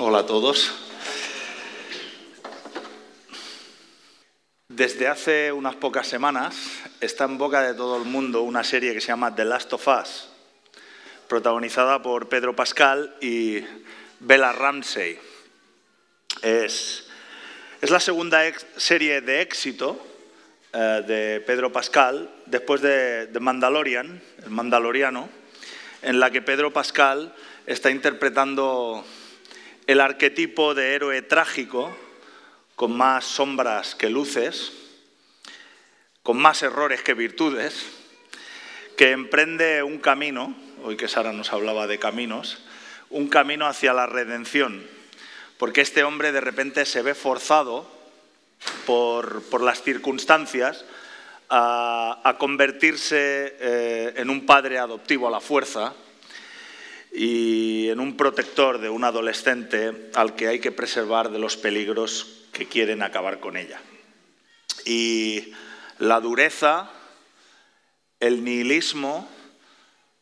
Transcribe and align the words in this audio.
Hola 0.00 0.18
a 0.18 0.26
todos. 0.26 0.72
Desde 4.66 5.06
hace 5.06 5.52
unas 5.52 5.76
pocas 5.76 6.08
semanas 6.08 6.56
está 7.00 7.26
en 7.26 7.38
boca 7.38 7.62
de 7.62 7.74
todo 7.74 7.98
el 7.98 8.04
mundo 8.04 8.42
una 8.42 8.64
serie 8.64 8.92
que 8.92 9.00
se 9.00 9.06
llama 9.06 9.36
The 9.36 9.44
Last 9.44 9.72
of 9.72 9.86
Us, 9.86 10.28
protagonizada 11.28 12.02
por 12.02 12.28
Pedro 12.28 12.56
Pascal 12.56 13.14
y 13.20 13.64
Bella 14.18 14.50
Ramsey. 14.50 15.16
Es, 16.42 17.06
es 17.80 17.90
la 17.90 18.00
segunda 18.00 18.42
serie 18.76 19.20
de 19.20 19.42
éxito 19.42 20.04
eh, 20.72 21.04
de 21.06 21.40
Pedro 21.46 21.70
Pascal 21.70 22.34
después 22.46 22.80
de, 22.80 23.28
de 23.28 23.38
Mandalorian, 23.38 24.20
el 24.42 24.50
Mandaloriano, 24.50 25.28
en 26.02 26.18
la 26.18 26.32
que 26.32 26.42
Pedro 26.42 26.72
Pascal 26.72 27.32
está 27.64 27.92
interpretando 27.92 29.04
el 29.86 30.00
arquetipo 30.00 30.74
de 30.74 30.94
héroe 30.94 31.22
trágico, 31.22 31.96
con 32.76 32.96
más 32.96 33.24
sombras 33.24 33.94
que 33.94 34.08
luces, 34.08 34.72
con 36.22 36.38
más 36.38 36.62
errores 36.62 37.02
que 37.02 37.14
virtudes, 37.14 37.86
que 38.96 39.10
emprende 39.10 39.82
un 39.82 39.98
camino, 39.98 40.54
hoy 40.82 40.96
que 40.96 41.08
Sara 41.08 41.32
nos 41.32 41.52
hablaba 41.52 41.86
de 41.86 41.98
caminos, 41.98 42.64
un 43.10 43.28
camino 43.28 43.66
hacia 43.66 43.92
la 43.92 44.06
redención, 44.06 44.86
porque 45.58 45.82
este 45.82 46.02
hombre 46.02 46.32
de 46.32 46.40
repente 46.40 46.86
se 46.86 47.02
ve 47.02 47.14
forzado 47.14 47.86
por, 48.86 49.60
las 49.60 49.82
circunstancias 49.82 50.84
a, 51.50 52.36
convertirse 52.38 53.56
eh, 53.60 54.14
en 54.16 54.30
un 54.30 54.46
padre 54.46 54.78
adoptivo 54.78 55.28
a 55.28 55.30
la 55.30 55.40
fuerza, 55.40 55.94
y 57.16 57.88
en 57.90 58.00
un 58.00 58.16
protector 58.16 58.80
de 58.80 58.90
un 58.90 59.04
adolescente 59.04 60.10
al 60.14 60.34
que 60.34 60.48
hay 60.48 60.58
que 60.58 60.72
preservar 60.72 61.30
de 61.30 61.38
los 61.38 61.56
peligros 61.56 62.46
que 62.52 62.66
quieren 62.66 63.02
acabar 63.02 63.38
con 63.38 63.56
ella. 63.56 63.80
Y 64.84 65.52
la 65.98 66.20
dureza, 66.20 66.90
el 68.18 68.42
nihilismo, 68.42 69.28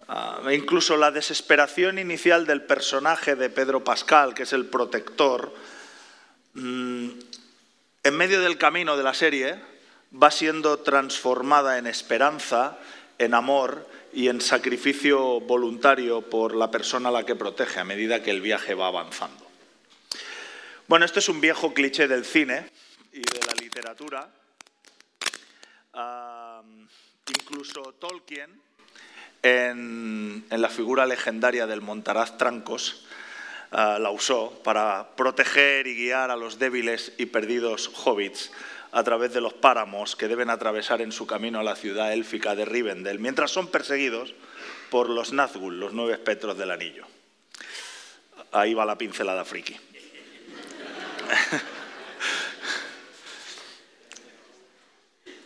ah, 0.07 0.43
e 0.47 0.55
incluso 0.55 0.99
la 0.99 1.11
desesperación 1.11 1.99
inicial 1.99 2.47
del 2.47 2.63
personaje 2.63 3.37
de 3.37 3.49
Pedro 3.49 3.83
Pascal, 3.83 4.35
que 4.35 4.43
es 4.43 4.53
el 4.53 4.67
protector, 4.67 5.55
mm, 6.53 7.09
en 8.05 8.17
medio 8.17 8.43
del 8.43 8.59
camino 8.59 8.99
de 8.99 9.03
la 9.03 9.15
serie 9.15 9.59
va 10.13 10.31
siendo 10.31 10.81
transformada 10.81 11.79
en 11.79 11.87
esperanza, 11.87 12.79
en 13.17 13.33
amor 13.33 13.89
y 14.13 14.29
en 14.29 14.41
sacrificio 14.41 15.41
voluntario 15.41 16.23
por 16.23 16.55
la 16.55 16.71
persona 16.71 17.09
a 17.09 17.13
la 17.13 17.27
que 17.27 17.35
protege 17.35 17.81
a 17.81 17.85
medida 17.85 18.23
que 18.23 18.31
el 18.31 18.41
viaje 18.41 18.75
va 18.75 18.89
avanzando. 18.89 19.47
Bueno, 20.87 21.05
esto 21.05 21.21
es 21.21 21.29
un 21.29 21.41
viejo 21.41 21.73
cliché 21.73 22.09
del 22.09 22.25
cine 22.25 22.71
y 23.13 23.21
de 23.21 23.41
la 23.47 23.55
literatura. 23.61 24.29
incluso 27.29 27.95
Tolkien, 27.99 28.51
en, 29.43 30.45
la 30.51 30.69
figura 30.69 31.07
legendaria 31.07 31.67
del 31.67 31.81
Montaraz 31.81 32.37
Trancos, 32.37 33.07
ah, 33.71 33.99
la 33.99 34.11
usó 34.11 34.61
para 34.63 35.17
proteger 35.17 35.87
y 35.87 35.97
guiar 35.97 36.31
a 36.31 36.37
los 36.37 36.59
débiles 36.59 37.13
y 37.19 37.27
perdidos 37.27 37.91
hobbits 38.05 38.51
a 38.93 39.03
través 39.03 39.33
de 39.33 39.41
los 39.41 39.55
páramos 39.55 40.15
que 40.15 40.29
deben 40.29 40.51
atravesar 40.51 41.01
en 41.01 41.13
su 41.13 41.27
camino 41.27 41.59
a 41.59 41.65
la 41.65 41.75
ciudad 41.77 42.13
élfica 42.13 42.55
de 42.55 42.67
Rivendell, 42.67 43.19
mientras 43.19 43.51
son 43.51 43.69
perseguidos 43.69 44.35
por 44.91 45.09
los 45.09 45.33
Nazgûl, 45.33 45.79
los 45.79 45.95
nueve 45.95 46.13
espectros 46.13 46.59
del 46.59 46.71
anillo. 46.71 47.07
Ahí 48.53 48.75
va 48.75 48.85
la 48.85 48.99
pincelada 48.99 49.47
friki. 49.47 49.75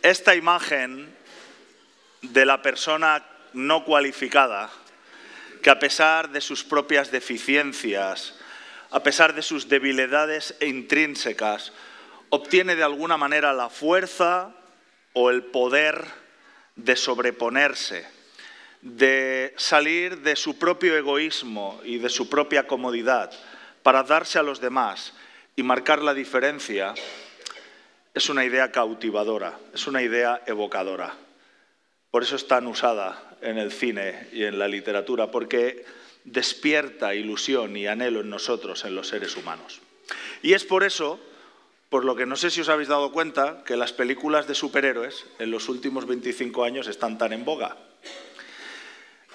Esta 0.01 0.35
imagen 0.35 1.15
de 2.21 2.45
la 2.45 2.61
persona 2.61 3.25
no 3.53 3.85
cualificada, 3.85 4.69
que 5.63 5.69
a 5.69 5.79
pesar 5.79 6.29
de 6.31 6.41
sus 6.41 6.65
propias 6.65 7.11
deficiencias, 7.11 8.35
a 8.91 9.01
pesar 9.03 9.33
de 9.33 9.41
sus 9.41 9.69
debilidades 9.69 10.55
intrínsecas, 10.59 11.71
obtiene 12.29 12.75
de 12.75 12.83
alguna 12.83 13.17
manera 13.17 13.53
la 13.53 13.69
fuerza 13.69 14.53
o 15.13 15.29
el 15.29 15.43
poder 15.43 16.05
de 16.75 16.95
sobreponerse, 16.95 18.05
de 18.81 19.53
salir 19.57 20.19
de 20.21 20.35
su 20.35 20.57
propio 20.59 20.95
egoísmo 20.95 21.81
y 21.83 21.97
de 21.97 22.09
su 22.09 22.29
propia 22.29 22.67
comodidad 22.67 23.31
para 23.83 24.03
darse 24.03 24.37
a 24.39 24.43
los 24.43 24.61
demás 24.61 25.13
y 25.55 25.63
marcar 25.63 26.01
la 26.03 26.13
diferencia, 26.13 26.93
es 28.13 28.29
una 28.29 28.45
idea 28.45 28.71
cautivadora, 28.71 29.57
es 29.73 29.87
una 29.87 30.01
idea 30.01 30.41
evocadora. 30.45 31.15
Por 32.11 32.23
eso 32.23 32.35
es 32.35 32.47
tan 32.47 32.67
usada 32.67 33.37
en 33.41 33.57
el 33.57 33.71
cine 33.71 34.27
y 34.31 34.43
en 34.43 34.59
la 34.59 34.67
literatura, 34.67 35.31
porque 35.31 35.85
despierta 36.23 37.15
ilusión 37.15 37.75
y 37.77 37.87
anhelo 37.87 38.21
en 38.21 38.29
nosotros, 38.29 38.85
en 38.85 38.95
los 38.95 39.07
seres 39.07 39.35
humanos. 39.35 39.81
Y 40.41 40.53
es 40.53 40.63
por 40.63 40.83
eso 40.83 41.19
por 41.89 42.03
lo 42.03 42.15
que 42.15 42.25
no 42.25 42.35
sé 42.35 42.49
si 42.51 42.61
os 42.61 42.69
habéis 42.69 42.89
dado 42.89 43.11
cuenta 43.11 43.63
que 43.63 43.77
las 43.77 43.93
películas 43.93 44.47
de 44.47 44.55
superhéroes 44.55 45.25
en 45.39 45.51
los 45.51 45.69
últimos 45.69 46.05
25 46.05 46.63
años 46.63 46.87
están 46.87 47.17
tan 47.17 47.31
en 47.31 47.45
boga. 47.45 47.77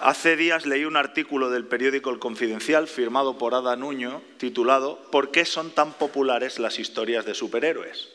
Hace 0.01 0.37
días 0.37 0.67
leí 0.67 0.85
un 0.85 0.97
artículo 0.97 1.49
del 1.49 1.65
periódico 1.65 2.11
El 2.11 2.19
Confidencial 2.19 2.89
firmado 2.89 3.39
por 3.39 3.55
Ada 3.55 3.77
Nuño 3.77 4.21
titulado 4.37 5.01
¿Por 5.11 5.31
qué 5.31 5.45
son 5.45 5.71
tan 5.71 5.93
populares 5.93 6.59
las 6.59 6.79
historias 6.79 7.25
de 7.25 7.35
superhéroes? 7.35 8.09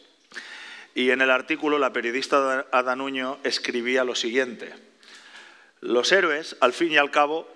Y 0.93 1.11
en 1.11 1.21
el 1.21 1.31
artículo 1.31 1.79
la 1.79 1.93
periodista 1.93 2.67
Ada 2.71 2.95
Nuño 2.95 3.39
escribía 3.43 4.03
lo 4.03 4.15
siguiente. 4.15 4.73
Los 5.79 6.11
héroes, 6.11 6.57
al 6.59 6.73
fin 6.73 6.91
y 6.91 6.97
al 6.97 7.11
cabo, 7.11 7.47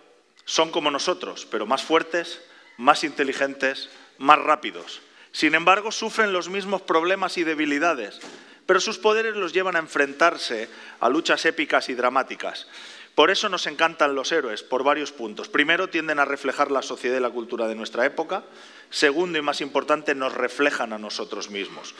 son 0.46 0.72
como 0.72 0.92
nosotros, 0.92 1.48
pero 1.50 1.66
más 1.66 1.84
fuertes, 1.84 2.42
más 2.78 3.04
inteligentes, 3.04 3.90
más 4.18 4.40
rápidos 4.40 5.02
sin 5.32 5.56
embargo, 5.56 5.92
sufren 5.92 6.34
los 6.34 6.50
mismos 6.50 6.82
problemas 6.82 7.38
y 7.38 7.44
debilidades, 7.44 8.20
pero 8.66 8.80
sus 8.80 8.98
poderes 8.98 9.36
los 9.36 9.54
llevan 9.54 9.76
a 9.76 9.80
enfrentarse 9.80 10.70
a 11.00 11.10
luchas 11.10 11.46
épicas 11.46 11.90
y 11.90 11.94
dramáticas. 11.94 12.68
Por 13.16 13.30
eso 13.30 13.50
nos 13.50 13.68
encantan 13.68 14.16
los 14.16 14.32
héroes, 14.32 14.64
por 14.64 14.84
varios 14.84 15.12
puntos. 15.12 15.50
Primero, 15.50 15.90
tienden 15.90 16.20
a 16.20 16.26
reflejar 16.26 16.72
la 16.72 16.82
sociedad 16.82 17.18
y 17.18 17.22
la 17.22 17.30
cultura 17.30 17.68
de 17.68 17.76
nuestra 17.76 18.06
época. 18.06 18.44
Segundo, 18.90 19.38
y 19.38 19.42
más 19.42 19.62
importante, 19.62 20.16
nos 20.16 20.34
reflejan 20.34 20.94
a 20.94 20.98
nosotros 20.98 21.50
mismos. 21.50 21.94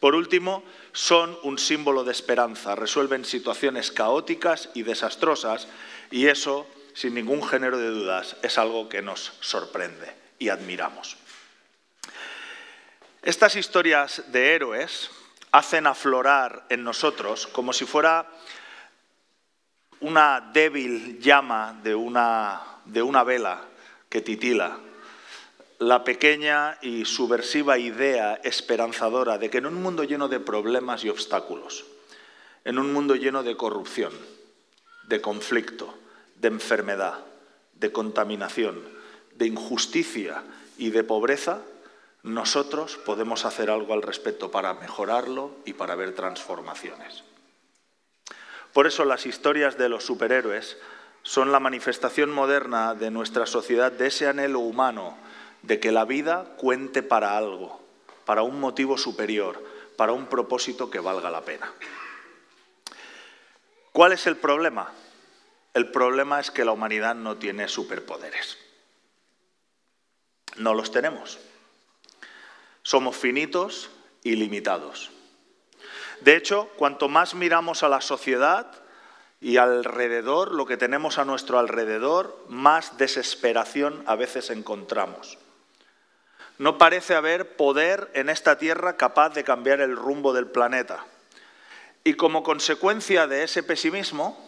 Por 0.00 0.14
último, 0.14 0.64
son 0.92 1.38
un 1.42 1.58
símbolo 1.58 2.04
de 2.04 2.12
esperanza, 2.12 2.74
resuelven 2.74 3.24
situaciones 3.24 3.90
caóticas 3.90 4.68
y 4.74 4.82
desastrosas 4.82 5.68
y 6.10 6.26
eso, 6.26 6.66
sin 6.92 7.14
ningún 7.14 7.42
género 7.42 7.78
de 7.78 7.88
dudas, 7.88 8.36
es 8.42 8.58
algo 8.58 8.88
que 8.88 9.02
nos 9.02 9.32
sorprende 9.40 10.12
y 10.38 10.48
admiramos. 10.50 11.16
Estas 13.24 13.56
historias 13.56 14.22
de 14.32 14.54
héroes 14.54 15.10
hacen 15.50 15.86
aflorar 15.86 16.66
en 16.68 16.84
nosotros 16.84 17.46
como 17.46 17.72
si 17.72 17.86
fuera 17.86 18.28
una 20.00 20.50
débil 20.52 21.18
llama 21.20 21.80
de 21.82 21.94
una, 21.94 22.60
de 22.84 23.00
una 23.00 23.24
vela 23.24 23.62
que 24.10 24.20
titila, 24.20 24.76
la 25.78 26.04
pequeña 26.04 26.76
y 26.82 27.06
subversiva 27.06 27.78
idea 27.78 28.34
esperanzadora 28.44 29.38
de 29.38 29.48
que 29.48 29.56
en 29.56 29.66
un 29.66 29.82
mundo 29.82 30.04
lleno 30.04 30.28
de 30.28 30.40
problemas 30.40 31.02
y 31.02 31.08
obstáculos, 31.08 31.86
en 32.66 32.78
un 32.78 32.92
mundo 32.92 33.16
lleno 33.16 33.42
de 33.42 33.56
corrupción, 33.56 34.12
de 35.08 35.22
conflicto, 35.22 35.94
de 36.36 36.48
enfermedad, 36.48 37.24
de 37.72 37.90
contaminación, 37.90 38.82
de 39.34 39.46
injusticia 39.46 40.42
y 40.76 40.90
de 40.90 41.04
pobreza, 41.04 41.62
nosotros 42.24 42.96
podemos 42.96 43.44
hacer 43.44 43.70
algo 43.70 43.92
al 43.92 44.00
respecto 44.00 44.50
para 44.50 44.72
mejorarlo 44.72 45.50
y 45.66 45.74
para 45.74 45.94
ver 45.94 46.14
transformaciones. 46.14 47.22
Por 48.72 48.86
eso 48.86 49.04
las 49.04 49.26
historias 49.26 49.76
de 49.76 49.90
los 49.90 50.04
superhéroes 50.04 50.78
son 51.22 51.52
la 51.52 51.60
manifestación 51.60 52.32
moderna 52.32 52.94
de 52.94 53.10
nuestra 53.10 53.44
sociedad 53.44 53.92
de 53.92 54.06
ese 54.06 54.26
anhelo 54.26 54.60
humano 54.60 55.18
de 55.60 55.78
que 55.78 55.92
la 55.92 56.06
vida 56.06 56.56
cuente 56.56 57.02
para 57.02 57.36
algo, 57.36 57.82
para 58.24 58.42
un 58.42 58.58
motivo 58.58 58.96
superior, 58.96 59.62
para 59.98 60.12
un 60.12 60.26
propósito 60.26 60.90
que 60.90 61.00
valga 61.00 61.30
la 61.30 61.42
pena. 61.42 61.70
¿Cuál 63.92 64.12
es 64.12 64.26
el 64.26 64.38
problema? 64.38 64.90
El 65.74 65.90
problema 65.90 66.40
es 66.40 66.50
que 66.50 66.64
la 66.64 66.72
humanidad 66.72 67.14
no 67.14 67.36
tiene 67.36 67.68
superpoderes. 67.68 68.56
No 70.56 70.72
los 70.72 70.90
tenemos. 70.90 71.38
Somos 72.84 73.16
finitos 73.16 73.90
y 74.22 74.36
limitados. 74.36 75.10
De 76.20 76.36
hecho, 76.36 76.68
cuanto 76.76 77.08
más 77.08 77.34
miramos 77.34 77.82
a 77.82 77.88
la 77.88 78.00
sociedad 78.00 78.70
y 79.40 79.56
alrededor, 79.56 80.52
lo 80.52 80.64
que 80.64 80.76
tenemos 80.76 81.18
a 81.18 81.24
nuestro 81.24 81.58
alrededor, 81.58 82.44
más 82.48 82.96
desesperación 82.96 84.02
a 84.06 84.14
veces 84.14 84.50
encontramos. 84.50 85.38
no 86.56 86.78
parece 86.78 87.16
haber 87.16 87.56
poder 87.56 88.10
en 88.14 88.28
esta 88.28 88.58
Tierra 88.58 88.96
capaz 88.96 89.30
de 89.30 89.42
cambiar 89.42 89.80
el 89.80 89.96
rumbo 89.96 90.32
del 90.32 90.46
planeta. 90.46 91.04
Y 92.04 92.14
como 92.14 92.44
consecuencia 92.44 93.26
de 93.26 93.42
ese 93.42 93.64
pesimismo, 93.64 94.38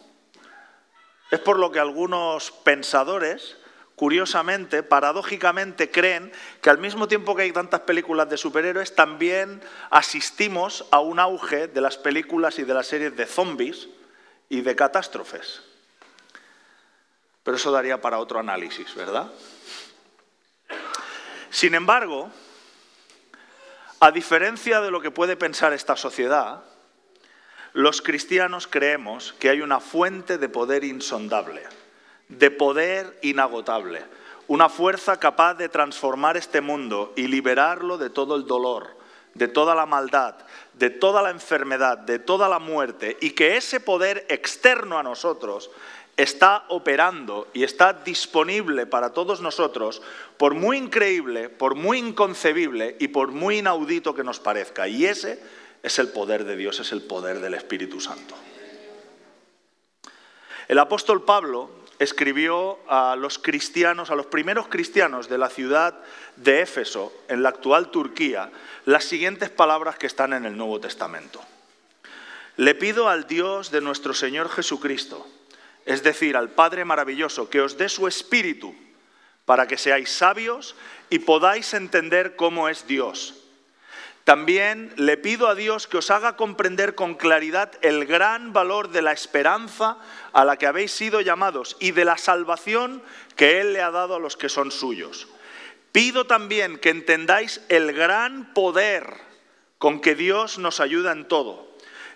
es 1.30 1.40
por 1.40 1.58
lo 1.58 1.72
que 1.72 1.80
algunos 1.80 2.52
pensadores, 2.52 3.56
curiosamente, 3.96 4.82
paradójicamente, 4.82 5.90
creen 5.90 6.30
que 6.60 6.70
al 6.70 6.78
mismo 6.78 7.08
tiempo 7.08 7.34
que 7.34 7.42
hay 7.42 7.52
tantas 7.52 7.80
películas 7.80 8.28
de 8.28 8.36
superhéroes, 8.36 8.94
también 8.94 9.62
asistimos 9.90 10.86
a 10.90 11.00
un 11.00 11.18
auge 11.18 11.66
de 11.66 11.80
las 11.80 11.96
películas 11.96 12.58
y 12.58 12.64
de 12.64 12.74
las 12.74 12.86
series 12.86 13.16
de 13.16 13.26
zombies 13.26 13.88
y 14.50 14.60
de 14.60 14.76
catástrofes. 14.76 15.62
Pero 17.42 17.56
eso 17.56 17.72
daría 17.72 18.00
para 18.00 18.18
otro 18.18 18.38
análisis, 18.38 18.94
¿verdad? 18.94 19.30
Sin 21.50 21.74
embargo, 21.74 22.30
a 24.00 24.10
diferencia 24.10 24.82
de 24.82 24.90
lo 24.90 25.00
que 25.00 25.10
puede 25.10 25.36
pensar 25.36 25.72
esta 25.72 25.96
sociedad, 25.96 26.62
los 27.72 28.02
cristianos 28.02 28.66
creemos 28.66 29.32
que 29.38 29.48
hay 29.48 29.62
una 29.62 29.80
fuente 29.80 30.36
de 30.36 30.48
poder 30.50 30.84
insondable, 30.84 31.62
de 32.28 32.50
poder 32.50 33.18
inagotable, 33.22 34.02
una 34.48 34.68
fuerza 34.68 35.18
capaz 35.18 35.54
de 35.54 35.68
transformar 35.68 36.36
este 36.36 36.60
mundo 36.60 37.12
y 37.16 37.26
liberarlo 37.26 37.98
de 37.98 38.10
todo 38.10 38.36
el 38.36 38.46
dolor, 38.46 38.96
de 39.34 39.48
toda 39.48 39.74
la 39.74 39.86
maldad, 39.86 40.34
de 40.74 40.90
toda 40.90 41.22
la 41.22 41.30
enfermedad, 41.30 41.98
de 41.98 42.18
toda 42.18 42.48
la 42.48 42.58
muerte, 42.58 43.16
y 43.20 43.30
que 43.30 43.56
ese 43.56 43.80
poder 43.80 44.26
externo 44.28 44.98
a 44.98 45.02
nosotros 45.02 45.70
está 46.16 46.64
operando 46.68 47.48
y 47.52 47.62
está 47.62 47.92
disponible 47.92 48.86
para 48.86 49.12
todos 49.12 49.40
nosotros, 49.40 50.02
por 50.38 50.54
muy 50.54 50.78
increíble, 50.78 51.48
por 51.48 51.74
muy 51.74 51.98
inconcebible 51.98 52.96
y 52.98 53.08
por 53.08 53.32
muy 53.32 53.58
inaudito 53.58 54.14
que 54.14 54.24
nos 54.24 54.40
parezca. 54.40 54.88
Y 54.88 55.04
ese 55.04 55.42
es 55.82 55.98
el 55.98 56.08
poder 56.08 56.44
de 56.44 56.56
Dios, 56.56 56.80
es 56.80 56.92
el 56.92 57.02
poder 57.02 57.40
del 57.40 57.54
Espíritu 57.54 58.00
Santo. 58.00 58.34
El 60.68 60.78
apóstol 60.78 61.22
Pablo 61.24 61.70
escribió 61.98 62.78
a 62.88 63.16
los 63.16 63.38
cristianos, 63.38 64.10
a 64.10 64.14
los 64.14 64.26
primeros 64.26 64.68
cristianos 64.68 65.28
de 65.28 65.38
la 65.38 65.48
ciudad 65.48 65.94
de 66.36 66.60
Éfeso, 66.60 67.12
en 67.28 67.42
la 67.42 67.50
actual 67.50 67.90
Turquía, 67.90 68.50
las 68.84 69.04
siguientes 69.04 69.50
palabras 69.50 69.96
que 69.96 70.06
están 70.06 70.32
en 70.32 70.44
el 70.44 70.56
Nuevo 70.56 70.80
Testamento. 70.80 71.40
Le 72.56 72.74
pido 72.74 73.08
al 73.08 73.26
Dios 73.26 73.70
de 73.70 73.80
nuestro 73.80 74.14
Señor 74.14 74.48
Jesucristo, 74.48 75.26
es 75.84 76.02
decir, 76.02 76.36
al 76.36 76.50
Padre 76.50 76.84
maravilloso, 76.84 77.48
que 77.48 77.60
os 77.60 77.76
dé 77.76 77.88
su 77.88 78.08
espíritu 78.08 78.74
para 79.44 79.66
que 79.66 79.78
seáis 79.78 80.10
sabios 80.10 80.74
y 81.08 81.20
podáis 81.20 81.72
entender 81.74 82.34
cómo 82.36 82.68
es 82.68 82.86
Dios. 82.86 83.45
También 84.26 84.92
le 84.96 85.16
pido 85.16 85.46
a 85.46 85.54
Dios 85.54 85.86
que 85.86 85.98
os 85.98 86.10
haga 86.10 86.34
comprender 86.34 86.96
con 86.96 87.14
claridad 87.14 87.70
el 87.82 88.06
gran 88.06 88.52
valor 88.52 88.90
de 88.90 89.00
la 89.00 89.12
esperanza 89.12 89.98
a 90.32 90.44
la 90.44 90.56
que 90.56 90.66
habéis 90.66 90.90
sido 90.90 91.20
llamados 91.20 91.76
y 91.78 91.92
de 91.92 92.04
la 92.04 92.18
salvación 92.18 93.04
que 93.36 93.60
Él 93.60 93.72
le 93.72 93.82
ha 93.82 93.92
dado 93.92 94.16
a 94.16 94.18
los 94.18 94.36
que 94.36 94.48
son 94.48 94.72
suyos. 94.72 95.28
Pido 95.92 96.26
también 96.26 96.78
que 96.78 96.90
entendáis 96.90 97.60
el 97.68 97.92
gran 97.92 98.52
poder 98.52 99.06
con 99.78 100.00
que 100.00 100.16
Dios 100.16 100.58
nos 100.58 100.80
ayuda 100.80 101.12
en 101.12 101.28
todo 101.28 101.66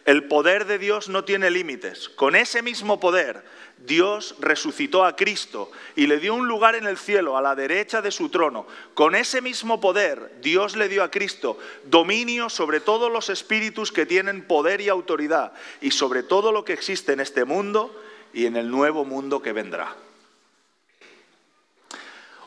el 0.05 0.25
poder 0.25 0.67
de 0.67 0.79
Dios 0.79 1.09
no 1.09 1.25
tiene 1.25 1.51
límites. 1.51 2.09
Con 2.09 2.35
ese 2.35 2.63
mismo 2.63 2.99
poder, 3.01 3.45
Dios 3.87 4.35
resucitó 4.41 5.05
a 5.05 5.17
Cristo 5.17 5.71
y 5.97 6.07
le 6.07 6.19
dio 6.19 6.35
un 6.35 6.47
lugar 6.47 6.75
en 6.75 6.87
el 6.87 6.99
cielo, 6.99 7.37
a 7.37 7.43
la 7.43 7.55
derecha 7.55 8.03
de 8.03 8.11
su 8.11 8.29
trono. 8.29 8.67
Con 8.95 9.15
ese 9.15 9.41
mismo 9.41 9.81
poder, 9.81 10.33
Dios 10.41 10.77
le 10.77 10.89
dio 10.89 11.03
a 11.03 11.11
Cristo 11.11 11.59
dominio 11.85 12.51
sobre 12.51 12.81
todos 12.81 13.11
los 13.11 13.31
espíritus 13.31 13.91
que 13.91 14.07
tienen 14.07 14.47
poder 14.47 14.81
y 14.81 14.89
autoridad 14.89 15.53
y 15.81 15.91
sobre 15.93 16.23
todo 16.23 16.53
lo 16.53 16.65
que 16.65 16.75
existe 16.75 17.13
en 17.13 17.21
este 17.21 17.45
mundo 17.45 17.95
y 18.33 18.47
en 18.47 18.57
el 18.57 18.71
nuevo 18.71 19.05
mundo 19.05 19.41
que 19.43 19.53
vendrá. 19.53 19.97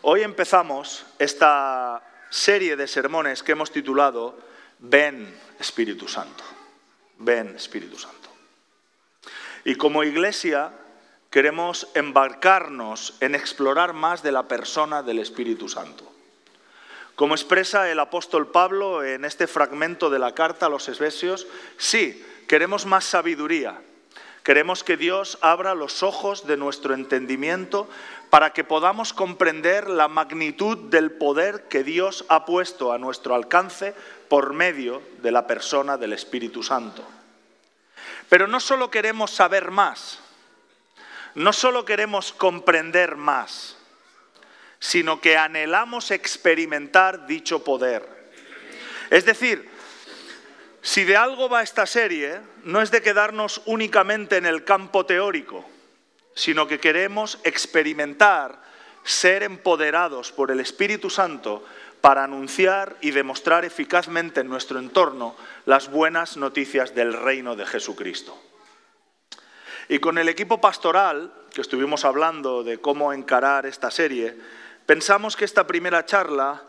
Hoy 0.03 0.21
empezamos 0.21 1.05
esta 1.17 2.03
serie 2.29 2.75
de 2.75 2.87
sermones 2.87 3.41
que 3.41 3.53
hemos 3.53 3.71
titulado 3.71 4.37
Ven 4.79 5.33
Espíritu 5.59 6.07
Santo. 6.07 6.43
Ven, 7.17 7.55
Espíritu 7.55 7.97
Santo. 7.97 8.29
Y 9.63 9.75
como 9.75 10.03
iglesia 10.03 10.73
queremos 11.33 11.87
embarcarnos 11.95 13.15
en 13.19 13.33
explorar 13.33 13.93
más 13.93 14.21
de 14.21 14.31
la 14.31 14.47
persona 14.47 15.01
del 15.01 15.17
Espíritu 15.17 15.67
Santo. 15.67 16.07
Como 17.15 17.33
expresa 17.33 17.89
el 17.89 17.99
apóstol 17.99 18.51
Pablo 18.51 19.03
en 19.03 19.25
este 19.25 19.47
fragmento 19.47 20.11
de 20.11 20.19
la 20.19 20.35
carta 20.35 20.67
a 20.67 20.69
los 20.69 20.87
Efesios, 20.89 21.47
sí, 21.77 22.23
queremos 22.47 22.85
más 22.85 23.05
sabiduría. 23.05 23.81
Queremos 24.43 24.83
que 24.83 24.95
Dios 24.95 25.39
abra 25.41 25.73
los 25.73 26.03
ojos 26.03 26.45
de 26.45 26.55
nuestro 26.55 26.93
entendimiento 26.93 27.89
para 28.29 28.53
que 28.53 28.63
podamos 28.63 29.11
comprender 29.11 29.89
la 29.89 30.07
magnitud 30.07 30.77
del 30.91 31.09
poder 31.09 31.63
que 31.67 31.83
Dios 31.83 32.25
ha 32.29 32.45
puesto 32.45 32.93
a 32.93 32.99
nuestro 32.99 33.33
alcance 33.33 33.95
por 34.29 34.53
medio 34.53 35.01
de 35.23 35.31
la 35.31 35.47
persona 35.47 35.97
del 35.97 36.13
Espíritu 36.13 36.61
Santo. 36.61 37.03
Pero 38.29 38.45
no 38.45 38.59
solo 38.59 38.91
queremos 38.91 39.31
saber 39.31 39.71
más, 39.71 40.19
no 41.35 41.53
solo 41.53 41.85
queremos 41.85 42.33
comprender 42.33 43.15
más, 43.15 43.77
sino 44.79 45.21
que 45.21 45.37
anhelamos 45.37 46.11
experimentar 46.11 47.25
dicho 47.25 47.63
poder. 47.63 48.07
Es 49.09 49.25
decir, 49.25 49.69
si 50.81 51.05
de 51.05 51.15
algo 51.15 51.47
va 51.47 51.63
esta 51.63 51.85
serie, 51.85 52.41
no 52.63 52.81
es 52.81 52.91
de 52.91 53.01
quedarnos 53.01 53.61
únicamente 53.65 54.37
en 54.37 54.45
el 54.45 54.65
campo 54.65 55.05
teórico, 55.05 55.65
sino 56.35 56.67
que 56.67 56.79
queremos 56.79 57.39
experimentar, 57.43 58.61
ser 59.03 59.43
empoderados 59.43 60.31
por 60.31 60.51
el 60.51 60.59
Espíritu 60.59 61.09
Santo 61.09 61.65
para 62.01 62.25
anunciar 62.25 62.97
y 62.99 63.11
demostrar 63.11 63.63
eficazmente 63.63 64.41
en 64.41 64.49
nuestro 64.49 64.79
entorno 64.79 65.37
las 65.65 65.89
buenas 65.89 66.35
noticias 66.35 66.93
del 66.93 67.13
reino 67.13 67.55
de 67.55 67.65
Jesucristo. 67.65 68.37
Y 69.89 69.99
con 69.99 70.17
el 70.17 70.29
equipo 70.29 70.61
pastoral, 70.61 71.33
que 71.53 71.61
estuvimos 71.61 72.05
hablando 72.05 72.63
de 72.63 72.79
cómo 72.79 73.13
encarar 73.13 73.65
esta 73.65 73.91
serie, 73.91 74.37
pensamos 74.85 75.35
que 75.35 75.45
esta 75.45 75.67
primera 75.67 76.05
charla 76.05 76.63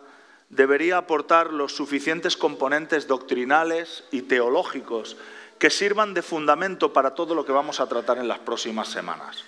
debería 0.48 0.98
aportar 0.98 1.52
los 1.52 1.74
suficientes 1.74 2.36
componentes 2.36 3.06
doctrinales 3.06 4.04
y 4.10 4.22
teológicos 4.22 5.16
que 5.58 5.70
sirvan 5.70 6.14
de 6.14 6.22
fundamento 6.22 6.92
para 6.92 7.14
todo 7.14 7.34
lo 7.34 7.44
que 7.44 7.52
vamos 7.52 7.80
a 7.80 7.88
tratar 7.88 8.18
en 8.18 8.28
las 8.28 8.40
próximas 8.40 8.88
semanas. 8.88 9.44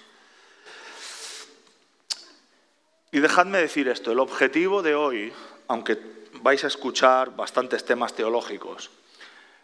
Y 3.13 3.21
dejadme 3.21 3.59
decir 3.59 3.89
esto, 3.89 4.13
el 4.13 4.19
objetivo 4.19 4.83
de 4.83 4.95
hoy, 4.95 5.33
aunque 5.69 5.99
vais 6.43 6.65
a 6.65 6.69
escuchar 6.69 7.35
bastantes 7.37 7.85
temas 7.85 8.15
teológicos, 8.15 8.91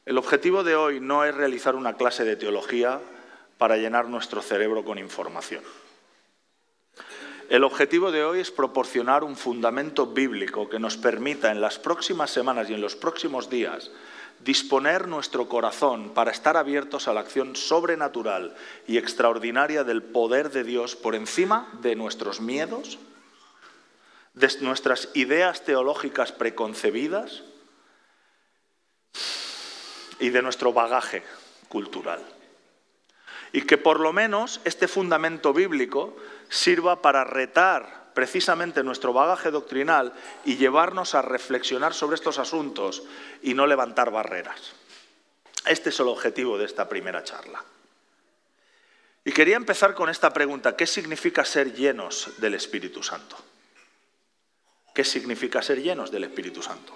el 0.04 0.18
objetivo 0.18 0.64
de 0.64 0.74
hoy 0.74 1.00
no 1.00 1.24
es 1.24 1.34
realizar 1.34 1.76
una 1.76 1.96
clase 1.96 2.24
de 2.24 2.36
teología 2.36 3.00
para 3.62 3.76
llenar 3.76 4.08
nuestro 4.08 4.42
cerebro 4.42 4.84
con 4.84 4.98
información. 4.98 5.62
El 7.48 7.62
objetivo 7.62 8.10
de 8.10 8.24
hoy 8.24 8.40
es 8.40 8.50
proporcionar 8.50 9.22
un 9.22 9.36
fundamento 9.36 10.08
bíblico 10.08 10.68
que 10.68 10.80
nos 10.80 10.96
permita 10.96 11.52
en 11.52 11.60
las 11.60 11.78
próximas 11.78 12.32
semanas 12.32 12.68
y 12.68 12.74
en 12.74 12.80
los 12.80 12.96
próximos 12.96 13.48
días 13.48 13.92
disponer 14.40 15.06
nuestro 15.06 15.48
corazón 15.48 16.10
para 16.10 16.32
estar 16.32 16.56
abiertos 16.56 17.06
a 17.06 17.12
la 17.12 17.20
acción 17.20 17.54
sobrenatural 17.54 18.56
y 18.88 18.98
extraordinaria 18.98 19.84
del 19.84 20.02
poder 20.02 20.50
de 20.50 20.64
Dios 20.64 20.96
por 20.96 21.14
encima 21.14 21.70
de 21.82 21.94
nuestros 21.94 22.40
miedos, 22.40 22.98
de 24.34 24.50
nuestras 24.62 25.08
ideas 25.14 25.64
teológicas 25.64 26.32
preconcebidas 26.32 27.44
y 30.18 30.30
de 30.30 30.42
nuestro 30.42 30.72
bagaje 30.72 31.22
cultural. 31.68 32.24
Y 33.52 33.62
que 33.62 33.78
por 33.78 34.00
lo 34.00 34.12
menos 34.12 34.60
este 34.64 34.88
fundamento 34.88 35.52
bíblico 35.52 36.16
sirva 36.48 37.02
para 37.02 37.24
retar 37.24 38.10
precisamente 38.14 38.82
nuestro 38.82 39.12
bagaje 39.12 39.50
doctrinal 39.50 40.12
y 40.44 40.56
llevarnos 40.56 41.14
a 41.14 41.22
reflexionar 41.22 41.94
sobre 41.94 42.16
estos 42.16 42.38
asuntos 42.38 43.02
y 43.42 43.54
no 43.54 43.66
levantar 43.66 44.10
barreras. 44.10 44.72
Este 45.66 45.90
es 45.90 46.00
el 46.00 46.08
objetivo 46.08 46.58
de 46.58 46.64
esta 46.64 46.88
primera 46.88 47.22
charla. 47.24 47.62
Y 49.24 49.32
quería 49.32 49.56
empezar 49.56 49.94
con 49.94 50.08
esta 50.08 50.32
pregunta, 50.32 50.76
¿qué 50.76 50.86
significa 50.86 51.44
ser 51.44 51.72
llenos 51.74 52.32
del 52.38 52.54
Espíritu 52.54 53.02
Santo? 53.02 53.36
¿Qué 54.94 55.04
significa 55.04 55.62
ser 55.62 55.80
llenos 55.80 56.10
del 56.10 56.24
Espíritu 56.24 56.60
Santo? 56.62 56.92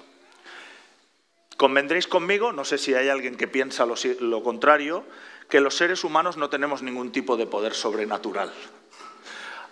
Convendréis 1.56 2.06
conmigo, 2.06 2.52
no 2.52 2.64
sé 2.64 2.76
si 2.76 2.94
hay 2.94 3.08
alguien 3.08 3.36
que 3.36 3.48
piensa 3.48 3.86
lo, 3.86 4.42
contrario, 4.42 5.04
que 5.48 5.60
los 5.60 5.76
seres 5.76 6.04
humanos 6.04 6.36
no 6.36 6.50
tenemos 6.50 6.82
ningún 6.82 7.12
tipo 7.12 7.36
de 7.36 7.46
poder 7.46 7.74
sobrenatural. 7.74 8.52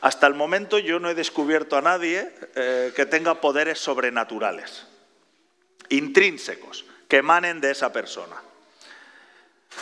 Hasta 0.00 0.26
el 0.26 0.34
momento 0.34 0.78
yo 0.78 1.00
no 1.00 1.08
he 1.08 1.14
descubierto 1.14 1.76
a 1.76 1.82
nadie 1.82 2.30
eh, 2.54 2.92
que 2.94 3.06
tenga 3.06 3.40
poderes 3.40 3.78
sobrenaturales. 3.78 4.86
intrínsecos, 5.90 6.84
que 7.08 7.18
emanen 7.18 7.60
de 7.60 7.70
esa 7.70 7.92
persona. 7.92 8.36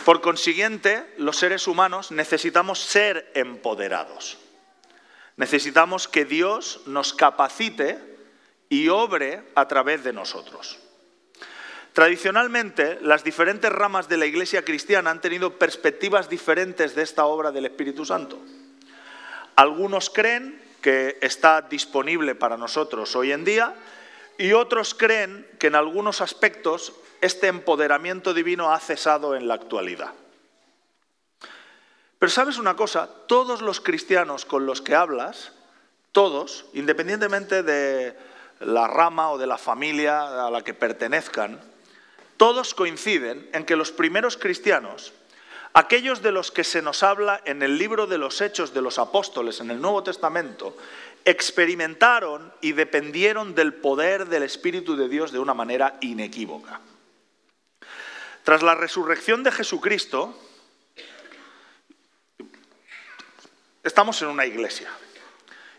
Por 0.05 0.21
consiguiente, 0.21 1.07
los 1.17 1.37
seres 1.37 1.69
humanos 1.69 2.11
necesitamos 2.11 2.81
ser 2.81 3.31
empoderados. 3.35 4.39
Necesitamos 5.37 6.09
que 6.09 6.25
Dios 6.25 6.81
nos 6.87 7.15
capacite 7.15 7.99
y 8.69 8.89
obre 8.89 9.43
a 9.55 9.69
través 9.69 10.03
de 10.03 10.13
nosotros. 10.13 10.79
Tradicionalmente, 11.93 12.99
las 13.03 13.23
diferentes 13.23 13.71
ramas 13.71 14.09
de 14.09 14.17
la 14.17 14.25
Iglesia 14.25 14.65
cristiana 14.65 15.11
han 15.11 15.21
tenido 15.21 15.59
perspectivas 15.59 16.31
diferentes 16.31 16.95
de 16.95 17.03
esta 17.03 17.27
obra 17.27 17.53
del 17.53 17.67
Espíritu 17.67 18.07
Santo. 18.07 18.39
Algunos 19.57 20.09
creen 20.09 20.61
que 20.81 21.19
está 21.21 21.61
disponible 21.61 22.35
para 22.35 22.57
nosotros 22.57 23.15
hoy 23.15 23.33
en 23.33 23.45
día 23.45 23.75
y 24.39 24.55
otros 24.55 24.95
creen 24.95 25.47
que 25.59 25.67
en 25.67 25.75
algunos 25.75 26.23
aspectos 26.23 26.95
este 27.21 27.49
empoderamiento 27.49 28.33
divino 28.33 28.73
ha 28.73 28.81
cesado 28.81 29.37
en 29.37 29.47
la 29.47 29.55
actualidad. 29.55 30.13
Pero 32.19 32.31
sabes 32.31 32.57
una 32.57 32.75
cosa, 32.75 33.09
todos 33.27 33.61
los 33.61 33.81
cristianos 33.81 34.47
con 34.47 34.65
los 34.65 34.81
que 34.81 34.95
hablas, 34.95 35.53
todos, 36.13 36.65
independientemente 36.73 37.63
de 37.63 38.17
la 38.61 38.87
rama 38.87 39.31
o 39.31 39.39
de 39.39 39.47
la 39.47 39.59
familia 39.59 40.47
a 40.47 40.51
la 40.51 40.63
que 40.63 40.73
pertenezcan, 40.73 41.72
todos 42.37 42.75
coinciden 42.75 43.49
en 43.53 43.65
que 43.65 43.77
los 43.77 43.93
primeros 43.93 44.37
cristianos, 44.37 45.13
aquellos 45.75 46.23
de 46.23 46.33
los 46.33 46.51
que 46.51 46.65
se 46.65 46.83
nos 46.83 47.03
habla 47.03 47.41
en 47.45 47.63
el 47.63 47.79
libro 47.79 48.07
de 48.07 48.19
los 48.19 48.41
Hechos 48.41 48.75
de 48.75 48.83
los 48.83 48.99
Apóstoles 48.99 49.61
en 49.61 49.71
el 49.71 49.81
Nuevo 49.81 50.03
Testamento, 50.03 50.77
experimentaron 51.25 52.53
y 52.61 52.73
dependieron 52.73 53.55
del 53.55 53.75
poder 53.75 54.27
del 54.27 54.43
Espíritu 54.43 54.97
de 54.97 55.09
Dios 55.09 55.33
de 55.33 55.39
una 55.39 55.55
manera 55.55 55.99
inequívoca. 56.01 56.81
Tras 58.45 58.63
la 58.63 58.75
resurrección 58.75 59.45
de 59.45 59.53
Jesucristo, 59.53 60.37
estamos 63.85 64.21
en 64.23 64.29
una 64.29 64.47
iglesia 64.47 64.91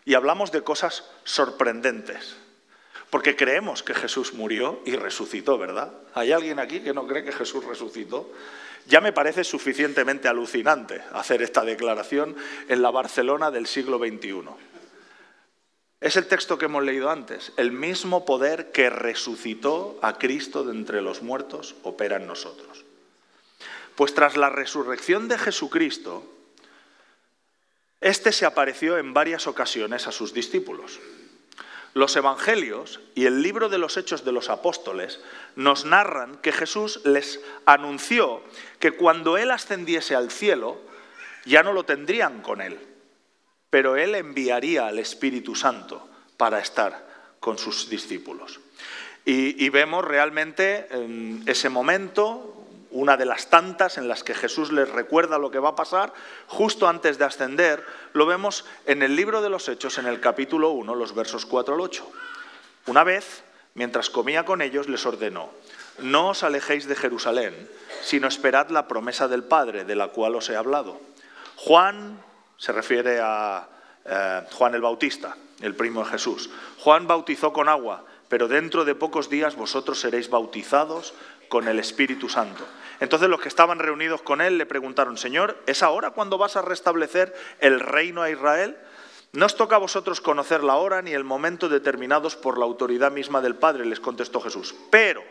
y 0.05 0.13
hablamos 0.13 0.51
de 0.51 0.63
cosas 0.63 1.03
sorprendentes. 1.25 2.37
Porque 3.13 3.35
creemos 3.35 3.83
que 3.83 3.93
Jesús 3.93 4.33
murió 4.33 4.81
y 4.85 4.95
resucitó, 4.95 5.59
¿verdad? 5.59 5.93
¿Hay 6.15 6.31
alguien 6.31 6.57
aquí 6.57 6.79
que 6.79 6.95
no 6.95 7.05
cree 7.05 7.23
que 7.23 7.31
Jesús 7.31 7.63
resucitó? 7.63 8.31
Ya 8.87 9.01
me 9.01 9.13
parece 9.13 9.43
suficientemente 9.43 10.27
alucinante 10.27 11.03
hacer 11.11 11.43
esta 11.43 11.63
declaración 11.63 12.35
en 12.69 12.81
la 12.81 12.89
Barcelona 12.89 13.51
del 13.51 13.67
siglo 13.67 13.99
XXI. 13.99 14.45
Es 16.01 16.15
el 16.15 16.25
texto 16.25 16.57
que 16.57 16.65
hemos 16.65 16.83
leído 16.83 17.11
antes. 17.11 17.53
El 17.55 17.71
mismo 17.71 18.25
poder 18.25 18.71
que 18.71 18.89
resucitó 18.89 19.99
a 20.01 20.17
Cristo 20.17 20.63
de 20.63 20.71
entre 20.71 21.03
los 21.03 21.21
muertos 21.21 21.75
opera 21.83 22.15
en 22.15 22.25
nosotros. 22.25 22.83
Pues 23.93 24.15
tras 24.15 24.37
la 24.37 24.49
resurrección 24.49 25.27
de 25.27 25.37
Jesucristo, 25.37 26.23
este 28.01 28.31
se 28.31 28.47
apareció 28.47 28.97
en 28.97 29.13
varias 29.13 29.45
ocasiones 29.45 30.07
a 30.07 30.11
sus 30.11 30.33
discípulos. 30.33 30.99
Los 31.93 32.15
evangelios 32.15 32.99
y 33.13 33.25
el 33.25 33.43
libro 33.43 33.69
de 33.69 33.77
los 33.77 33.97
hechos 33.97 34.25
de 34.25 34.31
los 34.31 34.49
apóstoles 34.49 35.19
nos 35.55 35.85
narran 35.85 36.37
que 36.37 36.51
Jesús 36.51 37.01
les 37.05 37.39
anunció 37.65 38.41
que 38.79 38.91
cuando 38.91 39.37
Él 39.37 39.51
ascendiese 39.51 40.15
al 40.15 40.31
cielo, 40.31 40.81
ya 41.45 41.61
no 41.61 41.71
lo 41.71 41.83
tendrían 41.83 42.41
con 42.41 42.61
Él, 42.61 42.79
pero 43.69 43.95
Él 43.95 44.15
enviaría 44.15 44.87
al 44.87 44.97
Espíritu 44.97 45.55
Santo 45.55 46.09
para 46.37 46.59
estar 46.59 47.07
con 47.39 47.57
sus 47.57 47.89
discípulos. 47.89 48.59
Y, 49.25 49.69
vemos 49.69 50.03
realmente 50.03 50.87
en 50.91 51.43
ese 51.45 51.69
momento 51.69 52.52
una 52.93 53.17
de 53.17 53.25
las 53.25 53.49
tantas 53.49 53.97
en 53.97 54.07
las 54.07 54.23
que 54.23 54.35
Jesús 54.35 54.71
les 54.71 54.89
recuerda 54.89 55.37
lo 55.37 55.51
que 55.51 55.59
va 55.59 55.69
a 55.69 55.75
pasar, 55.75 56.13
justo 56.47 56.87
antes 56.87 57.17
de 57.17 57.25
ascender, 57.25 57.83
lo 58.13 58.25
vemos 58.25 58.65
en 58.85 59.01
el 59.01 59.15
libro 59.15 59.41
de 59.41 59.49
los 59.49 59.67
Hechos, 59.67 59.97
en 59.97 60.05
el 60.05 60.19
capítulo 60.19 60.69
1, 60.71 60.95
los 60.95 61.15
versos 61.15 61.45
4 61.45 61.73
al 61.73 61.81
8. 61.81 62.11
Una 62.87 63.03
vez, 63.03 63.43
mientras 63.73 64.09
comía 64.09 64.45
con 64.45 64.61
ellos, 64.61 64.87
les 64.87 65.05
ordenó, 65.05 65.49
no 65.99 66.29
os 66.29 66.43
alejéis 66.43 66.87
de 66.87 66.95
Jerusalén, 66.95 67.69
sino 68.03 68.27
esperad 68.27 68.69
la 68.69 68.87
promesa 68.87 69.27
del 69.27 69.43
Padre, 69.43 69.85
de 69.85 69.95
la 69.95 70.09
cual 70.09 70.35
os 70.35 70.49
he 70.49 70.55
hablado. 70.55 71.01
Juan, 71.55 72.21
se 72.57 72.71
refiere 72.71 73.19
a 73.21 73.67
eh, 74.05 74.41
Juan 74.51 74.75
el 74.75 74.81
Bautista, 74.81 75.35
el 75.61 75.75
primo 75.75 76.03
de 76.03 76.11
Jesús, 76.11 76.49
Juan 76.79 77.07
bautizó 77.07 77.53
con 77.53 77.69
agua, 77.69 78.03
pero 78.27 78.47
dentro 78.47 78.85
de 78.85 78.95
pocos 78.95 79.29
días 79.29 79.55
vosotros 79.55 79.99
seréis 79.99 80.29
bautizados 80.29 81.13
con 81.47 81.67
el 81.67 81.79
Espíritu 81.79 82.29
Santo. 82.29 82.65
Entonces 83.03 83.27
los 83.27 83.41
que 83.41 83.49
estaban 83.49 83.79
reunidos 83.79 84.21
con 84.21 84.39
él 84.39 84.57
le 84.57 84.65
preguntaron, 84.65 85.17
Señor, 85.17 85.61
¿es 85.65 85.83
ahora 85.83 86.11
cuando 86.11 86.37
vas 86.37 86.55
a 86.55 86.61
restablecer 86.61 87.35
el 87.59 87.81
reino 87.81 88.21
a 88.21 88.29
Israel? 88.29 88.77
No 89.33 89.45
os 89.45 89.57
toca 89.57 89.75
a 89.75 89.79
vosotros 89.79 90.21
conocer 90.21 90.63
la 90.63 90.77
hora 90.77 91.01
ni 91.01 91.11
el 91.11 91.25
momento 91.25 91.67
determinados 91.67 92.37
por 92.37 92.57
la 92.57 92.63
autoridad 92.63 93.11
misma 93.11 93.41
del 93.41 93.57
Padre, 93.57 93.85
les 93.85 93.99
contestó 93.99 94.39
Jesús. 94.39 94.73
Pero 94.89 95.21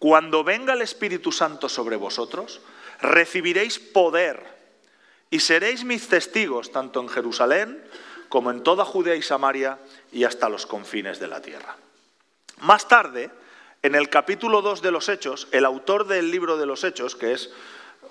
cuando 0.00 0.42
venga 0.42 0.72
el 0.72 0.82
Espíritu 0.82 1.30
Santo 1.30 1.68
sobre 1.68 1.94
vosotros, 1.94 2.60
recibiréis 3.00 3.78
poder 3.78 4.42
y 5.30 5.38
seréis 5.38 5.84
mis 5.84 6.08
testigos 6.08 6.72
tanto 6.72 7.00
en 7.00 7.08
Jerusalén 7.08 7.84
como 8.28 8.50
en 8.50 8.64
toda 8.64 8.84
Judea 8.84 9.14
y 9.14 9.22
Samaria 9.22 9.78
y 10.10 10.24
hasta 10.24 10.48
los 10.48 10.66
confines 10.66 11.20
de 11.20 11.28
la 11.28 11.40
tierra. 11.40 11.76
Más 12.62 12.88
tarde, 12.88 13.30
en 13.86 13.94
el 13.94 14.08
capítulo 14.08 14.62
2 14.62 14.82
de 14.82 14.90
los 14.90 15.08
Hechos, 15.08 15.46
el 15.52 15.64
autor 15.64 16.08
del 16.08 16.32
libro 16.32 16.56
de 16.56 16.66
los 16.66 16.82
Hechos, 16.82 17.14
que 17.14 17.32
es 17.32 17.50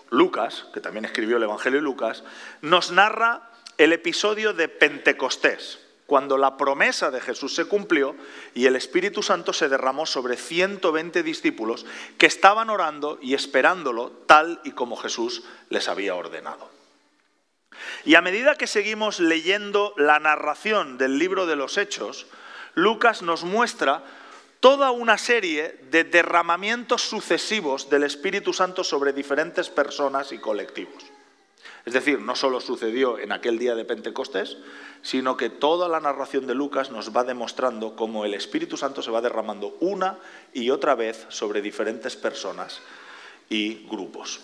Lucas, 0.09 0.67
que 0.73 0.79
también 0.79 1.03
escribió 1.03 1.35
el 1.35 1.43
Evangelio 1.43 1.79
de 1.79 1.83
Lucas, 1.83 2.23
nos 2.61 2.91
narra 2.91 3.51
el 3.77 3.91
episodio 3.91 4.53
de 4.53 4.69
Pentecostés, 4.69 5.79
cuando 6.05 6.37
la 6.37 6.55
promesa 6.55 7.11
de 7.11 7.19
Jesús 7.19 7.55
se 7.55 7.65
cumplió 7.65 8.15
y 8.53 8.67
el 8.67 8.77
Espíritu 8.77 9.21
Santo 9.21 9.51
se 9.51 9.67
derramó 9.67 10.05
sobre 10.05 10.37
120 10.37 11.23
discípulos 11.23 11.85
que 12.17 12.27
estaban 12.27 12.69
orando 12.69 13.19
y 13.21 13.33
esperándolo 13.33 14.11
tal 14.27 14.61
y 14.63 14.71
como 14.71 14.95
Jesús 14.95 15.43
les 15.69 15.89
había 15.89 16.15
ordenado. 16.15 16.69
Y 18.05 18.15
a 18.15 18.21
medida 18.21 18.55
que 18.55 18.67
seguimos 18.67 19.19
leyendo 19.19 19.93
la 19.97 20.19
narración 20.19 20.97
del 20.97 21.19
libro 21.19 21.45
de 21.45 21.57
los 21.57 21.77
Hechos, 21.77 22.27
Lucas 22.75 23.23
nos 23.23 23.43
muestra 23.43 24.05
toda 24.65 24.89
una 24.89 25.19
serie 25.19 25.77
de 25.91 26.05
derramamientos 26.05 27.03
sucesivos 27.03 27.87
del 27.87 28.01
Espíritu 28.01 28.51
Santo 28.51 28.83
sobre 28.83 29.13
diferentes 29.13 29.69
personas 29.69 30.31
y 30.31 30.39
colectivos. 30.39 31.05
Es 31.85 31.93
decir, 31.93 32.19
no 32.19 32.35
solo 32.35 32.59
sucedió 32.59 33.19
en 33.19 33.31
aquel 33.31 33.59
día 33.59 33.75
de 33.75 33.85
Pentecostés, 33.85 34.57
sino 35.03 35.37
que 35.37 35.51
toda 35.51 35.87
la 35.87 35.99
narración 35.99 36.47
de 36.47 36.55
Lucas 36.55 36.89
nos 36.89 37.15
va 37.15 37.23
demostrando 37.23 37.95
cómo 37.95 38.25
el 38.25 38.33
Espíritu 38.33 38.75
Santo 38.75 39.03
se 39.03 39.11
va 39.11 39.21
derramando 39.21 39.77
una 39.81 40.17
y 40.51 40.71
otra 40.71 40.95
vez 40.95 41.27
sobre 41.29 41.61
diferentes 41.61 42.15
personas 42.15 42.81
y 43.49 43.85
grupos. 43.87 44.41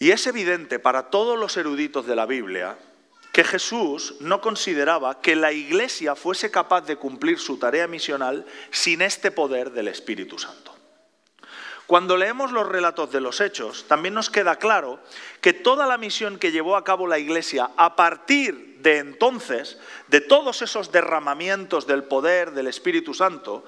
Y 0.00 0.10
es 0.10 0.26
evidente 0.26 0.80
para 0.80 1.10
todos 1.10 1.38
los 1.38 1.56
eruditos 1.56 2.08
de 2.08 2.16
la 2.16 2.26
Biblia 2.26 2.76
que 3.32 3.44
Jesús 3.44 4.16
no 4.20 4.40
consideraba 4.40 5.20
que 5.20 5.36
la 5.36 5.52
Iglesia 5.52 6.14
fuese 6.14 6.50
capaz 6.50 6.82
de 6.82 6.96
cumplir 6.96 7.38
su 7.38 7.58
tarea 7.58 7.86
misional 7.86 8.44
sin 8.70 9.02
este 9.02 9.30
poder 9.30 9.70
del 9.70 9.88
Espíritu 9.88 10.38
Santo. 10.38 10.74
Cuando 11.86 12.16
leemos 12.16 12.52
los 12.52 12.68
relatos 12.68 13.10
de 13.10 13.20
los 13.20 13.40
hechos, 13.40 13.86
también 13.88 14.14
nos 14.14 14.30
queda 14.30 14.56
claro 14.56 15.00
que 15.40 15.52
toda 15.52 15.88
la 15.88 15.98
misión 15.98 16.38
que 16.38 16.52
llevó 16.52 16.76
a 16.76 16.84
cabo 16.84 17.08
la 17.08 17.18
Iglesia 17.18 17.70
a 17.76 17.96
partir 17.96 18.78
de 18.80 18.98
entonces, 18.98 19.76
de 20.06 20.20
todos 20.20 20.62
esos 20.62 20.92
derramamientos 20.92 21.88
del 21.88 22.04
poder 22.04 22.52
del 22.52 22.68
Espíritu 22.68 23.12
Santo, 23.12 23.64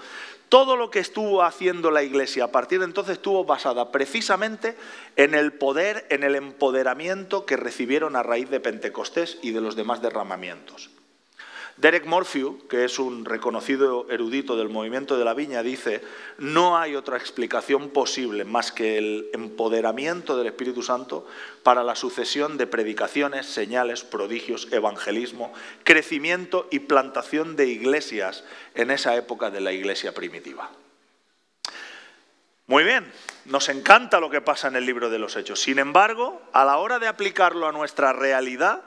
todo 0.53 0.77
lo 0.77 0.91
que 0.91 0.99
estuvo 0.99 1.43
haciendo 1.43 1.91
la 1.91 2.03
Iglesia 2.03 2.45
a 2.45 2.53
partir 2.53 2.81
de 2.81 2.85
entonces 2.85 3.15
estuvo 3.15 3.47
basada 3.47 3.91
precisamente 3.91 4.77
en 5.17 5.35
el 5.35 5.55
poder, 5.55 6.07
en 6.11 6.25
el 6.25 6.35
empoderamiento 6.35 7.47
que 7.47 7.57
recibieron 7.57 8.17
a 8.17 8.23
raíz 8.23 8.51
de 8.51 8.61
Pentecostés 8.61 9.39
y 9.41 9.53
de 9.53 9.63
los 9.63 9.77
demás 9.77 10.03
derramamientos. 10.03 10.91
Derek 11.77 12.05
Morphew, 12.05 12.67
que 12.69 12.85
es 12.85 12.99
un 12.99 13.25
reconocido 13.25 14.07
erudito 14.11 14.57
del 14.57 14.69
movimiento 14.69 15.17
de 15.17 15.25
la 15.25 15.35
viña, 15.35 15.63
dice, 15.63 16.03
no 16.39 16.77
hay 16.77 16.95
otra 16.95 17.17
explicación 17.17 17.91
posible 17.91 18.45
más 18.45 18.73
que 18.73 18.99
el 18.99 19.31
empoderamiento 19.33 20.37
del 20.37 20.49
Espíritu 20.49 20.83
Santo 20.83 21.27
para 21.63 21.83
la 21.83 21.97
sucesión 21.97 22.59
de 22.59 22.67
predicaciones, 22.67 23.47
señales, 23.47 24.05
prodigios, 24.05 24.69
evangelismo, 24.71 25.53
crecimiento 25.83 26.69
y 26.71 26.81
plantación 26.81 27.57
de 27.57 27.67
iglesias 27.69 28.45
en 28.75 28.91
esa 28.91 29.17
época 29.17 29.51
de 29.51 29.61
la 29.61 29.73
iglesia 29.73 30.13
primitiva. 30.13 30.71
Muy 32.67 32.85
bien, 32.85 33.11
nos 33.47 33.69
encanta 33.69 34.21
lo 34.21 34.31
que 34.31 34.41
pasa 34.41 34.69
en 34.69 34.77
el 34.77 34.87
libro 34.87 35.11
de 35.11 35.19
los 35.19 35.37
Hechos. 35.37 35.61
Sin 35.61 35.79
embargo, 35.79 36.41
a 36.53 36.65
la 36.65 36.77
hora 36.77 36.99
de 36.99 37.09
aplicarlo 37.09 37.67
a 37.67 37.73
nuestra 37.73 38.13
realidad, 38.13 38.83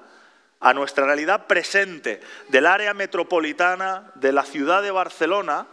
a 0.59 0.73
nuestra 0.73 1.05
realidad 1.05 1.47
presente 1.47 2.21
del 2.49 2.65
área 2.65 2.93
metropolitana 2.93 4.11
de 4.15 4.31
la 4.31 4.43
ciudad 4.43 4.81
de 4.81 4.91
Barcelona, 4.91 5.67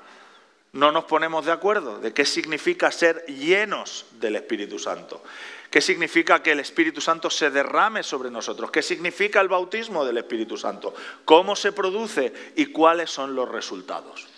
no 0.73 0.91
nos 0.91 1.05
ponemos 1.05 1.45
de 1.45 1.53
acuerdo 1.53 1.99
de 1.99 2.15
qué 2.15 2.25
significa 2.25 2.91
ser 2.91 3.25
llenos 3.27 4.07
del 4.13 4.37
Espíritu 4.37 4.79
Santo. 4.79 5.23
¿Qué 5.71 5.81
significa 5.81 6.43
que 6.43 6.53
el 6.53 6.61
Espíritu 6.61 7.01
Santo 7.01 7.31
se 7.31 7.51
derrame 7.51 8.03
sobre 8.03 8.31
nosotros? 8.31 8.71
¿Qué 8.71 8.83
significa 8.83 9.41
el 9.41 9.49
bautismo 9.49 10.05
del 10.05 10.19
Espíritu 10.19 10.59
Santo? 10.59 10.95
¿Cómo 11.25 11.57
se 11.57 11.73
produce 11.73 12.33
y 12.57 12.67
cuáles 12.67 13.11
son 13.11 13.35
los 13.35 13.49
resultados? 13.49 14.29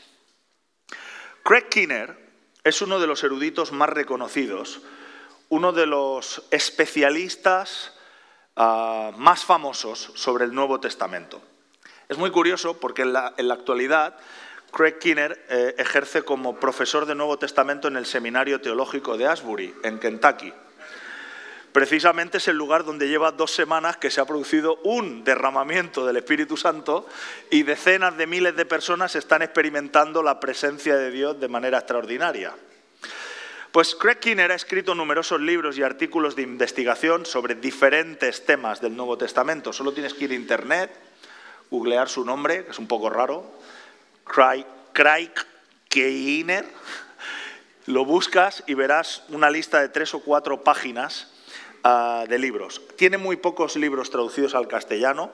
Craig 1.43 1.69
Kinner 1.69 2.17
es 2.63 2.83
uno 2.83 3.01
de 3.01 3.07
los 3.09 3.25
eruditos 3.25 3.73
más 3.73 3.89
reconocidos, 3.89 4.81
uno 5.49 5.73
de 5.73 5.87
los 5.87 6.45
especialistas 6.51 7.94
ah, 8.56 9.12
más 9.16 9.44
famosos 9.44 10.12
sobre 10.14 10.44
el 10.44 10.54
Nuevo 10.54 10.80
Testamento. 10.80 11.40
Es 12.08 12.18
muy 12.18 12.30
curioso 12.30 12.78
porque 12.78 13.02
en 13.02 13.12
la, 13.12 13.34
actualidad 13.50 14.16
Craig 14.70 14.99
Kinner 14.99 15.44
eh, 15.49 15.75
ejerce 15.78 16.23
como 16.23 16.56
profesor 16.56 17.06
de 17.06 17.14
Nuevo 17.14 17.38
Testamento 17.38 17.88
en 17.88 17.96
el 17.96 18.06
Seminario 18.06 18.61
Teológico 18.61 19.16
de 19.16 19.26
Asbury, 19.26 19.75
en 19.82 19.99
Kentucky. 19.99 20.52
Precisamente 21.75 22.38
es 22.38 22.46
el 22.46 22.56
lugar 22.56 22.84
donde 22.84 23.08
lleva 23.08 23.32
dos 23.32 23.50
semanas 23.50 23.96
que 23.96 24.08
se 24.08 24.20
ha 24.20 24.25
producido 24.26 24.76
un 24.84 25.25
derramamiento 25.25 26.06
del 26.06 26.18
Espíritu 26.18 26.56
Santo 26.56 27.08
y 27.50 27.64
decenas 27.64 28.16
de 28.16 28.28
miles 28.28 28.54
de 28.54 28.64
personas 28.64 29.16
están 29.16 29.42
experimentando 29.42 30.23
la 30.23 30.38
presencia 30.38 30.94
de 30.96 31.11
Dios 31.11 31.40
de 31.40 31.49
manera 31.49 31.78
extraordinaria. 31.78 32.54
Pues 33.75 33.97
Kinner 34.21 34.52
ha 34.52 34.54
escrito 34.54 34.95
numerosos 34.95 35.40
libros 35.40 35.76
y 35.76 35.83
artículos 35.83 36.37
de 36.37 36.43
investigación 36.43 37.26
sobre 37.26 37.57
diferentes 37.57 38.47
temas 38.47 38.81
del 38.81 38.97
Nuevo 38.97 39.19
Testamento. 39.19 39.73
Solo 39.73 39.93
tienes 39.93 40.14
que 40.14 40.26
ir 40.26 40.31
a 40.31 40.35
internet, 40.35 40.97
googlear 41.73 42.09
su 42.09 42.25
nombre, 42.25 42.64
que 42.64 42.71
es 42.71 42.78
un 42.78 42.87
poco 42.87 43.11
raro, 43.11 43.50
Craig, 44.25 44.64
Craig 44.93 45.33
lo 47.87 48.04
buscas 48.04 48.62
y 48.69 48.75
verás 48.75 49.25
una 49.31 49.50
lista 49.50 49.81
de 49.81 49.88
tres 49.88 50.14
o 50.14 50.21
cuatro 50.21 50.62
páginas 50.62 51.35
Ah, 51.87 52.25
de 52.26 52.38
libros. 52.38 52.81
Tiene 52.97 53.19
muy 53.19 53.37
pocos 53.37 53.76
libros 53.76 54.09
traducidos 54.09 54.54
al 54.54 54.69
castellano, 54.69 55.31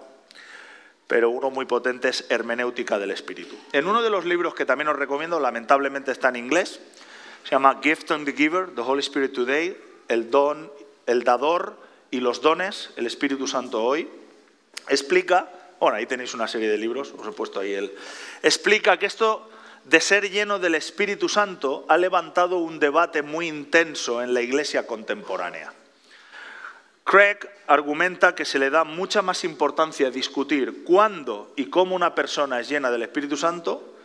pero 1.06 1.30
uno 1.30 1.48
muy 1.48 1.64
potente 1.64 2.08
es 2.08 2.26
Hermenéutica 2.28 2.98
del 2.98 3.12
Espíritu. 3.12 3.54
En 3.72 3.86
uno 3.86 4.02
de 4.02 4.10
los 4.10 4.24
libros 4.24 4.56
que 4.56 4.66
también 4.66 4.88
os 4.88 4.96
recomiendo, 4.96 5.38
lamentablemente 5.38 6.10
está 6.10 6.30
en 6.30 6.34
inglés, 6.34 6.80
se 7.44 7.50
llama 7.50 7.80
Gift 7.82 8.10
and 8.10 8.24
the 8.24 8.32
Giver, 8.32 8.74
The 8.74 8.82
Holy 8.82 9.00
Spirit 9.00 9.32
Today, 9.32 9.76
el 10.08 10.30
don, 10.30 10.70
el 11.06 11.24
dador 11.24 11.76
y 12.10 12.20
los 12.20 12.40
dones, 12.40 12.90
el 12.96 13.06
Espíritu 13.06 13.46
Santo 13.46 13.82
hoy, 13.82 14.08
explica, 14.88 15.48
bueno, 15.78 15.96
ahí 15.96 16.06
tenéis 16.06 16.34
una 16.34 16.48
serie 16.48 16.68
de 16.68 16.78
libros, 16.78 17.14
os 17.16 17.26
he 17.26 17.32
puesto 17.32 17.60
ahí 17.60 17.72
el, 17.72 17.92
explica 18.42 18.98
que 18.98 19.06
esto 19.06 19.48
de 19.84 20.00
ser 20.00 20.30
lleno 20.30 20.58
del 20.58 20.74
Espíritu 20.74 21.28
Santo 21.28 21.86
ha 21.88 21.96
levantado 21.96 22.58
un 22.58 22.78
debate 22.78 23.22
muy 23.22 23.48
intenso 23.48 24.22
en 24.22 24.34
la 24.34 24.42
iglesia 24.42 24.86
contemporánea. 24.86 25.72
Craig 27.04 27.38
argumenta 27.66 28.34
que 28.34 28.44
se 28.44 28.58
le 28.58 28.70
da 28.70 28.84
mucha 28.84 29.22
más 29.22 29.42
importancia 29.42 30.10
discutir 30.10 30.84
cuándo 30.84 31.52
y 31.56 31.66
cómo 31.66 31.96
una 31.96 32.14
persona 32.14 32.60
es 32.60 32.68
llena 32.68 32.90
del 32.90 33.02
Espíritu 33.02 33.36
Santo 33.36 33.96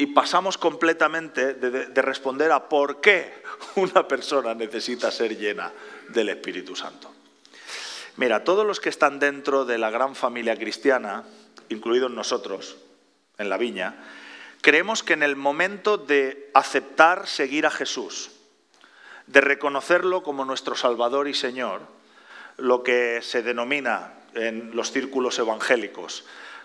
y 0.00 0.06
pasamos 0.06 0.56
completamente 0.56 1.52
de, 1.52 2.00
responder 2.00 2.50
a 2.52 2.70
por 2.70 3.02
qué 3.02 3.42
una 3.76 4.08
persona 4.08 4.54
necesita 4.54 5.10
ser 5.10 5.36
llena 5.36 5.70
del 6.08 6.30
Espíritu 6.30 6.74
Santo. 6.74 7.12
Mira, 8.16 8.42
todos 8.42 8.66
los 8.66 8.80
que 8.80 8.88
están 8.88 9.18
dentro 9.18 9.66
de 9.66 9.76
la 9.76 9.90
gran 9.90 10.14
familia 10.14 10.56
cristiana, 10.56 11.24
incluidos 11.68 12.10
nosotros, 12.10 12.78
en 13.36 13.50
la 13.50 13.58
viña, 13.58 14.02
creemos 14.62 15.02
que 15.02 15.12
en 15.12 15.22
el 15.22 15.36
momento 15.36 15.98
de 15.98 16.50
aceptar 16.54 17.26
seguir 17.26 17.66
a 17.66 17.70
Jesús, 17.70 18.30
de 19.26 19.42
reconocerlo 19.42 20.22
como 20.22 20.46
nuestro 20.46 20.76
Salvador 20.76 21.28
y 21.28 21.34
Señor, 21.34 21.82
lo 22.56 22.82
que 22.82 23.20
se 23.20 23.42
denomina 23.42 24.14
en 24.32 24.74
los 24.74 24.92
círculos 24.92 25.38
evangélicos, 25.38 26.24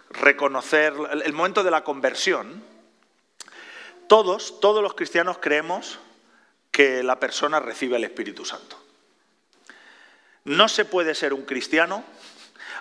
reconocer 0.10 0.94
el 1.26 1.34
momento 1.34 1.66
de 1.66 1.72
la 1.72 1.84
conversión, 1.84 2.75
todos, 4.08 4.60
todos 4.60 4.82
los 4.82 4.94
cristianos 4.94 5.38
creemos 5.40 6.00
que 6.72 7.04
la 7.04 7.20
persona 7.20 7.60
recibe 7.60 7.98
el 7.98 8.04
Espíritu 8.04 8.46
Santo. 8.46 8.78
No 10.44 10.68
se 10.68 10.86
puede 10.86 11.16
ser 11.16 11.34
un 11.34 11.44
cristiano 11.44 12.04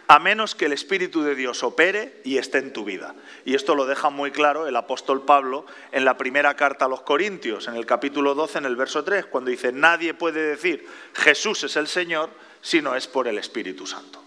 a 0.06 0.18
menos 0.18 0.54
que 0.54 0.66
el 0.66 0.72
Espíritu 0.72 1.22
de 1.22 1.34
Dios 1.34 1.62
opere 1.62 2.20
y 2.24 2.36
esté 2.36 2.58
en 2.58 2.72
tu 2.72 2.84
vida. 2.84 3.14
Y 3.44 3.54
esto 3.54 3.74
lo 3.74 3.86
deja 3.86 4.10
muy 4.10 4.30
claro 4.30 4.66
el 4.66 4.76
apóstol 4.76 5.24
Pablo 5.24 5.64
en 5.92 6.04
la 6.04 6.18
primera 6.18 6.56
carta 6.56 6.84
a 6.84 6.88
los 6.88 7.00
Corintios, 7.02 7.68
en 7.68 7.76
el 7.76 7.86
capítulo 7.86 8.34
12, 8.34 8.58
en 8.58 8.64
el 8.66 8.76
verso 8.76 9.02
3, 9.02 9.26
cuando 9.26 9.50
dice, 9.50 9.72
nadie 9.72 10.12
puede 10.12 10.42
decir 10.42 10.86
Jesús 11.14 11.64
es 11.64 11.76
el 11.76 11.88
Señor 11.88 12.30
si 12.60 12.82
no 12.82 12.96
es 12.96 13.06
por 13.06 13.28
el 13.28 13.38
Espíritu 13.38 13.86
Santo. 13.86 14.22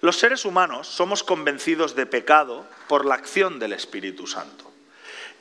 Los 0.00 0.18
seres 0.18 0.44
humanos 0.44 0.86
somos 0.86 1.22
convencidos 1.22 1.94
de 1.94 2.06
pecado 2.06 2.66
por 2.88 3.06
la 3.06 3.14
acción 3.14 3.58
del 3.58 3.72
Espíritu 3.72 4.26
Santo. 4.26 4.63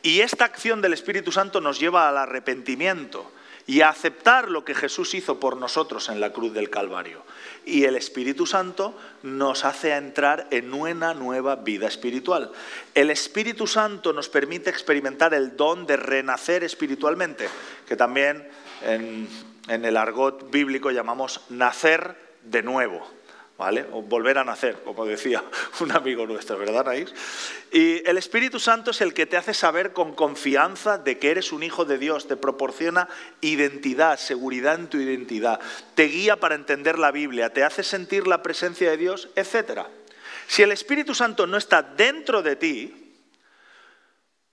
Y 0.03 0.19
esta 0.19 0.45
acción 0.45 0.81
del 0.81 0.93
Espíritu 0.93 1.31
Santo 1.31 1.61
nos 1.61 1.79
lleva 1.79 2.09
al 2.09 2.17
arrepentimiento 2.17 3.31
y 3.65 3.81
a 3.81 3.89
aceptar 3.89 4.49
lo 4.49 4.65
que 4.65 4.75
Jesús 4.75 5.13
hizo 5.13 5.39
por 5.39 5.55
nosotros 5.55 6.09
en 6.09 6.19
la 6.19 6.33
cruz 6.33 6.53
del 6.53 6.69
Calvario. 6.69 7.23
Y 7.65 7.85
el 7.85 7.95
Espíritu 7.95 8.45
Santo 8.45 8.97
nos 9.23 9.63
hace 9.63 9.95
entrar 9.95 10.47
en 10.51 10.73
una 10.73 11.13
nueva 11.13 11.55
vida 11.55 11.87
espiritual. 11.87 12.51
El 12.93 13.09
Espíritu 13.09 13.65
Santo 13.65 14.11
nos 14.11 14.27
permite 14.27 14.69
experimentar 14.69 15.33
el 15.33 15.55
don 15.55 15.85
de 15.85 15.95
renacer 15.95 16.63
espiritualmente, 16.63 17.47
que 17.87 17.95
también 17.95 18.45
en, 18.85 19.29
el 19.67 19.95
argot 19.95 20.51
bíblico 20.51 20.91
llamamos 20.91 21.39
nacer 21.49 22.17
de 22.43 22.61
nuevo. 22.61 23.09
¿Vale? 23.57 23.85
O 23.91 24.01
volver 24.01 24.37
a 24.37 24.43
nacer, 24.43 24.81
como 24.83 25.05
decía 25.05 25.43
un 25.79 25.91
amigo 25.91 26.25
nuestro, 26.25 26.57
¿verdad, 26.57 26.85
Naís? 26.85 27.13
Y 27.71 28.07
el 28.07 28.17
Espíritu 28.17 28.59
Santo 28.59 28.91
es 28.91 29.01
el 29.01 29.13
que 29.13 29.25
te 29.25 29.37
hace 29.37 29.53
saber 29.53 29.93
con 29.93 30.13
confianza 30.13 30.97
de 30.97 31.19
que 31.19 31.31
eres 31.31 31.51
un 31.51 31.63
hijo 31.63 31.85
de 31.85 31.97
Dios, 31.97 32.27
te 32.27 32.37
proporciona 32.37 33.07
identidad, 33.41 34.17
seguridad 34.17 34.75
en 34.75 34.87
tu 34.87 34.97
identidad, 34.97 35.59
te 35.95 36.05
guía 36.05 36.37
para 36.37 36.55
entender 36.55 36.99
la 36.99 37.11
Biblia, 37.11 37.51
te 37.51 37.63
hace 37.63 37.83
sentir 37.83 38.27
la 38.27 38.43
presencia 38.43 38.89
de 38.89 38.97
Dios, 38.97 39.29
etc. 39.35 39.81
Si 40.47 40.61
el 40.61 40.71
Espíritu 40.71 41.15
Santo 41.15 41.47
no 41.47 41.57
está 41.57 41.81
dentro 41.81 42.41
de 42.41 42.55
ti, 42.55 42.99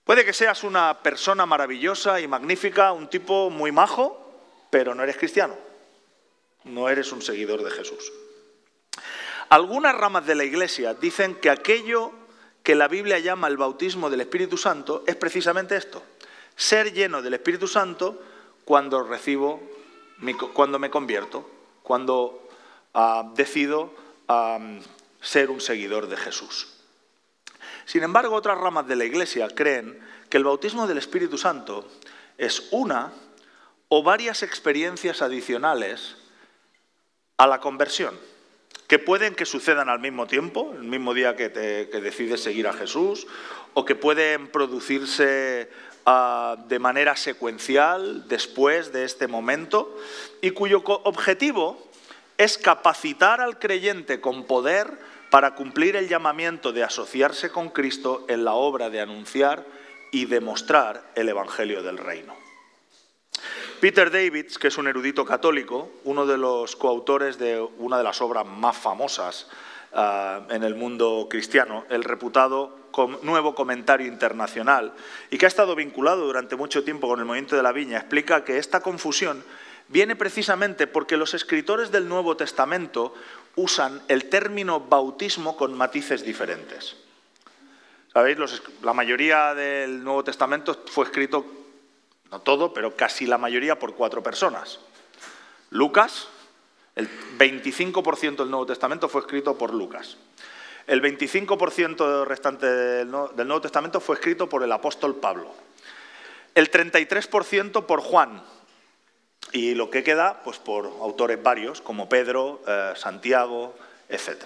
Puede 0.03 0.25
que 0.25 0.33
seas 0.33 0.63
una 0.63 1.03
persona 1.03 1.45
maravillosa 1.45 2.19
y 2.19 2.27
magnífica, 2.27 2.91
un 2.91 3.07
tipo 3.07 3.49
muy 3.49 3.71
majo, 3.71 4.67
pero 4.69 4.95
no 4.95 5.03
eres 5.03 5.15
cristiano. 5.15 5.55
No 6.63 6.89
eres 6.89 7.11
un 7.11 7.21
seguidor 7.21 7.63
de 7.63 7.71
Jesús. 7.71 8.11
Algunas 9.51 9.93
ramas 9.93 10.25
de 10.25 10.33
la 10.33 10.45
Iglesia 10.45 10.93
dicen 10.93 11.35
que 11.35 11.49
aquello 11.49 12.13
que 12.63 12.73
la 12.73 12.87
Biblia 12.87 13.19
llama 13.19 13.49
el 13.49 13.57
bautismo 13.57 14.09
del 14.09 14.21
Espíritu 14.21 14.55
Santo 14.55 15.03
es 15.05 15.17
precisamente 15.17 15.75
esto, 15.75 16.01
ser 16.55 16.93
lleno 16.93 17.21
del 17.21 17.33
Espíritu 17.33 17.67
Santo 17.67 18.17
cuando 18.63 19.03
recibo, 19.03 19.61
cuando 20.53 20.79
me 20.79 20.89
convierto, 20.89 21.49
cuando 21.83 22.47
ah, 22.93 23.29
decido 23.35 23.93
ser 25.19 25.49
un 25.49 25.59
seguidor 25.59 26.07
de 26.07 26.15
Jesús. 26.15 26.69
Sin 27.83 28.03
embargo, 28.03 28.35
otras 28.35 28.57
ramas 28.57 28.87
de 28.87 28.95
la 28.95 29.03
Iglesia 29.03 29.49
creen 29.49 29.99
que 30.29 30.37
el 30.37 30.45
bautismo 30.45 30.87
del 30.87 30.99
Espíritu 30.99 31.37
Santo 31.37 31.85
es 32.37 32.69
una 32.71 33.11
o 33.89 34.01
varias 34.01 34.43
experiencias 34.43 35.21
adicionales 35.21 36.15
a 37.35 37.47
la 37.47 37.59
conversión 37.59 38.30
que 38.91 38.99
pueden 38.99 39.35
que 39.35 39.45
sucedan 39.45 39.87
al 39.87 40.01
mismo 40.01 40.27
tiempo, 40.27 40.73
el 40.75 40.83
mismo 40.83 41.13
día 41.13 41.37
que, 41.37 41.47
decides 41.47 42.43
seguir 42.43 42.67
a 42.67 42.73
Jesús, 42.73 43.25
o 43.73 43.85
que 43.85 43.95
pueden 43.95 44.49
producirse 44.49 45.69
ah, 46.05 46.57
de 46.67 46.77
manera 46.77 47.15
secuencial 47.15 48.27
después 48.27 48.91
de 48.91 49.05
este 49.05 49.29
momento, 49.29 49.97
y 50.41 50.51
cuyo 50.51 50.83
objetivo 50.83 51.81
es 52.37 52.57
capacitar 52.57 53.39
al 53.39 53.59
creyente 53.59 54.19
con 54.19 54.43
poder 54.43 54.99
para 55.29 55.55
cumplir 55.55 55.95
el 55.95 56.09
llamamiento 56.09 56.73
de 56.73 56.83
asociarse 56.83 57.49
con 57.49 57.69
Cristo 57.69 58.25
en 58.27 58.43
la 58.43 58.55
obra 58.55 58.89
de 58.89 58.99
anunciar 58.99 59.65
y 60.11 60.25
demostrar 60.25 61.01
el 61.15 61.29
Evangelio 61.29 61.81
del 61.81 61.97
Reino. 61.97 62.40
Peter 63.81 64.11
Davids, 64.11 64.59
que 64.59 64.67
es 64.67 64.77
un 64.77 64.87
erudito 64.87 65.25
católico, 65.25 65.89
uno 66.03 66.27
de 66.27 66.37
los 66.37 66.75
coautores 66.75 67.39
de 67.39 67.59
una 67.79 67.97
de 67.97 68.03
las 68.03 68.21
obras 68.21 68.45
más 68.45 68.77
famosas 68.77 69.47
ah, 69.91 70.41
en 70.51 70.63
el 70.63 70.75
mundo 70.75 71.25
cristiano, 71.27 71.85
el 71.89 72.03
reputado 72.03 72.77
Nuevo 73.23 73.55
Comentario 73.55 74.05
Internacional, 74.05 74.93
y 75.31 75.39
que 75.39 75.45
ha 75.45 75.47
estado 75.47 75.75
vinculado 75.75 76.27
durante 76.27 76.55
mucho 76.55 76.83
tiempo 76.83 77.07
con 77.07 77.19
el 77.19 77.25
movimiento 77.25 77.55
de 77.55 77.63
la 77.63 77.71
viña, 77.71 77.97
explica 77.97 78.43
que 78.43 78.59
esta 78.59 78.81
confusión 78.81 79.43
viene 79.87 80.15
precisamente 80.15 80.85
porque 80.85 81.17
los 81.17 81.33
escritores 81.33 81.91
del 81.91 82.07
Nuevo 82.07 82.37
Testamento 82.37 83.15
usan 83.55 83.99
el 84.09 84.29
término 84.29 84.81
bautismo 84.81 85.57
con 85.57 85.75
matices 85.75 86.23
diferentes. 86.23 86.97
¿Sabéis? 88.13 88.37
la 88.83 88.93
mayoría 88.93 89.55
del 89.55 90.03
Nuevo 90.03 90.23
Testamento 90.23 90.83
fue 90.85 91.05
escrito, 91.05 91.60
no 92.31 92.39
todo, 92.39 92.73
pero 92.73 92.95
casi 92.95 93.27
la 93.27 93.37
mayoría 93.37 93.77
por 93.77 93.93
cuatro 93.93 94.23
personas. 94.23 94.79
Lucas, 95.69 96.29
el 96.95 97.09
25% 97.37 98.37
del 98.37 98.49
Nuevo 98.49 98.65
Testamento 98.65 99.09
fue 99.09 99.21
escrito 99.21 99.57
por 99.57 99.73
Lucas. 99.73 100.17
El 100.87 101.01
25% 101.01 102.25
restante 102.25 102.65
del 102.65 103.11
Nuevo 103.11 103.61
Testamento 103.61 103.99
fue 103.99 104.15
escrito 104.15 104.49
por 104.49 104.63
el 104.63 104.71
apóstol 104.71 105.15
Pablo. 105.15 105.53
El 106.55 106.71
33% 106.71 107.85
por 107.85 108.01
Juan. 108.01 108.41
Y 109.53 109.75
lo 109.75 109.89
que 109.89 110.03
queda, 110.03 110.41
pues 110.43 110.59
por 110.59 110.85
autores 110.85 111.41
varios, 111.41 111.81
como 111.81 112.07
Pedro, 112.07 112.61
eh, 112.65 112.93
Santiago, 112.95 113.75
etc. 114.07 114.45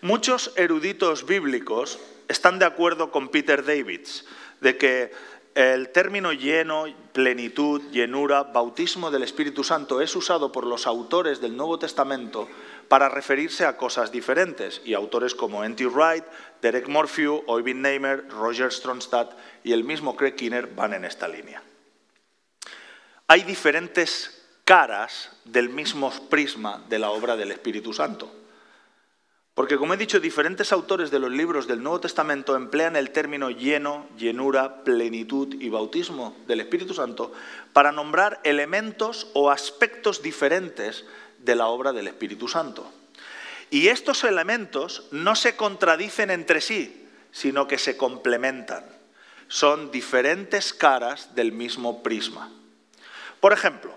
muchos 0.00 0.52
eruditos 0.56 1.26
bíblicos 1.26 1.98
están 2.28 2.58
de 2.58 2.64
acuerdo 2.64 3.10
con 3.10 3.28
Peter 3.28 3.64
Davids 3.64 4.24
de 4.62 4.78
que 4.78 5.12
el 5.54 5.90
término 5.90 6.32
lleno, 6.32 6.86
plenitud, 7.12 7.82
llenura, 7.90 8.44
bautismo 8.44 9.10
del 9.10 9.22
Espíritu 9.22 9.62
Santo 9.62 10.00
es 10.00 10.16
usado 10.16 10.50
por 10.50 10.66
los 10.66 10.86
autores 10.86 11.42
del 11.42 11.56
Nuevo 11.56 11.78
Testamento 11.78 12.48
para 12.88 13.10
referirse 13.10 13.66
a 13.66 13.76
cosas 13.76 14.10
diferentes. 14.10 14.80
Y 14.84 14.94
autores 14.94 15.34
como 15.34 15.62
N.T. 15.64 15.86
Wright, 15.88 16.24
Derek 16.62 16.88
Morphew, 16.88 17.42
Oyvind 17.46 17.82
Neymer, 17.82 18.28
Roger 18.30 18.72
Stronstadt 18.72 19.34
y 19.62 19.72
el 19.72 19.84
mismo 19.84 20.16
Craig 20.16 20.36
Kinner 20.36 20.68
van 20.68 20.94
en 20.94 21.04
esta 21.04 21.28
línea. 21.28 21.62
Hay 23.26 23.42
diferentes 23.42 24.46
caras 24.64 25.32
del 25.44 25.68
mismo 25.68 26.10
prisma 26.30 26.82
de 26.88 26.98
la 26.98 27.10
obra 27.10 27.36
del 27.36 27.50
Espíritu 27.50 27.92
Santo. 27.92 28.41
Porque, 29.54 29.76
como 29.76 29.92
he 29.92 29.98
dicho, 29.98 30.18
diferentes 30.18 30.72
autores 30.72 31.10
de 31.10 31.18
los 31.18 31.30
libros 31.30 31.66
del 31.66 31.82
Nuevo 31.82 32.00
Testamento 32.00 32.56
emplean 32.56 32.96
el 32.96 33.10
término 33.10 33.50
lleno, 33.50 34.06
llenura, 34.16 34.82
plenitud 34.82 35.56
y 35.60 35.68
bautismo 35.68 36.34
del 36.46 36.60
Espíritu 36.60 36.94
Santo 36.94 37.32
para 37.74 37.92
nombrar 37.92 38.40
elementos 38.44 39.30
o 39.34 39.50
aspectos 39.50 40.22
diferentes 40.22 41.04
de 41.38 41.54
la 41.54 41.66
obra 41.66 41.92
del 41.92 42.08
Espíritu 42.08 42.48
Santo. 42.48 42.90
Y 43.68 43.88
estos 43.88 44.24
elementos 44.24 45.04
no 45.10 45.34
se 45.34 45.54
contradicen 45.54 46.30
entre 46.30 46.62
sí, 46.62 47.08
sino 47.30 47.68
que 47.68 47.76
se 47.76 47.98
complementan. 47.98 48.84
Son 49.48 49.90
diferentes 49.90 50.72
caras 50.72 51.34
del 51.34 51.52
mismo 51.52 52.02
prisma. 52.02 52.50
Por 53.40 53.52
ejemplo, 53.52 53.94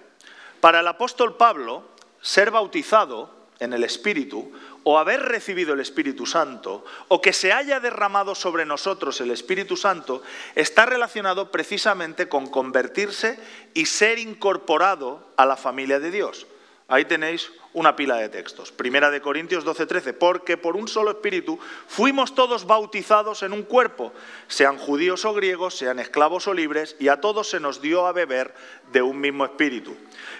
para 0.59 0.81
el 0.81 0.87
apóstol 0.87 1.37
Pablo, 1.37 1.87
ser 2.21 2.51
bautizado 2.51 3.33
en 3.59 3.71
el 3.71 3.83
Espíritu 3.83 4.51
o 4.87 4.99
haber 4.99 5.23
recibido 5.23 5.73
el 5.73 5.79
Espíritu 5.79 6.25
Santo 6.27 6.85
o 7.07 7.19
que 7.19 7.33
se 7.33 7.51
haya 7.51 7.79
derramado 7.79 8.35
sobre 8.35 8.65
nosotros 8.65 9.19
el 9.19 9.31
Espíritu 9.31 9.75
Santo 9.75 10.21
está 10.53 10.85
relacionado 10.85 11.49
precisamente 11.51 12.29
con 12.29 12.47
convertirse 12.47 13.39
y 13.73 13.87
ser 13.87 14.19
incorporado 14.19 15.27
a 15.37 15.45
la 15.47 15.57
familia 15.57 15.99
de 15.99 16.11
Dios. 16.11 16.45
Ahí 16.87 17.05
tenéis 17.05 17.51
una 17.75 17.95
pila 17.95 18.15
de 18.15 18.29
textos. 18.29 18.71
Primera 18.71 19.11
de 19.11 19.21
Corintios 19.21 19.65
12:13, 19.65 20.13
porque 20.13 20.57
por 20.57 20.77
un 20.77 20.87
solo 20.87 21.11
espíritu 21.11 21.59
fuimos 21.87 22.33
todos 22.33 22.65
bautizados 22.65 23.43
en 23.43 23.51
un 23.51 23.63
cuerpo, 23.63 24.13
sean 24.47 24.77
judíos 24.77 25.25
o 25.25 25.33
griegos, 25.33 25.77
sean 25.77 25.99
esclavos 25.99 26.47
o 26.47 26.53
libres, 26.53 26.95
y 26.99 27.09
a 27.09 27.19
todos 27.19 27.49
se 27.49 27.59
nos 27.59 27.81
dio 27.81 28.07
a 28.07 28.13
beber 28.13 28.53
de 28.93 29.01
un 29.01 29.19
mismo 29.19 29.43
espíritu. 29.43 29.95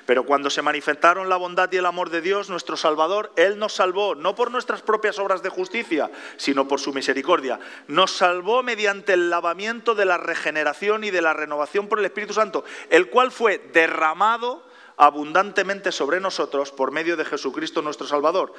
Pero 0.05 0.25
cuando 0.25 0.49
se 0.49 0.61
manifestaron 0.61 1.27
la 1.27 1.35
bondad 1.35 1.69
y 1.71 1.77
el 1.77 1.85
amor 1.85 2.09
de 2.09 2.21
Dios, 2.21 2.49
nuestro 2.49 2.77
Salvador, 2.77 3.33
Él 3.35 3.59
nos 3.59 3.73
salvó, 3.73 4.15
no 4.15 4.33
por 4.33 4.49
nuestras 4.49 4.81
propias 4.81 5.19
obras 5.19 5.43
de 5.43 5.49
justicia, 5.49 6.09
sino 6.37 6.67
por 6.69 6.79
su 6.79 6.93
misericordia. 6.93 7.59
Nos 7.87 8.11
salvó 8.11 8.63
mediante 8.63 9.13
el 9.13 9.29
lavamiento 9.29 9.93
de 9.93 10.05
la 10.05 10.17
regeneración 10.17 11.03
y 11.03 11.11
de 11.11 11.21
la 11.21 11.33
renovación 11.33 11.89
por 11.89 11.99
el 11.99 12.05
Espíritu 12.05 12.33
Santo, 12.33 12.63
el 12.89 13.09
cual 13.09 13.31
fue 13.31 13.57
derramado 13.73 14.64
abundantemente 14.97 15.91
sobre 15.91 16.19
nosotros 16.19 16.71
por 16.71 16.91
medio 16.91 17.17
de 17.17 17.25
Jesucristo 17.25 17.81
nuestro 17.81 18.07
Salvador. 18.07 18.53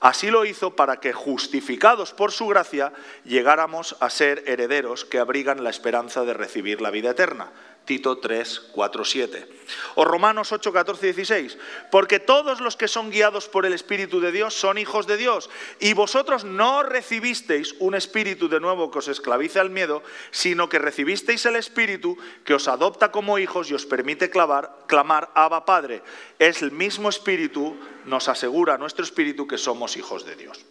Así 0.00 0.30
lo 0.30 0.44
hizo 0.44 0.76
para 0.76 1.00
que, 1.00 1.12
justificados 1.12 2.12
por 2.12 2.32
su 2.32 2.46
gracia, 2.46 2.92
llegáramos 3.24 3.96
a 4.00 4.08
ser 4.10 4.44
herederos 4.46 5.04
que 5.04 5.18
abrigan 5.18 5.62
la 5.64 5.70
esperanza 5.70 6.24
de 6.24 6.34
recibir 6.34 6.80
la 6.80 6.90
vida 6.90 7.10
eterna. 7.10 7.50
Tito 7.84 8.18
3, 8.18 8.70
4, 8.72 9.04
7. 9.04 9.48
O 9.96 10.04
Romanos 10.04 10.52
8, 10.52 10.72
14 10.72 11.08
y 11.08 11.12
16. 11.12 11.58
Porque 11.90 12.20
todos 12.20 12.60
los 12.60 12.76
que 12.76 12.88
son 12.88 13.10
guiados 13.10 13.48
por 13.48 13.66
el 13.66 13.72
Espíritu 13.72 14.20
de 14.20 14.32
Dios 14.32 14.54
son 14.54 14.78
hijos 14.78 15.06
de 15.06 15.16
Dios. 15.16 15.50
Y 15.80 15.94
vosotros 15.94 16.44
no 16.44 16.82
recibisteis 16.82 17.74
un 17.78 17.94
espíritu 17.94 18.48
de 18.48 18.60
nuevo 18.60 18.90
que 18.90 18.98
os 18.98 19.08
esclavice 19.08 19.58
al 19.58 19.70
miedo, 19.70 20.02
sino 20.30 20.68
que 20.68 20.78
recibisteis 20.78 21.44
el 21.46 21.56
Espíritu 21.56 22.16
que 22.44 22.54
os 22.54 22.68
adopta 22.68 23.10
como 23.10 23.38
hijos 23.38 23.70
y 23.70 23.74
os 23.74 23.86
permite 23.86 24.30
clamar, 24.30 24.84
clamar 24.86 25.30
Abba 25.34 25.64
Padre. 25.64 26.02
Es 26.38 26.62
el 26.62 26.72
mismo 26.72 27.08
Espíritu, 27.08 27.76
nos 28.06 28.28
asegura 28.28 28.78
nuestro 28.78 29.04
Espíritu 29.04 29.46
que 29.46 29.58
somos 29.58 29.96
hijos 29.96 30.24
de 30.24 30.36
Dios. 30.36 30.69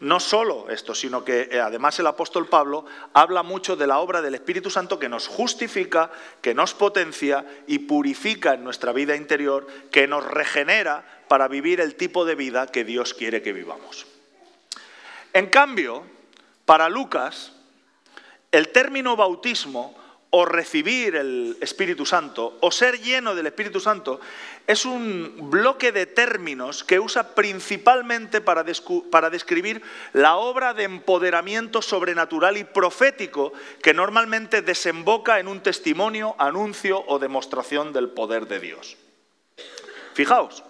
No 0.00 0.20
solo 0.20 0.70
esto, 0.70 0.94
sino 0.94 1.24
que 1.24 1.48
eh, 1.50 1.60
además 1.60 1.98
el 1.98 2.06
apóstol 2.06 2.48
Pablo 2.48 2.84
habla 3.12 3.42
mucho 3.42 3.76
de 3.76 3.86
la 3.86 3.98
obra 3.98 4.22
del 4.22 4.34
Espíritu 4.34 4.70
Santo 4.70 4.98
que 4.98 5.08
nos 5.08 5.28
justifica, 5.28 6.10
que 6.40 6.54
nos 6.54 6.74
potencia 6.74 7.44
y 7.66 7.80
purifica 7.80 8.54
en 8.54 8.64
nuestra 8.64 8.92
vida 8.92 9.16
interior, 9.16 9.66
que 9.90 10.06
nos 10.06 10.24
regenera 10.24 11.04
para 11.28 11.48
vivir 11.48 11.80
el 11.80 11.94
tipo 11.94 12.24
de 12.24 12.34
vida 12.34 12.66
que 12.66 12.84
Dios 12.84 13.14
quiere 13.14 13.42
que 13.42 13.52
vivamos. 13.52 14.06
En 15.32 15.46
cambio, 15.46 16.04
para 16.64 16.88
Lucas, 16.88 17.52
el 18.52 18.68
término 18.68 19.16
bautismo 19.16 19.99
o 20.30 20.44
recibir 20.44 21.16
el 21.16 21.56
Espíritu 21.60 22.06
Santo 22.06 22.56
o 22.60 22.70
ser 22.70 23.00
lleno 23.00 23.34
del 23.34 23.46
Espíritu 23.46 23.80
Santo 23.80 24.20
es 24.66 24.84
un 24.84 25.50
bloque 25.50 25.90
de 25.90 26.06
términos 26.06 26.84
que 26.84 27.00
usa 27.00 27.34
principalmente 27.34 28.40
para, 28.40 28.62
describir 28.62 29.82
la 30.12 30.36
obra 30.36 30.72
de 30.72 30.84
empoderamiento 30.84 31.82
sobrenatural 31.82 32.56
y 32.56 32.64
profético 32.64 33.52
que 33.82 33.92
normalmente 33.92 34.62
desemboca 34.62 35.40
en 35.40 35.48
un 35.48 35.60
testimonio, 35.60 36.36
anuncio 36.38 37.04
o 37.08 37.18
demostración 37.18 37.92
del 37.92 38.10
poder 38.10 38.46
de 38.46 38.60
Dios. 38.60 38.96
Fijaos, 40.14 40.62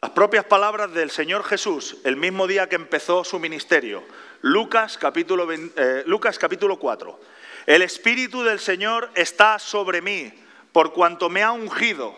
las 0.00 0.12
propias 0.12 0.44
palabras 0.44 0.92
del 0.92 1.10
Señor 1.10 1.42
Jesús 1.42 1.96
el 2.04 2.16
mismo 2.16 2.46
día 2.46 2.68
que 2.68 2.76
empezó 2.76 3.24
su 3.24 3.40
ministerio, 3.40 4.04
Lucas 4.42 4.98
capítulo, 4.98 5.50
eh, 5.50 6.04
Lucas 6.06 6.38
capítulo 6.38 6.78
4. 6.78 7.33
El 7.66 7.82
Espíritu 7.82 8.42
del 8.42 8.60
Señor 8.60 9.10
está 9.14 9.58
sobre 9.58 10.02
mí, 10.02 10.32
por 10.72 10.92
cuanto 10.92 11.30
me 11.30 11.42
ha 11.42 11.52
ungido 11.52 12.14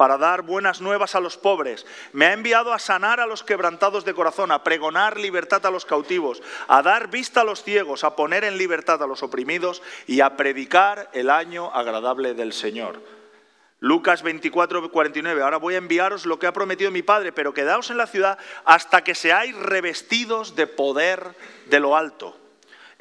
para 0.00 0.16
dar 0.16 0.40
buenas 0.40 0.80
nuevas 0.80 1.14
a 1.14 1.20
los 1.20 1.36
pobres. 1.36 1.84
Me 2.14 2.24
ha 2.24 2.32
enviado 2.32 2.72
a 2.72 2.78
sanar 2.78 3.20
a 3.20 3.26
los 3.26 3.44
quebrantados 3.44 4.06
de 4.06 4.14
corazón, 4.14 4.50
a 4.50 4.64
pregonar 4.64 5.20
libertad 5.20 5.66
a 5.66 5.70
los 5.70 5.84
cautivos, 5.84 6.42
a 6.68 6.80
dar 6.80 7.10
vista 7.10 7.42
a 7.42 7.44
los 7.44 7.62
ciegos, 7.62 8.02
a 8.02 8.16
poner 8.16 8.44
en 8.44 8.56
libertad 8.56 9.02
a 9.02 9.06
los 9.06 9.22
oprimidos 9.22 9.82
y 10.06 10.22
a 10.22 10.38
predicar 10.38 11.10
el 11.12 11.28
año 11.28 11.70
agradable 11.74 12.32
del 12.32 12.54
Señor. 12.54 13.02
Lucas 13.78 14.22
24, 14.22 14.90
49. 14.90 15.42
Ahora 15.42 15.58
voy 15.58 15.74
a 15.74 15.78
enviaros 15.78 16.24
lo 16.24 16.38
que 16.38 16.46
ha 16.46 16.54
prometido 16.54 16.90
mi 16.90 17.02
Padre, 17.02 17.32
pero 17.32 17.52
quedaos 17.52 17.90
en 17.90 17.98
la 17.98 18.06
ciudad 18.06 18.38
hasta 18.64 19.04
que 19.04 19.14
seáis 19.14 19.54
revestidos 19.54 20.56
de 20.56 20.66
poder 20.66 21.36
de 21.66 21.78
lo 21.78 21.94
alto. 21.94 22.39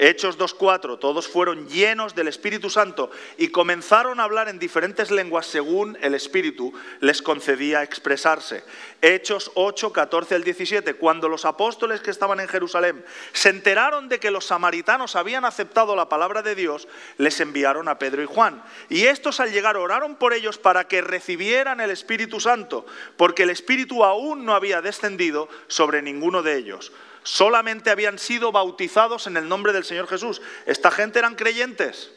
Hechos 0.01 0.38
2.4, 0.38 0.97
todos 0.97 1.27
fueron 1.27 1.67
llenos 1.67 2.15
del 2.15 2.29
Espíritu 2.29 2.69
Santo 2.69 3.12
y 3.38 3.49
comenzaron 3.49 4.21
a 4.21 4.23
hablar 4.23 4.47
en 4.47 4.57
diferentes 4.57 5.12
lenguas 5.12 5.45
según 5.45 5.97
el 5.99 6.15
Espíritu 6.15 6.71
les 7.01 7.21
concedía 7.21 7.83
expresarse. 7.83 8.63
Hechos 9.01 9.51
8, 9.55 9.91
14 9.91 10.35
al 10.35 10.45
17, 10.45 10.93
cuando 10.93 11.27
los 11.27 11.43
apóstoles 11.43 11.99
que 11.99 12.12
estaban 12.12 12.39
en 12.39 12.47
Jerusalén 12.47 13.03
se 13.33 13.49
enteraron 13.49 14.07
de 14.07 14.21
que 14.21 14.31
los 14.31 14.45
samaritanos 14.45 15.17
habían 15.17 15.43
aceptado 15.43 15.97
la 15.97 16.07
palabra 16.07 16.43
de 16.43 16.55
Dios, 16.55 16.88
les 17.17 17.38
enviaron 17.41 17.89
a 17.89 17.99
Pedro 17.99 18.23
y 18.23 18.25
Juan. 18.25 18.63
Y 18.88 19.03
estos 19.07 19.41
al 19.41 19.51
llegar 19.51 19.75
oraron 19.75 20.15
por 20.15 20.31
ellos 20.31 20.57
para 20.57 20.88
que 20.88 21.01
recibieran 21.01 21.81
el 21.81 21.91
Espíritu 21.91 22.39
Santo, 22.39 22.85
porque 23.17 23.43
el 23.43 23.49
Espíritu 23.49 24.05
aún 24.05 24.45
no 24.45 24.55
había 24.55 24.81
descendido 24.81 25.49
sobre 25.67 26.01
ninguno 26.01 26.41
de 26.41 26.55
ellos 26.55 26.93
solamente 27.23 27.89
habían 27.89 28.19
sido 28.19 28.51
bautizados 28.51 29.27
en 29.27 29.38
el 29.38 29.47
nombre 29.47 29.73
del 29.73 29.84
Señor 29.84 30.08
Jesús. 30.08 30.41
Esta 30.65 30.91
gente 30.91 31.19
eran 31.19 31.36
creyentes, 31.36 32.12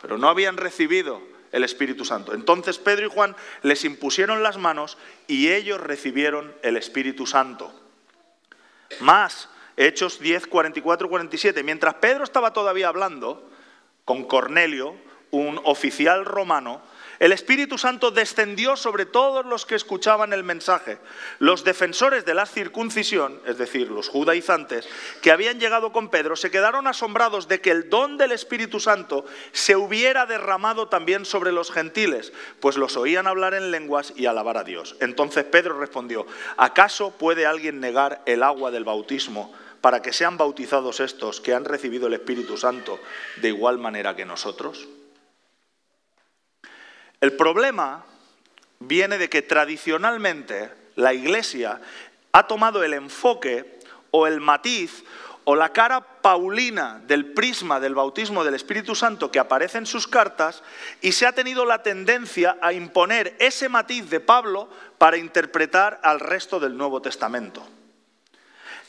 pero 0.00 0.18
no 0.18 0.28
habían 0.28 0.56
recibido 0.56 1.22
el 1.52 1.64
Espíritu 1.64 2.04
Santo. 2.04 2.34
Entonces 2.34 2.78
Pedro 2.78 3.06
y 3.06 3.10
Juan 3.10 3.36
les 3.62 3.84
impusieron 3.84 4.42
las 4.42 4.58
manos 4.58 4.98
y 5.28 5.50
ellos 5.50 5.80
recibieron 5.80 6.54
el 6.62 6.76
Espíritu 6.76 7.26
Santo. 7.26 7.72
Más, 9.00 9.48
Hechos 9.76 10.18
10, 10.18 10.46
44, 10.48 11.08
47. 11.08 11.62
Mientras 11.62 11.94
Pedro 11.94 12.24
estaba 12.24 12.52
todavía 12.52 12.88
hablando 12.88 13.48
con 14.04 14.24
Cornelio, 14.24 14.96
un 15.30 15.60
oficial 15.64 16.24
romano, 16.24 16.82
el 17.18 17.32
Espíritu 17.32 17.78
Santo 17.78 18.10
descendió 18.10 18.76
sobre 18.76 19.06
todos 19.06 19.46
los 19.46 19.66
que 19.66 19.74
escuchaban 19.74 20.32
el 20.32 20.44
mensaje. 20.44 20.98
Los 21.38 21.64
defensores 21.64 22.24
de 22.24 22.34
la 22.34 22.46
circuncisión, 22.46 23.40
es 23.46 23.58
decir, 23.58 23.90
los 23.90 24.08
judaizantes, 24.08 24.88
que 25.22 25.30
habían 25.30 25.60
llegado 25.60 25.92
con 25.92 26.10
Pedro, 26.10 26.36
se 26.36 26.50
quedaron 26.50 26.86
asombrados 26.86 27.48
de 27.48 27.60
que 27.60 27.70
el 27.70 27.90
don 27.90 28.16
del 28.16 28.32
Espíritu 28.32 28.80
Santo 28.80 29.24
se 29.52 29.76
hubiera 29.76 30.26
derramado 30.26 30.88
también 30.88 31.24
sobre 31.24 31.52
los 31.52 31.70
gentiles, 31.70 32.32
pues 32.60 32.76
los 32.76 32.96
oían 32.96 33.26
hablar 33.26 33.54
en 33.54 33.70
lenguas 33.70 34.12
y 34.16 34.26
alabar 34.26 34.56
a 34.56 34.64
Dios. 34.64 34.96
Entonces 35.00 35.44
Pedro 35.44 35.78
respondió, 35.78 36.26
¿acaso 36.56 37.12
puede 37.12 37.46
alguien 37.46 37.80
negar 37.80 38.22
el 38.26 38.42
agua 38.42 38.70
del 38.70 38.84
bautismo 38.84 39.54
para 39.80 40.02
que 40.02 40.12
sean 40.12 40.38
bautizados 40.38 41.00
estos 41.00 41.40
que 41.40 41.54
han 41.54 41.64
recibido 41.64 42.06
el 42.06 42.14
Espíritu 42.14 42.56
Santo 42.56 42.98
de 43.36 43.48
igual 43.48 43.78
manera 43.78 44.16
que 44.16 44.24
nosotros? 44.24 44.88
El 47.24 47.32
problema 47.32 48.04
viene 48.80 49.16
de 49.16 49.30
que 49.30 49.40
tradicionalmente 49.40 50.70
la 50.94 51.14
Iglesia 51.14 51.80
ha 52.32 52.46
tomado 52.46 52.84
el 52.84 52.92
enfoque 52.92 53.80
o 54.10 54.26
el 54.26 54.42
matiz 54.42 55.04
o 55.44 55.56
la 55.56 55.72
cara 55.72 56.02
paulina 56.20 57.00
del 57.06 57.32
prisma 57.32 57.80
del 57.80 57.94
bautismo 57.94 58.44
del 58.44 58.52
Espíritu 58.52 58.94
Santo 58.94 59.30
que 59.30 59.38
aparece 59.38 59.78
en 59.78 59.86
sus 59.86 60.06
cartas 60.06 60.62
y 61.00 61.12
se 61.12 61.24
ha 61.24 61.32
tenido 61.32 61.64
la 61.64 61.82
tendencia 61.82 62.58
a 62.60 62.74
imponer 62.74 63.34
ese 63.38 63.70
matiz 63.70 64.10
de 64.10 64.20
Pablo 64.20 64.68
para 64.98 65.16
interpretar 65.16 66.00
al 66.02 66.20
resto 66.20 66.60
del 66.60 66.76
Nuevo 66.76 67.00
Testamento. 67.00 67.66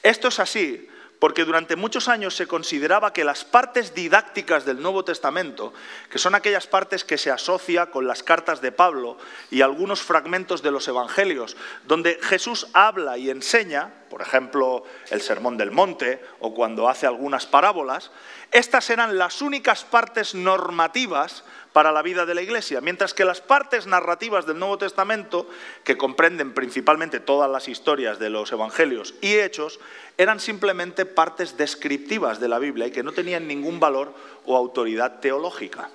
Esto 0.03 0.27
es 0.27 0.41
así 0.41 0.89
porque 1.19 1.45
durante 1.45 1.75
muchos 1.75 2.07
años 2.07 2.35
se 2.35 2.47
consideraba 2.47 3.13
que 3.13 3.23
las 3.23 3.45
partes 3.45 3.93
didácticas 3.93 4.65
del 4.65 4.81
Nuevo 4.81 5.03
Testamento, 5.03 5.73
que 6.09 6.19
son 6.19 6.35
aquellas 6.35 6.67
partes 6.67 7.03
que 7.03 7.17
se 7.17 7.31
asocia 7.31 7.87
con 7.87 8.07
las 8.07 8.23
cartas 8.23 8.61
de 8.61 8.71
Pablo 8.71 9.17
y 9.49 9.61
algunos 9.61 10.01
fragmentos 10.01 10.61
de 10.61 10.71
los 10.71 10.87
Evangelios, 10.87 11.55
donde 11.85 12.19
Jesús 12.21 12.67
habla 12.73 13.17
y 13.17 13.29
enseña, 13.29 13.91
por 14.09 14.21
ejemplo, 14.21 14.83
el 15.09 15.21
Sermón 15.21 15.57
del 15.57 15.71
Monte 15.71 16.23
o 16.39 16.53
cuando 16.53 16.89
hace 16.89 17.07
algunas 17.07 17.45
parábolas, 17.45 18.11
estas 18.51 18.89
eran 18.89 19.17
las 19.17 19.41
únicas 19.41 19.83
partes 19.83 20.35
normativas 20.35 21.43
para 21.75 21.91
la 21.91 22.01
vida 22.01 22.25
de 22.25 22.33
la 22.33 22.41
Iglesia, 22.41 22.79
mientras 22.79 23.13
que 23.13 23.25
las 23.25 23.41
partes 23.41 23.85
narrativas 23.85 24.45
del 24.45 24.57
Nuevo 24.57 24.77
Testamento, 24.77 25.49
que 25.83 25.97
comprenden 25.97 26.53
principalmente 26.53 27.19
todas 27.19 27.51
las 27.51 27.67
historias 27.67 28.17
de 28.17 28.29
los 28.29 28.49
Evangelios 28.53 29.13
y 29.19 29.35
Hechos, 29.35 29.81
eran 30.17 30.39
simplemente 30.39 31.05
partes 31.05 31.57
descriptivas 31.57 32.39
de 32.39 32.47
la 32.47 32.59
Biblia 32.59 32.87
y 32.87 32.91
que 32.91 33.03
no 33.03 33.11
tenían 33.11 33.45
ningún 33.45 33.81
valor 33.81 34.13
o 34.45 34.55
autoridad 34.55 35.19
teológica. 35.19 35.89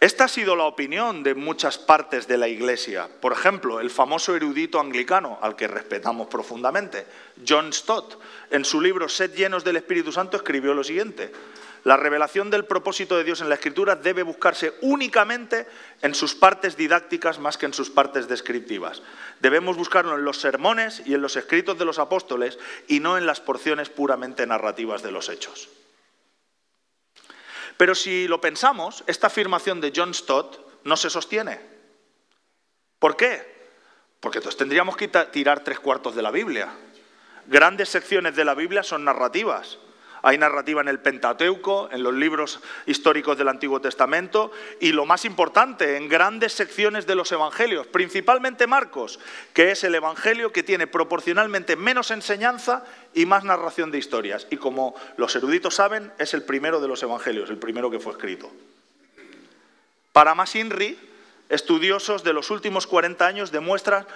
Esta 0.00 0.24
ha 0.24 0.28
sido 0.28 0.56
la 0.56 0.64
opinión 0.64 1.22
de 1.22 1.36
muchas 1.36 1.78
partes 1.78 2.26
de 2.26 2.36
la 2.36 2.48
Iglesia. 2.48 3.08
Por 3.20 3.32
ejemplo, 3.32 3.78
el 3.78 3.88
famoso 3.88 4.34
erudito 4.34 4.80
anglicano, 4.80 5.38
al 5.42 5.54
que 5.54 5.68
respetamos 5.68 6.26
profundamente, 6.26 7.06
John 7.46 7.72
Stott, 7.72 8.18
en 8.50 8.64
su 8.64 8.80
libro 8.80 9.08
Sed 9.08 9.32
llenos 9.32 9.62
del 9.62 9.76
Espíritu 9.76 10.10
Santo, 10.10 10.36
escribió 10.36 10.74
lo 10.74 10.82
siguiente. 10.82 11.30
La 11.86 11.96
revelación 11.96 12.50
del 12.50 12.64
propósito 12.64 13.16
de 13.16 13.22
Dios 13.22 13.40
en 13.40 13.48
la 13.48 13.54
Escritura 13.54 13.94
debe 13.94 14.24
buscarse 14.24 14.74
únicamente 14.80 15.68
en 16.02 16.16
sus 16.16 16.34
partes 16.34 16.76
didácticas 16.76 17.38
más 17.38 17.56
que 17.56 17.66
en 17.66 17.72
sus 17.72 17.90
partes 17.90 18.26
descriptivas. 18.26 19.02
Debemos 19.38 19.76
buscarlo 19.76 20.16
en 20.16 20.24
los 20.24 20.40
sermones 20.40 21.00
y 21.06 21.14
en 21.14 21.22
los 21.22 21.36
escritos 21.36 21.78
de 21.78 21.84
los 21.84 22.00
apóstoles 22.00 22.58
y 22.88 22.98
no 22.98 23.16
en 23.16 23.24
las 23.24 23.40
porciones 23.40 23.88
puramente 23.88 24.48
narrativas 24.48 25.04
de 25.04 25.12
los 25.12 25.28
hechos. 25.28 25.68
Pero 27.76 27.94
si 27.94 28.26
lo 28.26 28.40
pensamos, 28.40 29.04
esta 29.06 29.28
afirmación 29.28 29.80
de 29.80 29.92
John 29.94 30.12
Stott 30.12 30.58
no 30.82 30.96
se 30.96 31.08
sostiene. 31.08 31.60
¿Por 32.98 33.16
qué? 33.16 33.68
Porque 34.18 34.38
entonces 34.38 34.58
tendríamos 34.58 34.96
que 34.96 35.06
tirar 35.06 35.62
tres 35.62 35.78
cuartos 35.78 36.16
de 36.16 36.22
la 36.22 36.32
Biblia. 36.32 36.68
Grandes 37.46 37.90
secciones 37.90 38.34
de 38.34 38.44
la 38.44 38.54
Biblia 38.54 38.82
son 38.82 39.04
narrativas. 39.04 39.78
Hay 40.26 40.38
narrativa 40.38 40.80
en 40.80 40.88
el 40.88 40.98
Pentateuco, 40.98 41.88
en 41.92 42.02
los 42.02 42.12
libros 42.12 42.58
históricos 42.86 43.38
del 43.38 43.46
Antiguo 43.46 43.80
Testamento 43.80 44.50
y 44.80 44.90
lo 44.90 45.06
más 45.06 45.24
importante, 45.24 45.96
en 45.96 46.08
grandes 46.08 46.52
secciones 46.52 47.06
de 47.06 47.14
los 47.14 47.30
Evangelios, 47.30 47.86
principalmente 47.86 48.66
Marcos, 48.66 49.20
que 49.54 49.70
es 49.70 49.84
el 49.84 49.94
Evangelio 49.94 50.50
que 50.50 50.64
tiene 50.64 50.88
proporcionalmente 50.88 51.76
menos 51.76 52.10
enseñanza 52.10 52.82
y 53.14 53.24
más 53.24 53.44
narración 53.44 53.92
de 53.92 53.98
historias. 53.98 54.48
Y 54.50 54.56
como 54.56 54.96
los 55.16 55.36
eruditos 55.36 55.76
saben, 55.76 56.10
es 56.18 56.34
el 56.34 56.42
primero 56.42 56.80
de 56.80 56.88
los 56.88 57.04
Evangelios, 57.04 57.48
el 57.48 57.58
primero 57.58 57.88
que 57.88 58.00
fue 58.00 58.10
escrito. 58.10 58.50
Para 60.12 60.34
más 60.34 60.56
INRI, 60.56 60.98
estudiosos 61.50 62.24
de 62.24 62.32
los 62.32 62.50
últimos 62.50 62.88
40 62.88 63.24
años 63.24 63.52
demuestran 63.52 64.08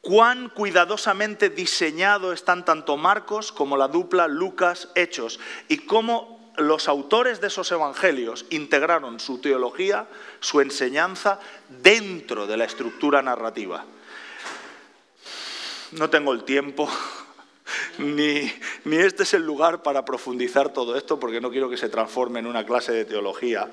cuán 0.00 0.48
cuidadosamente 0.48 1.50
diseñado 1.50 2.32
están 2.32 2.64
tanto 2.64 2.96
Marcos 2.96 3.52
como 3.52 3.76
la 3.76 3.88
dupla 3.88 4.28
Lucas 4.28 4.88
Hechos 4.94 5.40
y 5.68 5.78
cómo 5.78 6.52
los 6.56 6.88
autores 6.88 7.40
de 7.40 7.46
esos 7.46 7.70
evangelios 7.70 8.46
integraron 8.50 9.20
su 9.20 9.40
teología, 9.40 10.08
su 10.40 10.60
enseñanza 10.60 11.38
dentro 11.68 12.46
de 12.46 12.56
la 12.56 12.64
estructura 12.64 13.22
narrativa. 13.22 13.84
No 15.92 16.10
tengo 16.10 16.32
el 16.32 16.44
tiempo, 16.44 16.88
ni, 17.98 18.52
ni, 18.84 18.96
este 18.96 19.22
es 19.22 19.34
el 19.34 19.42
lugar 19.42 19.82
para 19.82 20.04
profundizar 20.04 20.72
todo 20.72 20.96
esto, 20.96 21.18
porque 21.18 21.40
no 21.40 21.50
quiero 21.50 21.68
que 21.68 21.76
se 21.76 21.88
transforme 21.88 22.40
en 22.40 22.46
una 22.46 22.64
clase 22.64 22.92
de 22.92 23.04
teología. 23.04 23.70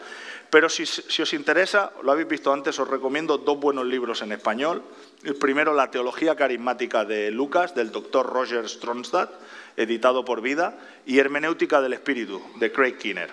Pero 0.50 0.70
si, 0.70 0.86
si 0.86 1.22
os 1.22 1.34
interesa, 1.34 1.92
lo 2.04 2.12
habéis 2.12 2.28
visto 2.28 2.54
antes, 2.54 2.80
os 2.80 2.88
recomiendo 2.88 3.38
dos 3.38 3.60
buenos 3.60 3.86
libros 3.86 4.22
en 4.22 4.32
español. 4.32 4.84
El 5.24 5.36
primero, 5.36 5.74
La 5.74 5.92
teología 5.92 6.36
carismática 6.36 7.04
de 7.04 7.32
Lucas, 7.32 7.76
del 7.76 7.92
doctor 7.92 8.26
Roger 8.26 8.70
Stronstadt, 8.70 9.32
editado 9.76 10.24
por 10.24 10.42
Vida, 10.42 10.78
y 11.06 11.20
Hermenéutica 11.20 11.82
del 11.82 11.94
Espíritu, 11.94 12.42
de 12.58 12.72
Craig 12.72 12.98
Kinner. 12.98 13.32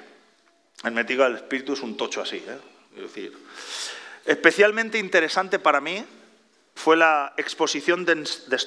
Hermenéutica 0.82 1.24
del 1.24 1.36
Espíritu 1.36 1.74
es 1.74 1.82
un 1.82 1.96
tocho 1.96 2.22
así. 2.22 2.36
¿eh? 2.36 2.58
Es 2.96 3.02
decir, 3.02 3.36
especialmente 4.24 4.98
interesante 4.98 5.58
para 5.58 5.80
mí 5.80 6.04
fue 6.74 6.96
la 6.96 7.34
exposición 7.36 8.04
de, 8.04 8.14
de 8.16 8.58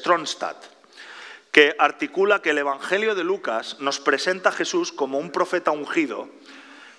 que 1.56 1.74
articula 1.80 2.41
que 2.41 2.50
el 2.50 2.58
Evangelio 2.58 3.15
de 3.15 3.24
Lucas 3.24 3.78
nos 3.80 4.02
presenta 4.02 4.50
a 4.50 4.52
Jesús 4.52 4.91
como 4.91 5.20
un 5.20 5.32
profeta 5.32 5.72
ungido, 5.72 6.28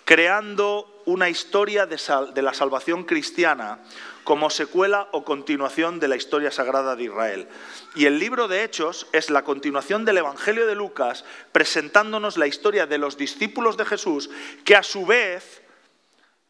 creando 0.07 1.03
una 1.05 1.29
historia 1.29 1.85
de, 1.85 1.99
la 2.41 2.55
salvación 2.55 3.05
cristiana 3.05 3.81
como 4.25 4.49
secuela 4.49 5.09
o 5.13 5.27
continuación 5.27 6.01
de 6.01 6.09
la 6.09 6.17
historia 6.17 6.51
sagrada 6.51 6.97
de 6.97 7.05
Israel. 7.05 7.49
Y 7.97 8.07
el 8.07 8.19
libro 8.19 8.49
de 8.49 8.65
Hechos 8.65 9.09
es 9.13 9.29
la 9.29 9.45
continuación 9.45 10.07
del 10.07 10.17
Evangelio 10.17 10.67
de 10.67 10.75
Lucas, 10.75 11.27
presentándonos 11.53 12.39
la 12.39 12.47
historia 12.47 12.87
de 12.87 12.97
los 12.97 13.19
discípulos 13.19 13.77
de 13.77 13.85
Jesús, 13.85 14.31
que 14.65 14.75
a 14.75 14.83
su 14.83 15.05
vez, 15.05 15.61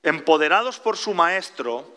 empoderados 0.04 0.78
por 0.78 0.96
su 0.96 1.12
maestro, 1.12 1.92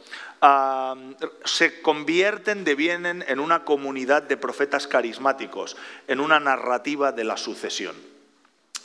se 1.45 1.81
convierten, 1.81 2.63
devienen 2.63 3.23
en 3.27 3.39
una 3.39 3.65
comunidad 3.65 4.23
de 4.23 4.37
profetas 4.37 4.87
carismáticos, 4.87 5.75
en 6.07 6.19
una 6.19 6.39
narrativa 6.39 7.11
de 7.11 7.23
la 7.23 7.37
sucesión 7.37 7.95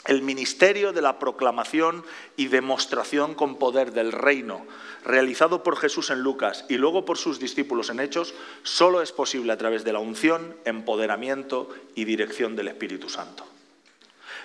el 0.05 0.21
ministerio 0.21 0.93
de 0.93 1.01
la 1.01 1.19
proclamación 1.19 2.03
y 2.37 2.47
demostración 2.47 3.33
con 3.33 3.57
poder 3.57 3.91
del 3.91 4.11
reino, 4.11 4.65
realizado 5.03 5.63
por 5.63 5.77
Jesús 5.77 6.09
en 6.09 6.21
Lucas 6.21 6.65
y 6.69 6.77
luego 6.77 7.05
por 7.05 7.17
sus 7.17 7.39
discípulos 7.39 7.89
en 7.89 7.99
Hechos, 7.99 8.33
solo 8.63 9.01
es 9.01 9.11
posible 9.11 9.51
a 9.51 9.57
través 9.57 9.83
de 9.83 9.93
la 9.93 9.99
unción, 9.99 10.55
empoderamiento 10.65 11.69
y 11.95 12.05
dirección 12.05 12.55
del 12.55 12.67
Espíritu 12.67 13.09
Santo. 13.09 13.45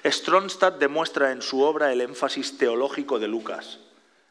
Stronstadt 0.05 0.79
demuestra 0.79 1.31
en 1.31 1.42
su 1.42 1.61
obra 1.61 1.92
el 1.92 2.01
énfasis 2.01 2.57
teológico 2.57 3.18
de 3.18 3.29
Lucas 3.29 3.81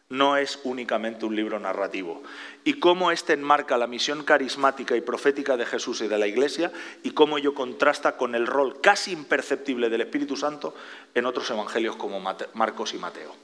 no 0.10 0.38
es 0.38 0.60
únicamente 0.64 1.26
un 1.26 1.36
libro 1.36 1.60
narrativo. 1.60 2.24
Y 2.64 2.80
cómo 2.80 3.12
éste 3.12 3.34
enmarca 3.34 3.78
la 3.78 3.88
misión 3.88 4.24
carismática 4.24 4.96
y 4.96 5.02
profética 5.02 5.56
de 5.56 5.66
Jesús 5.66 6.02
y 6.02 6.08
de 6.08 6.18
la 6.18 6.28
Iglesia 6.28 6.72
y 7.04 7.12
cómo 7.12 7.38
ello 7.38 7.54
contrasta 7.54 8.18
con 8.18 8.34
el 8.34 8.48
rol 8.48 8.82
casi 8.82 9.12
imperceptible 9.12 9.90
del 9.90 10.02
Espíritu 10.02 10.36
Santo 10.36 10.74
en 11.14 11.26
otros 11.26 11.50
evangelios 11.52 11.96
como 11.96 12.20
Marcos 12.20 12.94
y 12.94 12.98
Mateo. 12.98 13.36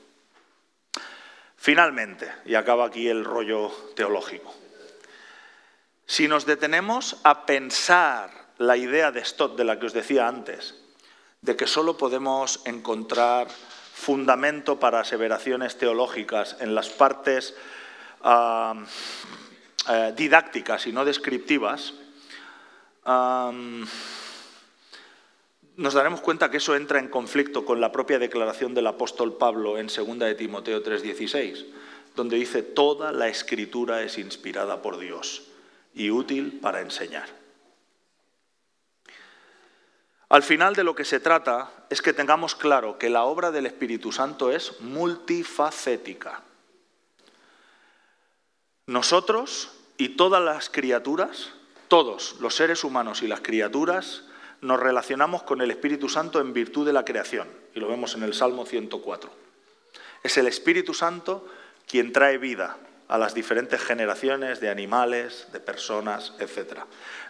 Finalmente, 1.56 2.32
y 2.45 2.56
acaba 2.56 2.86
aquí 2.86 3.08
el 3.08 3.23
rollo 3.23 3.71
teológico, 3.95 4.54
si 6.08 6.28
nos 6.28 6.45
detenemos 6.45 7.17
a 7.23 7.45
pensar 7.45 8.30
la 8.58 8.78
idea 8.78 9.12
de 9.12 9.25
Stott, 9.25 9.58
de 9.58 9.63
la 9.63 9.80
que 9.80 9.88
os 9.88 9.93
decía 9.93 10.28
antes, 10.28 10.75
de 11.41 11.56
que 11.56 11.65
solo 11.65 11.97
podemos 11.97 12.62
encontrar 12.65 13.47
fundamento 13.95 14.77
para 14.77 14.99
aseveraciones 14.99 15.77
teológicas 15.77 16.58
en 16.60 16.75
las 16.75 16.89
partes 16.89 17.55
eh, 19.88 20.13
didácticas 20.15 20.86
y 20.86 20.91
no 20.91 21.05
descriptivas, 21.05 21.93
nos 25.77 25.93
daremos 25.93 26.21
cuenta 26.21 26.51
que 26.51 26.58
eso 26.58 26.75
entra 26.75 26.99
en 26.99 27.08
conflicto 27.08 27.63
con 27.65 27.79
la 27.79 27.91
propia 27.91 28.19
declaración 28.19 28.73
del 28.73 28.88
apóstol 28.88 29.38
Pablo 29.38 29.77
en 29.77 29.88
2 29.88 30.19
de 30.19 30.36
Timoteo 30.36 30.84
3:16. 30.84 31.65
donde 32.15 32.38
dice 32.38 32.63
toda 32.63 33.12
la 33.12 33.27
escritura 33.27 34.01
es 34.01 34.17
inspirada 34.17 34.81
por 34.81 34.99
Dios 34.99 35.43
y 35.93 36.12
útil 36.12 36.60
para 36.62 36.81
enseñar. 36.81 37.44
Al 40.36 40.43
final 40.43 40.76
de 40.76 40.84
lo 40.84 40.95
que 40.95 41.06
se 41.06 41.21
trata 41.21 41.71
es 41.89 42.02
que 42.02 42.12
tengamos 42.12 42.56
claro 42.56 42.98
que 42.98 43.10
la 43.10 43.24
obra 43.24 43.52
del 43.52 43.65
Espíritu 43.67 44.12
Santo 44.12 44.52
es 44.52 44.82
multifacética. 44.82 46.41
Nosotros 48.86 49.71
y 49.98 50.17
todas 50.17 50.43
las 50.43 50.69
criaturas, 50.69 51.54
todos 51.88 52.36
los 52.41 52.54
seres 52.54 52.84
humanos 52.84 53.21
y 53.21 53.30
las 53.30 53.39
criaturas, 53.39 54.26
nos 54.60 54.78
relacionamos 54.78 55.43
con 55.43 55.62
el 55.62 55.71
Espíritu 55.71 56.10
Santo 56.10 56.41
en 56.41 56.52
virtud 56.52 56.86
de 56.86 56.91
la 56.91 57.06
creación. 57.06 57.48
Y 57.74 57.80
lo 57.80 57.88
vemos 57.88 58.13
en 58.15 58.24
el 58.24 58.34
Salmo 58.34 58.65
104. 58.65 59.32
Es 60.21 60.38
el 60.38 60.48
Espíritu 60.48 60.93
Santo 60.93 61.48
quien 61.88 62.12
trae 62.12 62.38
vida 62.38 62.76
a 63.08 63.18
las 63.18 63.34
diferentes 63.34 63.82
generaciones 63.82 64.60
de 64.60 64.70
animales, 64.70 65.48
de 65.52 65.60
personas, 65.60 66.34
etc. 66.39 66.80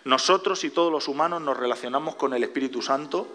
Nosotros 0.04 0.64
y 0.64 0.70
todos 0.70 0.92
los 0.92 1.08
humanos 1.08 1.42
nos 1.42 1.58
relacionamos 1.58 2.16
con 2.16 2.34
el 2.34 2.44
Espíritu 2.44 2.82
Santo, 2.82 3.28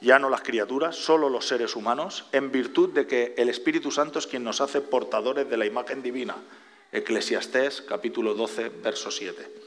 ya 0.00 0.18
no 0.18 0.30
las 0.30 0.42
criaturas, 0.42 0.96
solo 0.96 1.28
los 1.28 1.46
seres 1.46 1.76
humanos, 1.76 2.26
en 2.32 2.50
virtud 2.50 2.90
de 2.90 3.06
que 3.06 3.34
el 3.36 3.48
Espíritu 3.48 3.90
Santo 3.90 4.18
es 4.18 4.26
quien 4.26 4.42
nos 4.42 4.60
hace 4.60 4.80
portadores 4.80 5.48
de 5.48 5.56
la 5.56 5.66
imagen 5.66 6.02
divina. 6.02 6.36
Eclesiastés 6.90 7.82
capítulo 7.82 8.34
12, 8.34 8.68
verso 8.82 9.10
7. 9.10 9.62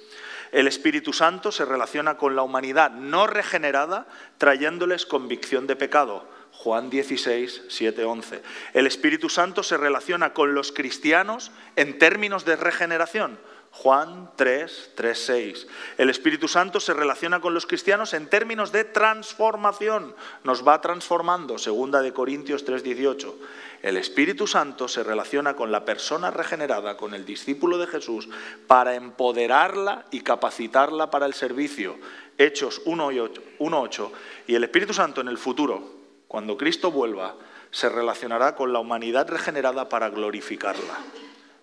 El 0.52 0.68
Espíritu 0.68 1.14
Santo 1.14 1.52
se 1.52 1.66
relaciona 1.66 2.18
con 2.18 2.36
la 2.36 2.44
humanidad 2.44 2.92
no 2.92 3.28
regenerada, 3.28 4.08
trayéndoles 4.38 5.06
convicción 5.06 5.68
de 5.68 5.76
pecado. 5.76 6.28
Juan 6.66 6.90
16, 6.90 7.62
7, 7.68 8.04
11. 8.06 8.42
El 8.74 8.88
Espíritu 8.88 9.30
Santo 9.30 9.62
se 9.62 9.78
relaciona 9.78 10.34
con 10.34 10.56
los 10.56 10.72
cristianos 10.72 11.52
en 11.76 12.00
términos 12.00 12.44
de 12.44 12.56
regeneración. 12.56 13.38
Juan 13.70 14.32
3, 14.36 14.94
3, 14.96 15.26
6. 15.26 15.68
El 16.00 16.10
Espíritu 16.10 16.48
Santo 16.48 16.80
se 16.80 16.96
relaciona 16.96 17.40
con 17.40 17.54
los 17.54 17.68
cristianos 17.68 18.16
en 18.16 18.28
términos 18.28 18.72
de 18.72 18.84
transformación. 18.84 20.16
Nos 20.44 20.68
va 20.68 20.82
transformando. 20.82 21.60
Segunda 21.60 22.02
de 22.02 22.14
Corintios 22.14 22.66
3, 22.66 22.82
18. 22.82 23.38
El 23.84 23.98
Espíritu 23.98 24.48
Santo 24.48 24.88
se 24.88 25.04
relaciona 25.04 25.56
con 25.56 25.72
la 25.72 25.86
persona 25.86 26.32
regenerada, 26.32 26.98
con 26.98 27.14
el 27.14 27.26
discípulo 27.26 27.78
de 27.78 27.86
Jesús, 27.86 28.28
para 28.66 28.96
empoderarla 28.96 30.08
y 30.10 30.22
capacitarla 30.22 31.12
para 31.12 31.28
el 31.28 31.36
servicio. 31.36 31.96
Hechos 32.40 32.82
1, 32.86 33.12
8. 33.60 34.12
Y 34.48 34.56
el 34.56 34.64
Espíritu 34.64 34.96
Santo 34.96 35.22
en 35.22 35.28
el 35.28 35.38
futuro, 35.38 35.95
cuando 36.36 36.58
Cristo 36.58 36.92
vuelva, 36.92 37.34
se 37.72 37.88
relacionará 37.88 38.58
con 38.58 38.74
la 38.74 38.80
humanidad 38.80 39.26
regenerada 39.30 39.88
para 39.88 40.10
glorificarla. 40.10 40.98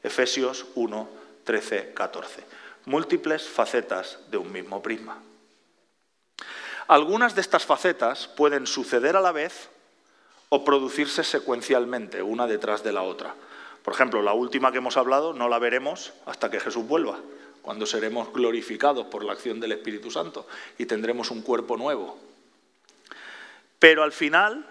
Efesios 0.02 0.64
1, 0.76 1.08
13, 1.44 1.92
14. 1.92 2.42
Múltiples 2.86 3.46
facetas 3.46 4.18
de 4.30 4.38
un 4.38 4.50
mismo 4.50 4.82
prisma. 4.82 5.18
Algunas 6.88 7.34
de 7.34 7.42
estas 7.42 7.66
facetas 7.66 8.28
pueden 8.28 8.66
suceder 8.66 9.14
a 9.14 9.20
la 9.20 9.32
vez 9.32 9.68
o 10.48 10.64
producirse 10.64 11.22
secuencialmente, 11.22 12.22
una 12.22 12.46
detrás 12.46 12.82
de 12.82 12.94
la 12.94 13.02
otra. 13.02 13.34
Por 13.84 13.92
ejemplo, 13.92 14.22
la 14.22 14.32
última 14.32 14.72
que 14.72 14.78
hemos 14.78 14.96
hablado 14.96 15.34
no 15.34 15.50
la 15.50 15.58
veremos 15.58 16.14
hasta 16.24 16.50
que 16.50 16.60
Jesús 16.60 16.86
vuelva, 16.86 17.18
cuando 17.60 17.84
seremos 17.84 18.32
glorificados 18.32 19.04
por 19.08 19.22
la 19.22 19.34
acción 19.34 19.60
del 19.60 19.72
Espíritu 19.72 20.10
Santo 20.10 20.46
y 20.78 20.86
tendremos 20.86 21.30
un 21.30 21.42
cuerpo 21.42 21.76
nuevo. 21.76 22.31
Pero 23.82 24.04
al 24.04 24.12
final 24.12 24.64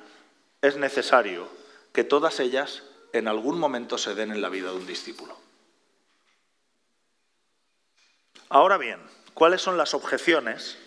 es 0.62 0.78
necesario 0.78 1.50
que 1.92 2.06
todas 2.06 2.40
ellas 2.40 2.84
en 3.12 3.28
algún 3.28 3.60
momento 3.60 3.98
se 3.98 4.16
den 4.16 4.32
en 4.32 4.42
la 4.42 4.48
vida 4.48 4.70
de 4.70 4.78
un 4.78 4.88
discípulo. 4.88 5.38
Ahora 8.48 8.78
bien, 8.78 9.02
¿cuáles 9.34 9.62
son 9.62 9.76
las 9.76 9.94
objeciones 9.94 10.78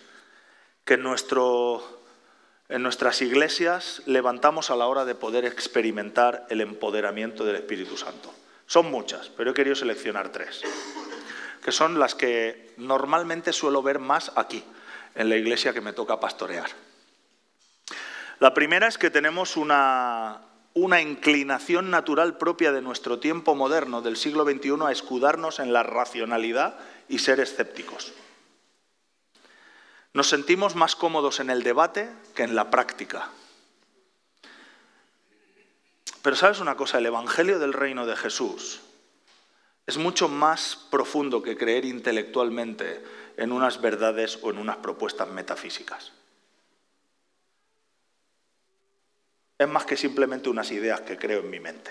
que 0.86 0.94
en, 0.94 1.02
nuestras 1.02 3.20
iglesias 3.20 4.00
levantamos 4.06 4.70
a 4.70 4.76
la 4.76 4.86
hora 4.86 5.04
de 5.04 5.14
poder 5.14 5.44
experimentar 5.44 6.46
el 6.48 6.62
empoderamiento 6.62 7.44
del 7.44 7.56
Espíritu 7.56 7.98
Santo? 7.98 8.32
Son 8.64 8.90
muchas, 8.90 9.28
pero 9.36 9.50
he 9.50 9.54
querido 9.54 9.76
seleccionar 9.76 10.32
tres, 10.32 10.62
que 11.62 11.72
son 11.72 11.98
las 11.98 12.14
que 12.14 12.72
normalmente 12.78 13.52
suelo 13.52 13.82
ver 13.82 13.98
más 13.98 14.32
aquí, 14.34 14.64
en 15.14 15.28
la 15.28 15.36
iglesia 15.36 15.74
que 15.74 15.82
me 15.82 15.92
toca 15.92 16.18
pastorear. 16.18 16.70
La 18.44 18.52
primera 18.52 18.86
es 18.88 18.98
que 18.98 19.08
tenemos 19.08 19.56
una, 19.56 20.42
inclinación 20.74 21.90
natural 21.90 22.36
propia 22.36 22.72
de 22.72 22.82
nuestro 22.82 23.18
tiempo 23.18 23.54
moderno, 23.54 24.02
del 24.02 24.18
siglo 24.18 24.44
XXI, 24.44 24.84
a 24.86 24.92
escudarnos 24.92 25.60
en 25.60 25.72
la 25.72 25.82
racionalidad 25.82 26.78
y 27.08 27.20
ser 27.20 27.40
escépticos. 27.40 28.12
Nos 30.12 30.28
sentimos 30.28 30.74
más 30.74 30.94
cómodos 30.94 31.40
en 31.40 31.48
el 31.48 31.62
debate 31.62 32.10
que 32.34 32.42
en 32.42 32.54
la 32.54 32.68
práctica. 32.68 33.30
Pero 36.20 36.36
sabes 36.36 36.60
una 36.60 36.76
cosa, 36.76 36.98
el 36.98 37.06
Evangelio 37.06 37.58
del 37.58 37.72
Reino 37.72 38.04
de 38.04 38.14
Jesús 38.14 38.82
es 39.86 39.96
mucho 39.96 40.28
más 40.28 40.76
profundo 40.90 41.42
que 41.42 41.56
creer 41.56 41.86
intelectualmente 41.86 43.02
en 43.38 43.52
unas 43.52 43.80
verdades 43.80 44.38
o 44.42 44.50
en 44.50 44.58
unas 44.58 44.76
propuestas 44.76 45.30
metafísicas. 45.30 46.12
Es 49.64 49.70
más 49.70 49.84
que 49.84 49.96
simplemente 49.96 50.48
unas 50.48 50.70
ideas 50.70 51.00
que 51.00 51.18
creo 51.18 51.40
en 51.40 51.50
mi 51.50 51.60
mente. 51.60 51.90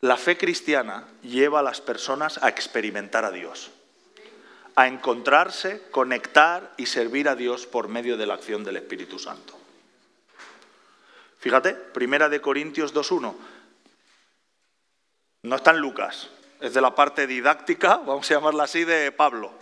La 0.00 0.16
fe 0.16 0.38
cristiana 0.38 1.06
lleva 1.22 1.60
a 1.60 1.62
las 1.62 1.80
personas 1.80 2.42
a 2.42 2.48
experimentar 2.48 3.24
a 3.24 3.30
Dios, 3.30 3.70
a 4.74 4.88
encontrarse, 4.88 5.82
conectar 5.90 6.72
y 6.78 6.86
servir 6.86 7.28
a 7.28 7.36
Dios 7.36 7.66
por 7.66 7.88
medio 7.88 8.16
de 8.16 8.26
la 8.26 8.34
acción 8.34 8.64
del 8.64 8.78
Espíritu 8.78 9.18
Santo. 9.18 9.58
Fíjate, 11.38 11.74
Primera 11.74 12.28
de 12.28 12.40
Corintios 12.40 12.94
2.1. 12.94 13.34
No 15.42 15.56
está 15.56 15.70
en 15.70 15.78
Lucas, 15.78 16.28
es 16.60 16.74
de 16.74 16.80
la 16.80 16.94
parte 16.94 17.26
didáctica, 17.26 17.96
vamos 17.96 18.30
a 18.30 18.34
llamarla 18.34 18.64
así, 18.64 18.84
de 18.84 19.10
Pablo. 19.12 19.52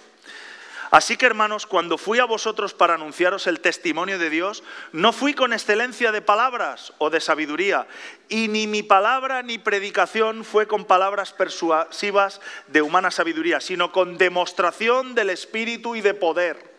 Así 0.90 1.16
que 1.18 1.26
hermanos, 1.26 1.66
cuando 1.66 1.98
fui 1.98 2.18
a 2.18 2.24
vosotros 2.24 2.72
para 2.72 2.94
anunciaros 2.94 3.46
el 3.46 3.60
testimonio 3.60 4.18
de 4.18 4.30
Dios, 4.30 4.62
no 4.92 5.12
fui 5.12 5.34
con 5.34 5.52
excelencia 5.52 6.12
de 6.12 6.22
palabras 6.22 6.94
o 6.98 7.10
de 7.10 7.20
sabiduría, 7.20 7.86
y 8.28 8.48
ni 8.48 8.66
mi 8.66 8.82
palabra 8.82 9.42
ni 9.42 9.58
predicación 9.58 10.44
fue 10.44 10.66
con 10.66 10.86
palabras 10.86 11.32
persuasivas 11.32 12.40
de 12.68 12.80
humana 12.80 13.10
sabiduría, 13.10 13.60
sino 13.60 13.92
con 13.92 14.16
demostración 14.16 15.14
del 15.14 15.28
Espíritu 15.28 15.94
y 15.94 16.00
de 16.00 16.14
poder, 16.14 16.78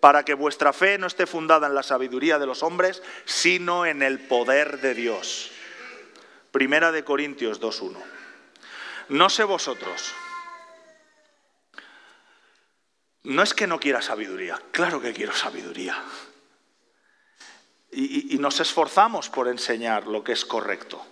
para 0.00 0.24
que 0.24 0.34
vuestra 0.34 0.72
fe 0.72 0.98
no 0.98 1.06
esté 1.06 1.26
fundada 1.26 1.68
en 1.68 1.74
la 1.74 1.84
sabiduría 1.84 2.40
de 2.40 2.46
los 2.46 2.64
hombres, 2.64 3.02
sino 3.24 3.86
en 3.86 4.02
el 4.02 4.18
poder 4.18 4.80
de 4.80 4.94
Dios. 4.94 5.52
Primera 6.50 6.90
de 6.90 7.04
Corintios 7.04 7.60
2.1. 7.60 7.96
No 9.10 9.30
sé 9.30 9.44
vosotros 9.44 10.14
no 13.24 13.42
es 13.42 13.54
que 13.54 13.66
no 13.66 13.80
quiera 13.80 14.02
sabiduría, 14.02 14.60
claro 14.70 15.00
que 15.00 15.12
quiero 15.12 15.32
sabiduría. 15.32 15.96
Y, 17.90 18.38
nos 18.38 18.60
esforzamos 18.60 19.30
por 19.30 19.48
enseñar 19.48 20.06
lo 20.06 20.24
que 20.24 20.32
es 20.32 20.44
correcto. 20.44 21.04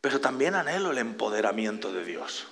Pero 0.00 0.20
también 0.20 0.54
anhelo 0.54 0.90
el 0.90 0.98
empoderamiento 0.98 1.92
de 1.92 2.04
Dios. 2.04 2.46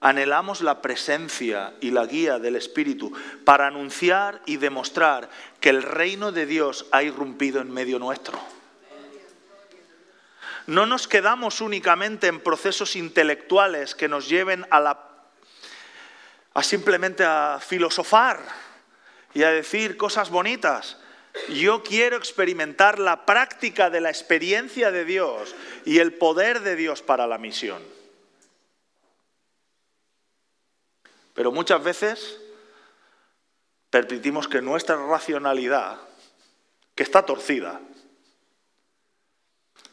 Anhelamos 0.00 0.62
la 0.62 0.80
presencia 0.80 1.74
y 1.80 1.90
la 1.90 2.06
guía 2.06 2.38
del 2.38 2.56
Espíritu 2.56 3.12
para 3.44 3.66
anunciar 3.66 4.42
y 4.46 4.56
demostrar 4.56 5.28
que 5.60 5.68
el 5.68 5.82
reino 5.82 6.32
de 6.32 6.46
Dios 6.46 6.86
ha 6.92 7.02
irrumpido 7.02 7.60
en 7.60 7.70
medio 7.70 7.98
nuestro. 7.98 8.40
No 10.66 10.86
nos 10.86 11.06
quedamos 11.06 11.60
únicamente 11.60 12.26
en 12.26 12.40
procesos 12.40 12.96
intelectuales 12.96 13.94
que 13.94 14.08
nos 14.08 14.28
lleven 14.28 14.66
a 14.70 14.80
la 14.80 15.15
a 16.56 16.62
simplemente 16.62 17.22
a 17.22 17.60
filosofar 17.60 18.40
y 19.34 19.42
a 19.42 19.50
decir 19.50 19.98
cosas 19.98 20.30
bonitas. 20.30 20.96
Yo 21.50 21.82
quiero 21.82 22.16
experimentar 22.16 22.98
la 22.98 23.26
práctica 23.26 23.90
de 23.90 24.00
la 24.00 24.08
experiencia 24.08 24.90
de 24.90 25.04
Dios 25.04 25.54
y 25.84 25.98
el 25.98 26.14
poder 26.14 26.60
de 26.60 26.74
Dios 26.74 27.02
para 27.02 27.26
la 27.26 27.36
misión. 27.36 27.82
Pero 31.34 31.52
muchas 31.52 31.84
veces 31.84 32.40
permitimos 33.90 34.48
que 34.48 34.62
nuestra 34.62 34.96
racionalidad, 34.96 36.00
que 36.94 37.02
está 37.02 37.26
torcida, 37.26 37.82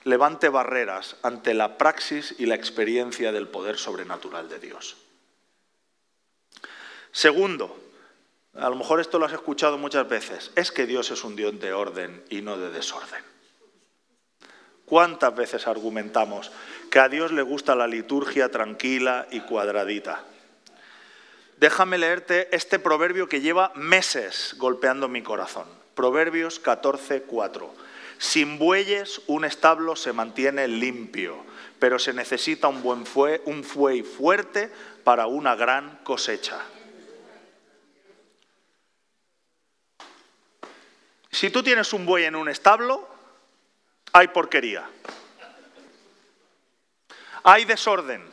levante 0.05 0.47
barreras 0.47 1.17
ante 1.23 1.53
la 1.53 1.77
praxis 1.77 2.33
y 2.39 2.45
la 2.45 2.55
experiencia 2.55 3.33
del 3.33 3.49
poder 3.49 3.77
sobrenatural 3.77 4.47
de 4.47 4.59
Dios. 4.59 5.02
Segundo, 7.13 7.79
a 8.55 8.69
lo 8.69 8.75
mejor 8.75 8.99
esto 8.99 9.19
lo 9.19 9.27
has 9.27 9.33
escuchado 9.33 9.77
muchas 9.77 10.09
veces, 10.09 10.51
es 10.55 10.71
que 10.71 10.87
Dios 10.87 11.11
es 11.11 11.23
un 11.23 11.35
Dios 11.35 11.59
de 11.59 11.71
orden 11.71 12.23
y 12.31 12.41
no 12.41 12.57
de 12.57 12.71
desorden. 12.71 13.23
¿Cuántas 14.85 15.35
veces 15.35 15.67
argumentamos 15.67 16.51
que 16.89 16.99
a 16.99 17.09
Dios 17.09 17.31
le 17.31 17.43
gusta 17.43 17.75
la 17.75 17.85
liturgia 17.85 18.49
tranquila 18.49 19.27
y 19.29 19.41
cuadradita? 19.41 20.23
Déjame 21.57 21.99
leerte 21.99 22.53
este 22.53 22.79
proverbio 22.79 23.29
que 23.29 23.41
lleva 23.41 23.71
meses 23.75 24.55
golpeando 24.57 25.07
mi 25.07 25.21
corazón. 25.21 25.67
Proverbios 25.93 26.59
14, 26.59 27.21
4. 27.21 27.73
Sin 28.17 28.57
bueyes 28.57 29.21
un 29.27 29.45
establo 29.45 29.95
se 29.95 30.13
mantiene 30.13 30.67
limpio, 30.67 31.37
pero 31.77 31.99
se 31.99 32.11
necesita 32.11 32.67
un 32.69 32.81
buen 32.81 33.05
fue, 33.05 33.43
un 33.45 33.63
fuey 33.63 34.01
fuerte 34.01 34.71
para 35.03 35.27
una 35.27 35.55
gran 35.55 35.99
cosecha. 36.03 36.59
Si 41.33 41.49
tú 41.49 41.63
tienes 41.63 41.91
un 41.93 42.05
buey 42.05 42.25
en 42.25 42.35
un 42.35 42.47
establo, 42.47 43.09
hay 44.13 44.27
porquería. 44.27 44.87
Hay 47.43 47.65
desorden. 47.65 48.23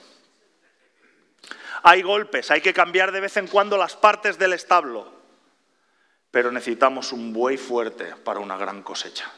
Hay 1.82 2.02
golpes. 2.02 2.50
Hay 2.50 2.60
que 2.60 2.74
cambiar 2.74 3.10
de 3.10 3.20
vez 3.20 3.38
en 3.38 3.46
cuando 3.46 3.78
las 3.78 3.96
partes 3.96 4.38
del 4.38 4.52
establo. 4.52 5.10
Pero 6.30 6.52
necesitamos 6.52 7.12
un 7.12 7.32
buey 7.32 7.56
fuerte 7.56 8.14
para 8.16 8.38
una 8.38 8.58
gran 8.58 8.82
cosecha. 8.82 9.32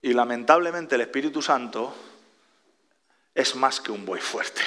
Y 0.00 0.14
lamentablemente 0.14 0.94
el 0.94 1.02
Espíritu 1.02 1.42
Santo 1.42 1.94
es 3.34 3.54
más 3.54 3.82
que 3.82 3.92
un 3.92 4.06
buey 4.06 4.22
fuerte. 4.22 4.62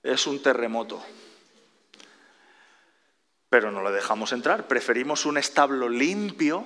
Es 0.00 0.28
un 0.28 0.40
terremoto. 0.40 1.04
Pero 3.52 3.70
no 3.70 3.82
le 3.82 3.90
dejamos 3.90 4.32
entrar. 4.32 4.66
Preferimos 4.66 5.26
un 5.26 5.36
establo 5.36 5.86
limpio 5.86 6.64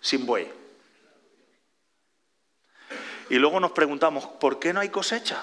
sin 0.00 0.26
buey. 0.26 0.50
Y 3.28 3.36
luego 3.36 3.60
nos 3.60 3.70
preguntamos, 3.70 4.26
¿por 4.26 4.58
qué 4.58 4.72
no 4.72 4.80
hay 4.80 4.88
cosecha? 4.88 5.40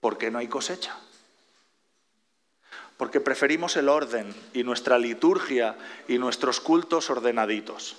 ¿Por 0.00 0.18
qué 0.18 0.30
no 0.30 0.38
hay 0.38 0.48
cosecha? 0.48 0.98
Porque 2.98 3.20
preferimos 3.20 3.78
el 3.78 3.88
orden 3.88 4.34
y 4.52 4.64
nuestra 4.64 4.98
liturgia 4.98 5.78
y 6.06 6.18
nuestros 6.18 6.60
cultos 6.60 7.08
ordenaditos. 7.08 7.96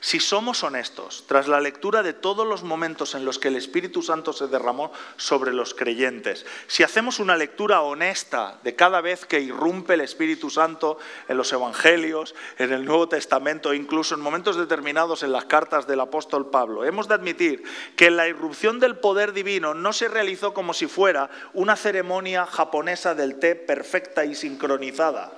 Si 0.00 0.20
somos 0.20 0.62
honestos, 0.62 1.24
tras 1.26 1.48
la 1.48 1.60
lectura 1.60 2.02
de 2.02 2.12
todos 2.12 2.46
los 2.46 2.62
momentos 2.62 3.14
en 3.14 3.24
los 3.24 3.38
que 3.38 3.48
el 3.48 3.56
Espíritu 3.56 4.02
Santo 4.02 4.32
se 4.32 4.46
derramó 4.46 4.92
sobre 5.16 5.52
los 5.52 5.74
creyentes, 5.74 6.46
si 6.68 6.84
hacemos 6.84 7.18
una 7.18 7.36
lectura 7.36 7.80
honesta 7.82 8.58
de 8.62 8.76
cada 8.76 9.00
vez 9.00 9.26
que 9.26 9.40
irrumpe 9.40 9.94
el 9.94 10.00
Espíritu 10.00 10.50
Santo 10.50 10.98
en 11.26 11.36
los 11.36 11.52
Evangelios, 11.52 12.34
en 12.58 12.72
el 12.72 12.84
Nuevo 12.84 13.08
Testamento, 13.08 13.74
incluso 13.74 14.14
en 14.14 14.20
momentos 14.20 14.56
determinados 14.56 15.22
en 15.22 15.32
las 15.32 15.46
cartas 15.46 15.86
del 15.86 16.00
apóstol 16.00 16.50
Pablo, 16.50 16.84
hemos 16.84 17.08
de 17.08 17.14
admitir 17.14 17.64
que 17.96 18.10
la 18.10 18.28
irrupción 18.28 18.78
del 18.78 18.98
poder 18.98 19.32
divino 19.32 19.74
no 19.74 19.92
se 19.92 20.08
realizó 20.08 20.54
como 20.54 20.74
si 20.74 20.86
fuera 20.86 21.28
una 21.54 21.74
ceremonia 21.74 22.46
japonesa 22.46 23.14
del 23.14 23.38
té 23.38 23.56
perfecta 23.56 24.24
y 24.24 24.34
sincronizada 24.34 25.32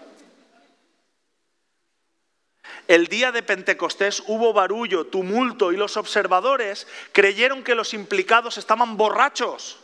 el 2.89 3.07
día 3.07 3.33
de 3.33 3.43
Pentecostés 3.43 4.23
hubo 4.27 4.53
barullo, 4.53 5.07
tumulto 5.07 5.73
y 5.73 5.77
los 5.77 5.97
observadores 5.97 6.87
creyeron 7.13 7.63
que 7.63 7.75
los 7.75 7.95
implicados 7.95 8.59
estaban 8.59 8.97
borrachos. 8.97 9.79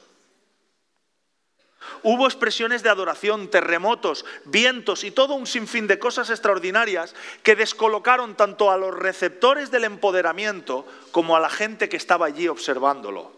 Hubo 2.03 2.27
expresiones 2.27 2.83
de 2.83 2.89
adoración, 2.89 3.49
terremotos, 3.49 4.25
vientos 4.45 5.05
y 5.05 5.11
todo 5.11 5.35
un 5.35 5.47
sinfín 5.47 5.87
de 5.87 5.99
cosas 5.99 6.31
extraordinarias 6.31 7.15
que 7.43 7.57
descolocaron 7.57 8.35
tanto 8.35 8.71
a 8.71 8.77
los 8.77 8.95
receptores 8.95 9.71
del 9.71 9.85
empoderamiento 9.85 10.87
como 11.11 11.37
a 11.37 11.41
la 11.41 11.51
gente 11.51 11.89
que 11.89 11.97
estaba 11.97 12.27
allí 12.27 12.49
observándolo. 12.49 13.33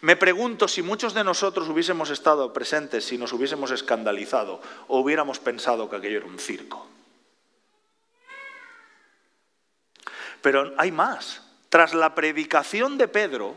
Me 0.00 0.16
pregunto 0.16 0.68
si 0.68 0.82
muchos 0.82 1.14
de 1.14 1.24
nosotros 1.24 1.68
hubiésemos 1.68 2.10
estado 2.10 2.52
presentes, 2.52 3.04
si 3.04 3.18
nos 3.18 3.32
hubiésemos 3.32 3.70
escandalizado 3.70 4.60
o 4.88 4.98
hubiéramos 5.00 5.38
pensado 5.38 5.88
que 5.88 5.96
aquello 5.96 6.18
era 6.18 6.26
un 6.26 6.38
circo. 6.38 6.91
Pero 10.42 10.74
hay 10.76 10.92
más. 10.92 11.40
Tras 11.68 11.94
la 11.94 12.14
predicación 12.14 12.98
de 12.98 13.08
Pedro, 13.08 13.54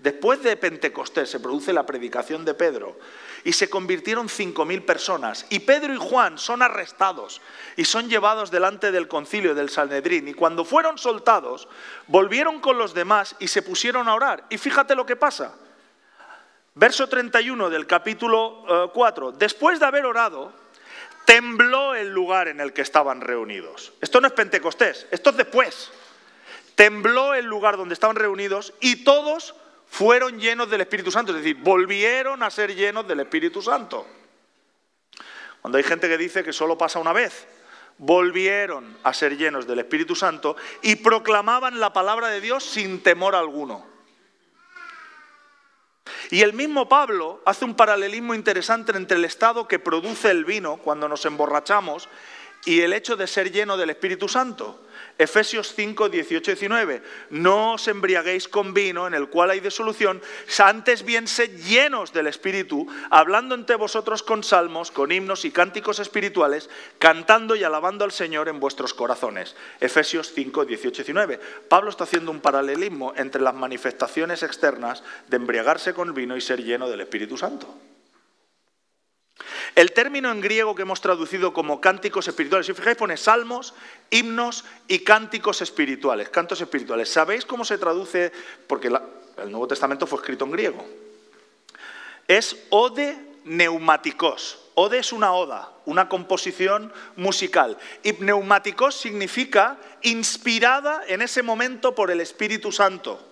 después 0.00 0.42
de 0.42 0.56
Pentecostés 0.56 1.30
se 1.30 1.40
produce 1.40 1.72
la 1.72 1.86
predicación 1.86 2.44
de 2.44 2.52
Pedro 2.52 2.98
y 3.44 3.52
se 3.52 3.70
convirtieron 3.70 4.28
cinco 4.28 4.66
mil 4.66 4.82
personas. 4.82 5.46
Y 5.48 5.60
Pedro 5.60 5.94
y 5.94 5.96
Juan 5.96 6.36
son 6.36 6.60
arrestados 6.60 7.40
y 7.76 7.84
son 7.84 8.10
llevados 8.10 8.50
delante 8.50 8.92
del 8.92 9.08
concilio 9.08 9.54
del 9.54 9.70
Sanedrín. 9.70 10.28
Y 10.28 10.34
cuando 10.34 10.64
fueron 10.64 10.98
soltados, 10.98 11.68
volvieron 12.06 12.60
con 12.60 12.76
los 12.76 12.92
demás 12.92 13.36
y 13.38 13.48
se 13.48 13.62
pusieron 13.62 14.08
a 14.08 14.14
orar. 14.14 14.44
Y 14.50 14.58
fíjate 14.58 14.94
lo 14.94 15.06
que 15.06 15.16
pasa. 15.16 15.54
Verso 16.74 17.08
31 17.08 17.70
del 17.70 17.86
capítulo 17.86 18.90
4. 18.92 19.30
Eh, 19.30 19.32
después 19.38 19.80
de 19.80 19.86
haber 19.86 20.04
orado, 20.04 20.52
tembló 21.24 21.94
el 21.94 22.10
lugar 22.10 22.48
en 22.48 22.60
el 22.60 22.72
que 22.72 22.82
estaban 22.82 23.20
reunidos. 23.20 23.92
Esto 24.00 24.20
no 24.20 24.26
es 24.26 24.32
Pentecostés, 24.32 25.06
esto 25.10 25.30
es 25.30 25.36
después 25.38 25.90
tembló 26.78 27.34
el 27.34 27.44
lugar 27.44 27.76
donde 27.76 27.94
estaban 27.94 28.14
reunidos 28.14 28.72
y 28.78 29.02
todos 29.02 29.56
fueron 29.88 30.38
llenos 30.38 30.70
del 30.70 30.82
Espíritu 30.82 31.10
Santo, 31.10 31.32
es 31.32 31.38
decir, 31.38 31.56
volvieron 31.56 32.40
a 32.44 32.50
ser 32.50 32.72
llenos 32.72 33.08
del 33.08 33.18
Espíritu 33.18 33.60
Santo. 33.60 34.06
Cuando 35.60 35.76
hay 35.76 35.82
gente 35.82 36.08
que 36.08 36.16
dice 36.16 36.44
que 36.44 36.52
solo 36.52 36.78
pasa 36.78 37.00
una 37.00 37.12
vez, 37.12 37.48
volvieron 37.98 38.96
a 39.02 39.12
ser 39.12 39.36
llenos 39.36 39.66
del 39.66 39.80
Espíritu 39.80 40.14
Santo 40.14 40.54
y 40.80 40.94
proclamaban 40.94 41.80
la 41.80 41.92
palabra 41.92 42.28
de 42.28 42.40
Dios 42.40 42.62
sin 42.62 43.02
temor 43.02 43.34
alguno. 43.34 43.84
Y 46.30 46.42
el 46.42 46.52
mismo 46.52 46.88
Pablo 46.88 47.42
hace 47.44 47.64
un 47.64 47.74
paralelismo 47.74 48.34
interesante 48.34 48.92
entre 48.96 49.16
el 49.16 49.24
estado 49.24 49.66
que 49.66 49.80
produce 49.80 50.30
el 50.30 50.44
vino 50.44 50.76
cuando 50.76 51.08
nos 51.08 51.24
emborrachamos 51.24 52.08
y 52.64 52.82
el 52.82 52.92
hecho 52.92 53.16
de 53.16 53.26
ser 53.26 53.50
lleno 53.50 53.76
del 53.76 53.90
Espíritu 53.90 54.28
Santo. 54.28 54.84
Efesios 55.18 55.74
5, 55.74 56.08
18 56.08 56.50
y 56.52 56.54
19. 56.54 57.02
No 57.30 57.72
os 57.72 57.88
embriaguéis 57.88 58.46
con 58.46 58.72
vino 58.72 59.06
en 59.08 59.14
el 59.14 59.28
cual 59.28 59.50
hay 59.50 59.58
disolución, 59.58 60.22
antes 60.58 61.04
bien 61.04 61.26
sed 61.26 61.50
llenos 61.66 62.12
del 62.12 62.28
Espíritu, 62.28 62.86
hablando 63.10 63.56
entre 63.56 63.74
vosotros 63.74 64.22
con 64.22 64.44
salmos, 64.44 64.92
con 64.92 65.10
himnos 65.10 65.44
y 65.44 65.50
cánticos 65.50 65.98
espirituales, 65.98 66.70
cantando 67.00 67.56
y 67.56 67.64
alabando 67.64 68.04
al 68.04 68.12
Señor 68.12 68.48
en 68.48 68.60
vuestros 68.60 68.94
corazones. 68.94 69.56
Efesios 69.80 70.32
5, 70.32 70.64
18 70.64 71.02
y 71.02 71.04
19. 71.04 71.40
Pablo 71.68 71.90
está 71.90 72.04
haciendo 72.04 72.30
un 72.30 72.40
paralelismo 72.40 73.12
entre 73.16 73.42
las 73.42 73.54
manifestaciones 73.54 74.44
externas 74.44 75.02
de 75.28 75.36
embriagarse 75.36 75.94
con 75.94 76.14
vino 76.14 76.36
y 76.36 76.40
ser 76.40 76.62
lleno 76.62 76.88
del 76.88 77.00
Espíritu 77.00 77.36
Santo. 77.36 77.74
El 79.74 79.92
término 79.92 80.30
en 80.30 80.40
griego 80.40 80.74
que 80.74 80.82
hemos 80.82 81.00
traducido 81.00 81.52
como 81.52 81.80
cánticos 81.80 82.28
espirituales, 82.28 82.66
si 82.66 82.74
fijáis 82.74 82.96
pone 82.96 83.16
salmos, 83.16 83.74
himnos 84.10 84.64
y 84.88 85.00
cánticos 85.00 85.62
espirituales, 85.62 86.28
cantos 86.28 86.60
espirituales. 86.60 87.08
¿Sabéis 87.08 87.44
cómo 87.44 87.64
se 87.64 87.78
traduce? 87.78 88.32
Porque 88.66 88.88
el 88.88 89.50
Nuevo 89.50 89.68
Testamento 89.68 90.06
fue 90.06 90.18
escrito 90.18 90.44
en 90.44 90.50
griego. 90.50 90.84
Es 92.26 92.56
ode 92.70 93.16
neumáticos. 93.44 94.58
Ode 94.74 94.98
es 94.98 95.12
una 95.12 95.32
oda, 95.32 95.72
una 95.86 96.08
composición 96.08 96.92
musical. 97.16 97.78
Y 98.02 98.12
neumáticos 98.12 98.94
significa 98.94 99.76
inspirada 100.02 101.02
en 101.08 101.22
ese 101.22 101.42
momento 101.42 101.94
por 101.94 102.10
el 102.10 102.20
Espíritu 102.20 102.70
Santo. 102.70 103.24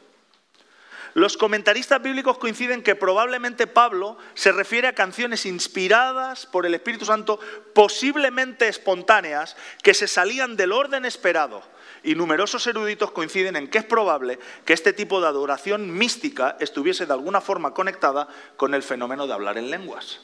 Los 1.17 1.39
comentaristas 1.39 2.03
bíblicos 2.03 2.37
coinciden 2.37 2.83
que 2.83 2.95
probablemente 2.95 3.67
Pablo 3.67 4.19
se 4.35 4.53
refiere 4.53 4.87
a 4.87 4.95
canciones 4.95 5.47
inspiradas 5.47 6.45
por 6.45 6.67
el 6.67 6.75
Espíritu 6.75 7.07
Santo, 7.07 7.41
posiblemente 7.73 8.69
espontáneas, 8.69 9.57
que 9.83 9.95
se 9.95 10.09
salían 10.09 10.59
del 10.59 10.73
orden 10.73 11.07
esperado. 11.07 11.63
Y 12.03 12.17
numerosos 12.17 12.67
eruditos 12.67 13.13
coinciden 13.13 13.57
en 13.57 13.69
que 13.71 13.79
es 13.79 13.85
probable 13.85 14.39
que 14.67 14.75
este 14.75 14.93
tipo 14.93 15.23
de 15.23 15.29
adoración 15.29 15.91
mística 15.91 16.59
estuviese 16.61 17.07
de 17.07 17.15
alguna 17.15 17.41
forma 17.41 17.73
conectada 17.73 18.29
con 18.59 18.75
el 18.75 18.83
fenómeno 18.83 19.27
de 19.27 19.33
hablar 19.33 19.57
en 19.57 19.71
lenguas. 19.71 20.21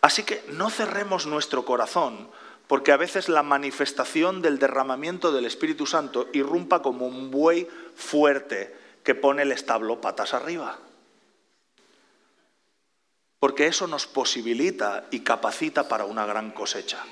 Así 0.00 0.22
que 0.22 0.42
no 0.48 0.70
cerremos 0.70 1.26
nuestro 1.26 1.66
corazón 1.66 2.30
porque 2.68 2.92
a 2.92 2.96
veces 2.96 3.28
la 3.28 3.42
manifestación 3.42 4.42
del 4.42 4.58
derramamiento 4.58 5.32
del 5.32 5.44
Espíritu 5.44 5.86
Santo 5.86 6.28
irrumpa 6.32 6.82
como 6.82 7.06
un 7.06 7.30
buey 7.30 7.68
fuerte 7.94 8.74
que 9.04 9.14
pone 9.14 9.42
el 9.42 9.52
establo 9.52 10.00
patas 10.00 10.34
arriba. 10.34 10.78
Porque 13.38 13.66
eso 13.66 13.86
nos 13.86 14.06
posibilita 14.06 15.06
y 15.10 15.20
capacita 15.20 15.88
para 15.88 16.06
una 16.06 16.26
gran 16.26 16.50
cosecha. 16.50 17.04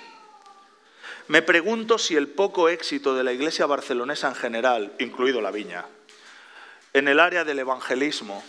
Me 1.29 1.41
pregunto 1.41 1.99
si 1.99 2.17
el 2.17 2.29
poco 2.29 2.69
éxito 2.69 3.15
de 3.15 3.25
la 3.25 3.33
iglesia 3.33 3.67
barcelonesa 3.67 4.29
en 4.29 4.35
general, 4.35 4.93
incluido 4.99 5.41
la 5.41 5.53
viña, 5.53 5.87
en 6.93 7.09
el 7.09 7.21
área 7.21 7.45
del 7.45 7.61
evangelismo, 7.61 8.43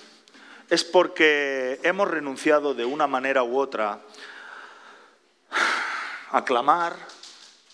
es 0.69 0.83
porque 0.83 1.79
hemos 1.83 2.09
renunciado 2.09 2.73
de 2.73 2.85
una 2.85 3.07
manera 3.07 3.43
u 3.43 3.59
otra 3.59 4.01
a 6.35 6.43
clamar, 6.43 6.97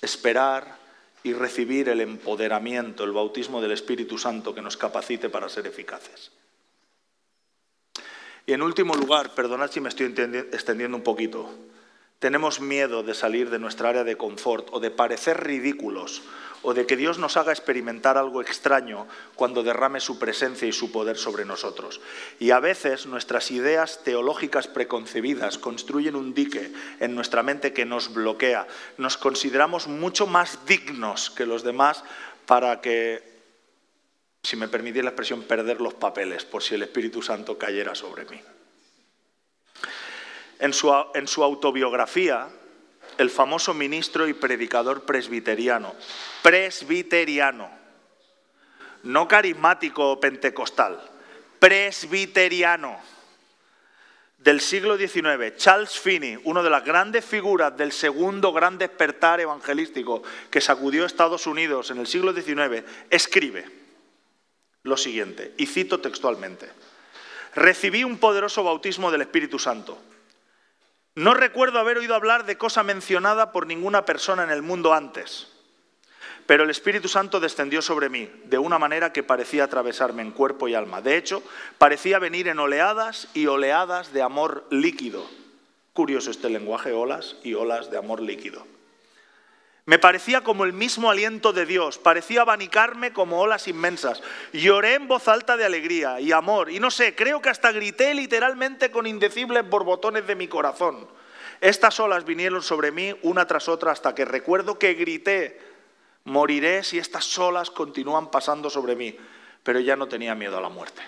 esperar 0.04 0.78
y 1.24 1.34
recibir 1.34 1.90
el 1.90 2.00
empoderamiento, 2.00 3.04
el 3.04 3.12
bautismo 3.12 3.60
del 3.60 3.72
Espíritu 3.72 4.20
Santo 4.20 4.54
que 4.54 4.62
nos 4.62 4.78
capacite 4.78 5.30
para 5.30 5.50
ser 5.50 5.66
eficaces. 5.66 6.32
Y 8.46 8.54
en 8.54 8.62
último 8.62 8.94
lugar, 8.94 9.34
perdonad 9.34 9.72
si 9.72 9.82
me 9.82 9.90
estoy 9.90 10.14
extendiendo 10.52 10.96
un 10.96 11.02
poquito, 11.02 11.50
tenemos 12.22 12.62
miedo 12.62 13.02
de 13.02 13.16
salir 13.16 13.50
de 13.50 13.58
nuestra 13.58 13.90
área 13.90 14.04
de 14.04 14.16
confort 14.16 14.70
o 14.72 14.80
de 14.80 14.92
parecer 14.92 15.44
ridículos 15.44 16.22
o 16.62 16.76
de 16.76 16.86
que 16.86 16.96
Dios 16.96 17.18
nos 17.18 17.36
haga 17.36 17.52
experimentar 17.52 18.16
algo 18.16 18.42
extraño 18.42 19.08
cuando 19.34 19.64
derrame 19.64 20.00
su 20.00 20.20
presencia 20.20 20.68
y 20.68 20.72
su 20.72 20.92
poder 20.92 21.18
sobre 21.18 21.46
nosotros. 21.46 22.00
Y 22.38 22.52
a 22.52 22.60
veces 22.60 23.08
nuestras 23.08 23.50
ideas 23.50 24.04
teológicas 24.04 24.68
preconcebidas 24.68 25.58
construyen 25.58 26.16
un 26.16 26.36
dique 26.36 26.72
en 27.00 27.16
nuestra 27.16 27.42
mente 27.42 27.74
que 27.74 27.86
nos 27.86 28.14
bloquea. 28.14 28.68
Nos 29.00 29.18
consideramos 29.18 29.88
mucho 29.88 30.28
más 30.28 30.64
dignos 30.68 31.32
que 31.32 31.48
los 31.48 31.64
demás 31.64 32.04
para 32.46 32.82
que, 32.82 33.24
si 34.44 34.58
me 34.58 34.68
permitís 34.68 35.04
la 35.04 35.10
expresión, 35.10 35.42
perder 35.42 35.82
los 35.82 35.96
papeles 35.96 36.46
por 36.46 36.62
si 36.62 36.76
el 36.76 36.84
Espíritu 36.84 37.24
Santo 37.24 37.58
cayera 37.58 37.96
sobre 37.96 38.26
mí. 38.26 38.40
En 40.62 40.74
su, 40.74 40.94
en 41.16 41.28
su 41.28 41.44
autobiografía, 41.44 42.48
el 43.18 43.30
famoso 43.30 43.74
ministro 43.74 44.28
y 44.28 44.34
predicador 44.34 45.04
presbiteriano. 45.04 45.96
Presbiteriano. 46.42 47.70
No 49.04 49.28
carismático 49.28 50.12
o 50.12 50.20
pentecostal. 50.20 51.02
Presbiteriano. 51.60 53.00
Del 54.38 54.60
siglo 54.60 54.98
XIX, 54.98 55.56
Charles 55.56 56.00
Finney, 56.00 56.40
una 56.46 56.64
de 56.64 56.70
las 56.72 56.84
grandes 56.84 57.24
figuras 57.24 57.78
del 57.78 57.92
segundo 57.92 58.52
gran 58.52 58.80
despertar 58.80 59.40
evangelístico 59.40 60.24
que 60.50 60.62
sacudió 60.62 61.06
Estados 61.06 61.46
Unidos 61.46 61.92
en 61.92 62.00
el 62.00 62.08
siglo 62.08 62.34
XIX, 62.34 62.84
escribe 63.12 63.66
lo 64.82 64.98
siguiente, 64.98 65.54
y 65.58 65.68
cito 65.68 66.00
textualmente, 66.00 66.68
recibí 67.54 68.04
un 68.04 68.18
poderoso 68.18 68.64
bautismo 68.64 69.12
del 69.12 69.22
Espíritu 69.22 69.60
Santo 69.60 70.00
no 71.16 71.34
recuerdo 71.34 71.80
haber 71.80 71.98
oído 71.98 72.16
hablar 72.16 72.46
de 72.46 72.58
cosa 72.58 72.84
mencionada 72.84 73.52
por 73.52 73.68
ninguna 73.68 74.06
persona 74.06 74.44
en 74.44 74.50
el 74.50 74.62
mundo 74.62 74.94
antes, 74.94 75.48
pero 76.46 76.64
el 76.64 76.70
Espíritu 76.70 77.08
Santo 77.08 77.40
descendió 77.40 77.82
sobre 77.82 78.10
mí 78.10 78.30
de 78.46 78.58
una 78.58 78.80
manera 78.80 79.14
que 79.14 79.24
parecía 79.24 79.66
atravesarme 79.66 80.22
en 80.22 80.32
cuerpo 80.32 80.68
y 80.68 80.76
alma. 80.76 81.02
De 81.02 81.18
hecho, 81.18 81.44
parecía 81.78 82.20
venir 82.20 82.48
en 82.48 82.60
oleadas 82.60 83.28
y 83.34 83.48
oleadas 83.48 84.14
de 84.14 84.22
amor 84.22 84.66
líquido. 84.70 85.26
Curioso 85.94 86.32
este 86.32 86.50
lenguaje, 86.50 86.94
olas 86.94 87.36
y 87.44 87.54
olas 87.54 87.92
de 87.92 87.98
amor 87.98 88.22
líquido. 88.22 88.66
Me 89.92 90.00
parecía 90.00 90.40
como 90.40 90.64
el 90.64 90.72
mismo 90.72 91.12
aliento 91.12 91.52
de 91.52 91.66
Dios, 91.66 91.98
parecía 91.98 92.44
abanicarme 92.44 93.12
como 93.12 93.42
olas 93.42 93.68
inmensas. 93.68 94.24
Lloré 94.54 94.94
en 94.94 95.10
voz 95.10 95.28
alta 95.28 95.58
de 95.58 95.66
alegría 95.66 96.22
y 96.22 96.32
amor, 96.32 96.72
y 96.72 96.80
no 96.80 96.90
sé, 96.90 97.14
creo 97.14 97.42
que 97.42 97.50
hasta 97.50 97.74
grité 97.74 98.14
literalmente 98.14 98.90
con 98.90 99.06
indecibles 99.06 99.70
borbotones 99.70 100.26
de 100.26 100.36
mi 100.38 100.48
corazón. 100.48 101.10
Estas 101.60 102.00
olas 102.00 102.24
vinieron 102.24 102.64
sobre 102.64 102.94
mí 102.94 103.14
una 103.22 103.46
tras 103.48 103.68
otra 103.68 103.92
hasta 103.92 104.16
que 104.16 104.24
recuerdo 104.24 104.80
que 104.80 104.94
grité, 104.94 105.60
moriré 106.24 106.86
si 106.86 106.98
estas 106.98 107.38
olas 107.38 107.70
continúan 107.70 108.32
pasando 108.32 108.70
sobre 108.70 108.96
mí, 108.96 109.18
pero 109.62 109.82
ya 109.82 109.98
no 109.98 110.08
tenía 110.08 110.36
miedo 110.36 110.58
a 110.58 110.62
la 110.62 110.70
muerte. 110.70 111.02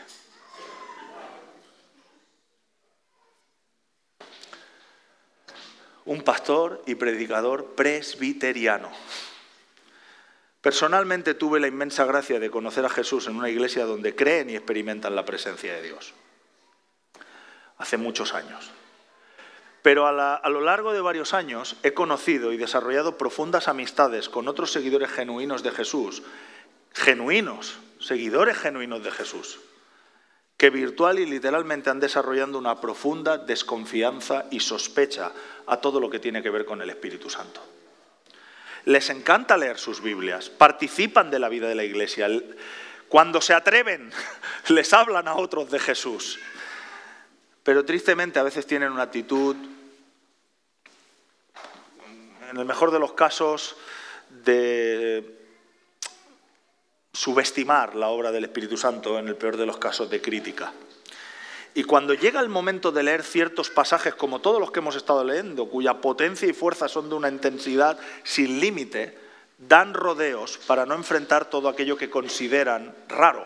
Un 6.06 6.22
pastor 6.22 6.82
y 6.86 6.95
predicador 6.95 7.76
presbiteriano. 7.76 8.89
Personalmente 10.62 11.34
tuve 11.34 11.60
la 11.60 11.68
inmensa 11.68 12.06
gracia 12.06 12.39
de 12.39 12.49
conocer 12.49 12.86
a 12.86 12.89
Jesús 12.89 13.28
en 13.28 13.36
una 13.36 13.49
iglesia 13.49 13.86
donde 13.86 14.16
creen 14.16 14.49
y 14.49 14.56
experimentan 14.56 15.16
la 15.16 15.26
presencia 15.26 15.74
de 15.74 15.82
Dios. 15.82 16.14
Hace 17.78 17.97
muchos 17.97 18.34
años. 18.34 18.72
Pero 19.82 20.08
a, 20.08 20.49
lo 20.49 20.62
largo 20.62 20.93
de 20.93 21.01
varios 21.01 21.34
años 21.34 21.76
he 21.84 21.93
conocido 21.93 22.54
y 22.54 22.58
desarrollado 22.58 23.18
profundas 23.18 23.68
amistades 23.68 24.30
con 24.30 24.47
otros 24.47 24.72
seguidores 24.72 25.12
genuinos 25.12 25.62
de 25.64 25.72
Jesús, 25.72 26.24
genuinos, 26.93 27.80
seguidores 27.99 28.58
genuinos 28.58 29.04
de 29.04 29.12
Jesús, 29.12 29.60
que 30.64 30.70
virtual 30.70 31.20
y 31.20 31.26
literalmente 31.26 31.89
han 31.89 31.99
desarrollando 31.99 32.57
una 32.57 32.80
profunda 32.80 33.38
desconfianza 33.38 34.45
y 34.49 34.61
sospecha 34.61 35.34
a 35.68 35.76
todo 35.76 35.99
lo 35.99 36.09
que 36.09 36.20
tiene 36.20 36.41
que 36.41 36.49
ver 36.49 36.64
con 36.64 36.82
el 36.82 36.89
Espíritu 36.89 37.30
Santo. 37.30 37.61
Les 38.86 39.09
encanta 39.09 39.57
leer 39.57 39.78
sus 39.78 40.01
Biblias, 40.01 40.49
participan 40.49 41.30
de 41.30 41.39
la 41.39 41.49
vida 41.49 41.68
de 41.68 41.76
la 41.76 41.84
iglesia. 41.84 42.30
Cuando 43.09 43.41
se 43.41 43.53
atreven, 43.53 44.09
les 44.70 44.93
hablan 44.93 45.28
a 45.28 45.36
otros 45.36 45.70
de 45.70 45.80
Jesús. 45.80 46.39
Pero 47.61 47.84
tristemente 47.84 48.39
a 48.39 48.43
veces 48.43 48.66
tienen 48.66 48.93
una 48.93 49.03
actitud, 49.03 49.57
en 52.49 52.57
el 52.57 52.64
mejor 52.64 52.91
de 52.91 52.99
los 52.99 53.11
casos, 53.11 53.76
de 54.30 55.43
subestimar 57.14 57.95
la 57.95 58.09
obra 58.09 58.32
del 58.32 58.45
Espíritu 58.45 58.76
Santo, 58.76 59.20
en 59.20 59.28
el 59.28 59.36
peor 59.36 59.55
de 59.55 59.68
los 59.68 59.78
casos, 59.78 60.09
de 60.09 60.22
crítica. 60.22 60.74
Y 61.76 61.84
cuando 61.84 62.14
llega 62.14 62.39
el 62.39 62.49
momento 62.49 62.91
de 62.91 63.03
leer 63.03 63.24
ciertos 63.24 63.70
pasajes, 63.70 64.16
como 64.16 64.39
todos 64.39 64.59
los 64.59 64.72
que 64.72 64.80
hemos 64.80 64.95
estado 64.95 65.24
leyendo, 65.24 65.70
cuya 65.70 66.01
potencia 66.01 66.47
y 66.47 66.53
fuerza 66.53 66.88
son 66.88 67.09
de 67.09 67.16
una 67.16 67.30
intensidad 67.30 67.97
sin 68.24 68.59
límite, 68.59 69.18
dan 69.57 69.93
rodeos 69.93 70.57
para 70.68 70.86
no 70.86 70.95
enfrentar 70.95 71.49
todo 71.49 71.70
aquello 71.70 71.97
que 71.97 72.09
consideran 72.09 72.95
raro. 73.07 73.45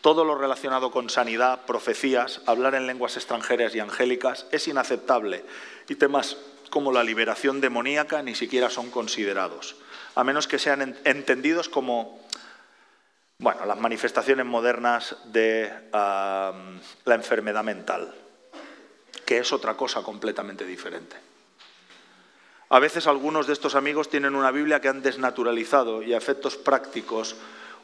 Todo 0.00 0.24
lo 0.24 0.34
relacionado 0.34 0.90
con 0.90 1.08
sanidad, 1.10 1.64
profecías, 1.64 2.40
hablar 2.46 2.74
en 2.74 2.86
lenguas 2.86 3.16
extranjeras 3.16 3.74
y 3.74 3.80
angélicas 3.80 4.46
es 4.50 4.66
inaceptable 4.66 5.44
y 5.88 5.94
temas 5.94 6.36
como 6.70 6.90
la 6.90 7.04
liberación 7.04 7.60
demoníaca 7.60 8.22
ni 8.22 8.34
siquiera 8.34 8.68
son 8.68 8.90
considerados 8.90 9.76
a 10.14 10.24
menos 10.24 10.46
que 10.46 10.58
sean 10.58 10.96
entendidos 11.04 11.68
como 11.68 12.20
bueno, 13.38 13.66
las 13.66 13.78
manifestaciones 13.78 14.46
modernas 14.46 15.16
de 15.24 15.72
la 15.92 17.14
enfermedad 17.14 17.64
mental, 17.64 18.14
que 19.24 19.38
es 19.38 19.52
otra 19.52 19.74
cosa 19.74 20.02
completamente 20.02 20.64
diferente. 20.64 21.16
A 22.68 22.78
veces 22.78 23.06
algunos 23.06 23.46
de 23.46 23.52
estos 23.52 23.74
amigos 23.74 24.08
tienen 24.08 24.36
una 24.36 24.50
Biblia 24.50 24.80
que 24.80 24.88
han 24.88 25.02
desnaturalizado 25.02 26.02
y 26.02 26.14
a 26.14 26.16
efectos 26.16 26.56
prácticos 26.56 27.36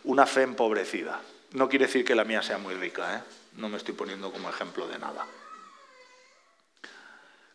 una 0.05 0.27
fe 0.27 0.43
empobrecida. 0.43 1.21
No 1.53 1.69
quiere 1.69 1.87
decir 1.87 2.05
que 2.05 2.15
la 2.15 2.25
mía 2.25 2.41
sea 2.41 2.59
muy 2.59 2.75
rica, 2.75 3.17
¿eh? 3.17 3.23
no 3.57 3.69
me 3.69 3.79
estoy 3.79 3.95
poniendo 3.95 4.31
como 4.31 4.49
ejemplo 4.49 4.87
de 4.87 4.99
nada. 4.99 5.27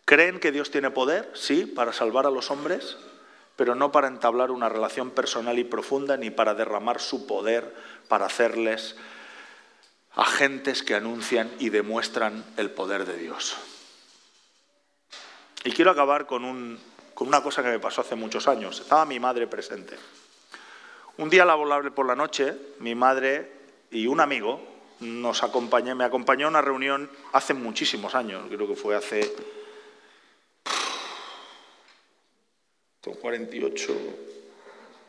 ¿Creen 0.06 0.40
que 0.40 0.52
Dios 0.52 0.70
tiene 0.70 0.92
poder? 0.92 1.32
Sí, 1.34 1.66
para 1.66 1.94
salvar 1.94 2.26
a 2.28 2.30
los 2.30 2.52
hombres, 2.52 2.98
pero 3.64 3.76
no 3.76 3.94
para 3.94 4.10
entablar 4.10 4.52
una 4.52 4.68
relación 4.68 5.12
personal 5.12 5.58
y 5.58 5.64
profunda 5.64 6.18
ni 6.18 6.30
para 6.30 6.54
derramar 6.54 7.00
su 7.00 7.26
poder 7.26 7.74
para 8.10 8.26
hacerles 8.26 8.98
agentes 10.18 10.84
que 10.84 10.96
anuncian 10.96 11.50
y 11.60 11.70
demuestran 11.70 12.44
el 12.58 12.72
poder 12.72 13.06
de 13.06 13.16
Dios. 13.16 13.56
Y 15.64 15.72
quiero 15.72 15.92
acabar 15.92 16.26
con, 16.26 16.44
una 17.20 17.42
cosa 17.42 17.64
que 17.64 17.70
me 17.70 17.80
pasó 17.80 18.02
hace 18.02 18.16
muchos 18.16 18.50
años. 18.50 18.82
Estaba 18.82 19.06
mi 19.06 19.18
madre 19.18 19.48
presente. 19.48 19.96
Un 21.16 21.30
día 21.30 21.46
laborable 21.46 21.92
por 21.92 22.06
la 22.06 22.18
noche, 22.18 22.54
mi 22.80 22.96
madre 22.96 23.50
y 23.92 24.08
un 24.08 24.20
amigo 24.20 24.60
nos 25.00 25.42
acompañó, 25.42 25.96
me 25.96 26.04
acompañó 26.04 26.48
a 26.48 26.50
una 26.50 26.62
reunión 26.62 27.10
hace 27.32 27.54
muchísimos 27.54 28.14
años, 28.14 28.44
creo 28.50 28.68
que 28.68 28.76
fue 28.76 28.98
hace 28.98 29.34
48, 33.12 33.94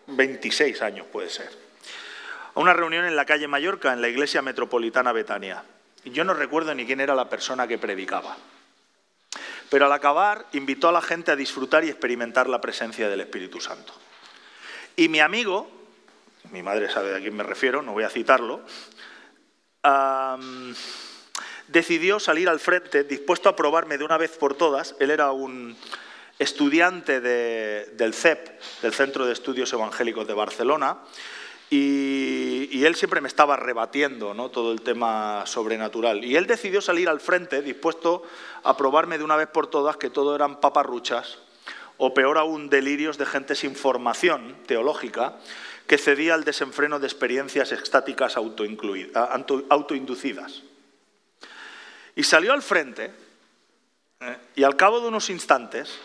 26 0.08 0.82
años 0.82 1.06
puede 1.12 1.30
ser, 1.30 1.48
a 2.54 2.60
una 2.60 2.72
reunión 2.72 3.04
en 3.04 3.16
la 3.16 3.24
calle 3.24 3.48
Mallorca, 3.48 3.92
en 3.92 4.00
la 4.00 4.08
iglesia 4.08 4.42
metropolitana 4.42 5.12
Betania. 5.12 5.64
Yo 6.04 6.24
no 6.24 6.34
recuerdo 6.34 6.74
ni 6.74 6.86
quién 6.86 7.00
era 7.00 7.14
la 7.14 7.28
persona 7.28 7.66
que 7.66 7.78
predicaba. 7.78 8.36
Pero 9.70 9.86
al 9.86 9.92
acabar 9.92 10.46
invitó 10.52 10.88
a 10.88 10.92
la 10.92 11.00
gente 11.00 11.32
a 11.32 11.36
disfrutar 11.36 11.84
y 11.84 11.88
experimentar 11.88 12.48
la 12.48 12.60
presencia 12.60 13.08
del 13.08 13.22
Espíritu 13.22 13.60
Santo. 13.60 13.94
Y 14.96 15.08
mi 15.08 15.20
amigo, 15.20 15.70
mi 16.50 16.62
madre 16.62 16.90
sabe 16.90 17.16
a 17.16 17.20
quién 17.20 17.34
me 17.34 17.42
refiero, 17.42 17.82
no 17.82 17.92
voy 17.92 18.04
a 18.04 18.10
citarlo, 18.10 18.60
decidió 21.68 22.20
salir 22.20 22.48
al 22.48 22.60
frente 22.60 23.04
dispuesto 23.04 23.48
a 23.48 23.56
probarme 23.56 23.98
de 23.98 24.04
una 24.04 24.18
vez 24.18 24.36
por 24.36 24.54
todas. 24.54 24.94
Él 25.00 25.10
era 25.10 25.32
un, 25.32 25.76
estudiante 26.38 27.20
del 27.20 28.14
CEP, 28.14 28.60
del 28.82 28.92
Centro 28.92 29.26
de 29.26 29.32
Estudios 29.32 29.72
Evangélicos 29.72 30.26
de 30.26 30.34
Barcelona, 30.34 30.98
y, 31.70 32.84
él 32.84 32.94
siempre 32.94 33.20
me 33.20 33.28
estaba 33.28 33.56
rebatiendo 33.56 34.34
¿no? 34.34 34.50
todo 34.50 34.72
el 34.72 34.82
tema 34.82 35.44
sobrenatural. 35.46 36.24
Y 36.24 36.36
él 36.36 36.46
decidió 36.46 36.80
salir 36.80 37.08
al 37.08 37.20
frente, 37.20 37.62
dispuesto 37.62 38.22
a 38.62 38.76
probarme 38.76 39.18
de 39.18 39.24
una 39.24 39.36
vez 39.36 39.48
por 39.48 39.68
todas 39.68 39.96
que 39.96 40.10
todo 40.10 40.36
eran 40.36 40.60
paparruchas, 40.60 41.38
o 41.96 42.12
peor 42.12 42.38
aún, 42.38 42.68
delirios 42.68 43.18
de 43.18 43.26
gente 43.26 43.54
sin 43.54 43.74
formación 43.74 44.56
teológica 44.66 45.36
que 45.86 45.98
cedía 45.98 46.34
al 46.34 46.44
desenfreno 46.44 46.98
de 46.98 47.06
experiencias 47.06 47.72
estáticas 47.72 48.36
autoinducidas. 48.36 50.62
Y 52.16 52.22
salió 52.22 52.52
al 52.52 52.62
frente 52.62 53.12
¿eh? 54.20 54.36
y 54.56 54.64
al 54.64 54.76
cabo 54.76 55.00
de 55.00 55.08
unos 55.08 55.30
instantes, 55.30 55.98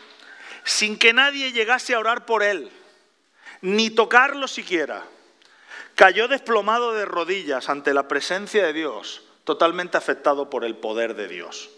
sin 0.64 0.98
que 0.98 1.14
nadie 1.14 1.52
llegase 1.52 1.94
a 1.94 2.00
orar 2.00 2.26
por 2.26 2.44
él, 2.44 2.72
ni 3.62 3.90
tocarlo 3.90 4.48
siquiera, 4.48 5.04
cayó 5.96 6.28
desplomado 6.28 6.94
de 6.94 7.06
rodillas 7.06 7.70
ante 7.70 7.94
la 7.94 8.08
presencia 8.08 8.66
de 8.66 8.74
Dios, 8.74 9.24
totalmente 9.44 9.98
afectado 9.98 10.50
por 10.50 10.64
el 10.64 10.78
poder 10.78 11.16
de 11.16 11.28
Dios. 11.28 11.70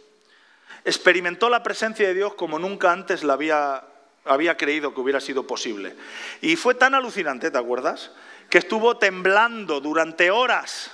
Experimentó 0.84 1.50
la 1.50 1.64
presencia 1.64 2.08
de 2.08 2.14
Dios 2.14 2.34
como 2.34 2.60
nunca 2.60 2.92
antes 2.92 3.24
la 3.24 3.34
había, 3.34 4.58
creído 4.58 4.94
que 4.94 5.02
hubiera 5.02 5.20
sido 5.20 5.48
posible. 5.48 5.96
Y 6.42 6.56
fue 6.56 6.76
tan 6.76 6.96
alucinante, 6.96 7.52
¿te 7.52 7.58
acuerdas? 7.58 8.12
Que 8.50 8.58
estuvo 8.58 8.98
temblando 8.98 9.80
durante 9.80 10.32
horas. 10.32 10.92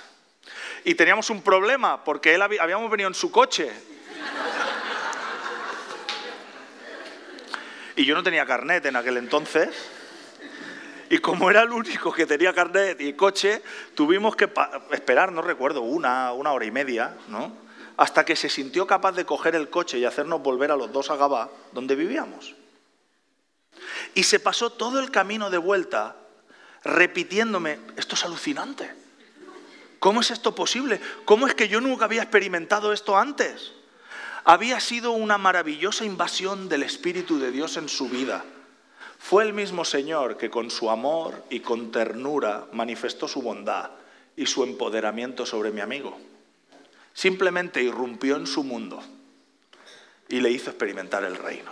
Y 0.84 0.94
teníamos 0.94 1.30
un 1.30 1.42
problema, 1.42 2.04
porque 2.04 2.34
él 2.34 2.42
habíamos 2.42 2.90
venido 2.90 3.08
en 3.08 3.14
su 3.14 3.30
coche. 3.30 3.72
Y 7.98 8.04
yo 8.04 8.14
no 8.14 8.22
tenía 8.22 8.46
carnet 8.46 8.86
en 8.86 8.94
aquel 8.94 9.16
entonces. 9.16 9.70
Y 11.10 11.18
como 11.18 11.50
era 11.50 11.62
el 11.62 11.72
único 11.72 12.12
que 12.12 12.26
tenía 12.26 12.54
carnet 12.54 13.00
y 13.00 13.14
coche, 13.14 13.60
tuvimos 13.96 14.36
que 14.36 14.48
esperar, 14.92 15.32
no 15.32 15.42
recuerdo, 15.42 15.80
una, 15.80 16.32
una 16.32 16.52
hora 16.52 16.64
y 16.64 16.70
media, 16.70 17.16
¿no? 17.26 17.52
Hasta 17.96 18.24
que 18.24 18.36
se 18.36 18.48
sintió 18.48 18.86
capaz 18.86 19.16
de 19.16 19.26
coger 19.26 19.56
el 19.56 19.68
coche 19.68 19.98
y 19.98 20.04
hacernos 20.04 20.40
volver 20.40 20.70
a 20.70 20.76
los 20.76 20.92
dos 20.92 21.10
a 21.10 21.16
Gabá, 21.16 21.50
donde 21.72 21.96
vivíamos. 21.96 22.54
Y 24.14 24.22
se 24.22 24.38
pasó 24.38 24.70
todo 24.70 25.00
el 25.00 25.10
camino 25.10 25.50
de 25.50 25.58
vuelta 25.58 26.14
repitiéndome, 26.84 27.80
esto 27.96 28.14
es 28.14 28.24
alucinante. 28.24 28.94
¿Cómo 29.98 30.20
es 30.20 30.30
esto 30.30 30.54
posible? 30.54 31.00
¿Cómo 31.24 31.48
es 31.48 31.54
que 31.56 31.66
yo 31.66 31.80
nunca 31.80 32.04
había 32.04 32.22
experimentado 32.22 32.92
esto 32.92 33.18
antes? 33.18 33.72
Había 34.50 34.80
sido 34.80 35.12
una 35.12 35.36
maravillosa 35.36 36.06
invasión 36.06 36.70
del 36.70 36.82
Espíritu 36.82 37.38
de 37.38 37.50
Dios 37.50 37.76
en 37.76 37.86
su 37.86 38.08
vida. 38.08 38.46
Fue 39.18 39.44
el 39.44 39.52
mismo 39.52 39.84
Señor 39.84 40.38
que 40.38 40.48
con 40.48 40.70
su 40.70 40.88
amor 40.88 41.44
y 41.50 41.60
con 41.60 41.92
ternura 41.92 42.66
manifestó 42.72 43.28
su 43.28 43.42
bondad 43.42 43.90
y 44.36 44.46
su 44.46 44.64
empoderamiento 44.64 45.44
sobre 45.44 45.70
mi 45.70 45.82
amigo. 45.82 46.18
Simplemente 47.12 47.82
irrumpió 47.82 48.36
en 48.36 48.46
su 48.46 48.64
mundo 48.64 49.02
y 50.30 50.40
le 50.40 50.50
hizo 50.50 50.70
experimentar 50.70 51.24
el 51.24 51.36
reino. 51.36 51.70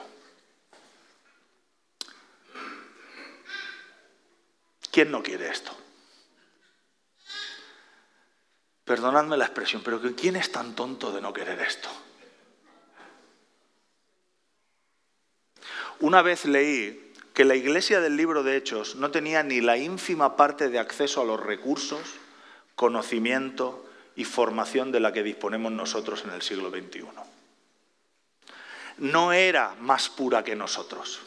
¿Quién 4.91 5.11
no 5.11 5.23
quiere 5.23 5.49
esto? 5.49 5.75
Perdonadme 8.85 9.39
la 9.39 9.47
expresión, 9.47 9.81
pero 9.83 9.99
¿quién 10.15 10.37
es 10.37 10.53
tan 10.53 10.77
tonto 10.77 11.11
de 11.11 11.23
no 11.23 11.33
querer 11.33 11.59
esto? 11.61 11.89
Una 16.01 16.23
vez 16.23 16.45
leí 16.45 17.13
que 17.33 17.45
la 17.45 17.55
iglesia 17.55 18.01
del 18.01 18.17
libro 18.17 18.43
de 18.43 18.57
Hechos 18.57 18.97
no 18.97 19.11
tenía 19.11 19.43
ni 19.43 19.61
la 19.61 19.77
ínfima 19.77 20.37
parte 20.37 20.69
de 20.69 20.79
acceso 20.79 21.23
a 21.23 21.25
los 21.25 21.41
recursos, 21.41 22.01
conocimiento 22.75 23.87
y 24.15 24.25
formación 24.25 24.93
de 24.93 25.01
la 25.01 25.13
que 25.13 25.23
disponemos 25.23 25.73
nosotros 25.73 26.25
en 26.25 26.31
el 26.31 26.43
siglo 26.43 26.71
XXI. 26.71 27.05
No 28.99 29.33
era 29.33 29.75
más 29.81 30.09
pura 30.09 30.45
que 30.45 30.55
nosotros. 30.57 31.21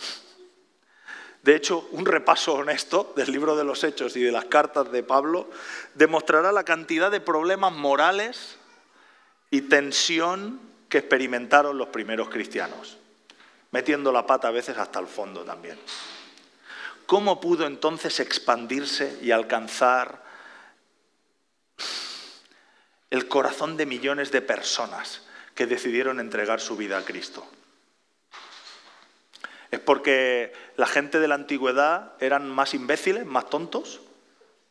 De 1.42 1.56
hecho, 1.56 1.88
un 1.92 2.06
repaso 2.06 2.54
honesto 2.54 3.14
del 3.16 3.32
libro 3.32 3.56
de 3.56 3.64
los 3.64 3.84
Hechos 3.84 4.16
y 4.18 4.22
de 4.22 4.32
las 4.32 4.46
cartas 4.46 4.92
de 4.92 5.04
Pablo 5.04 5.50
demostrará 5.96 6.52
la 6.52 6.64
cantidad 6.64 7.10
de 7.10 7.22
problemas 7.22 7.74
morales 7.74 8.58
y 9.50 9.62
tensión 9.62 10.60
que 10.90 11.00
experimentaron 11.00 11.78
los 11.78 11.88
primeros 11.88 12.30
cristianos, 12.30 12.99
metiendo 13.72 14.12
la 14.12 14.26
pata 14.26 14.48
a 14.48 14.52
veces 14.52 14.78
hasta 14.78 15.00
el 15.00 15.08
fondo 15.08 15.44
también. 15.44 15.78
¿Cómo 17.06 17.40
pudo 17.42 17.66
entonces 17.66 18.20
expandirse 18.20 19.18
y 19.22 19.32
alcanzar 19.32 20.24
el 23.10 23.28
corazón 23.28 23.78
de 23.78 23.86
millones 23.86 24.32
de 24.32 24.42
personas 24.42 25.24
que 25.56 25.66
decidieron 25.66 26.20
entregar 26.20 26.62
su 26.62 26.78
vida 26.78 26.98
a 26.98 27.06
Cristo? 27.06 27.48
¿Es 29.72 29.80
porque 29.80 30.54
la 30.78 30.88
gente 30.88 31.20
de 31.20 31.28
la 31.28 31.36
antigüedad 31.36 32.14
eran 32.20 32.50
más 32.50 32.74
imbéciles, 32.74 33.26
más 33.26 33.50
tontos? 33.50 34.02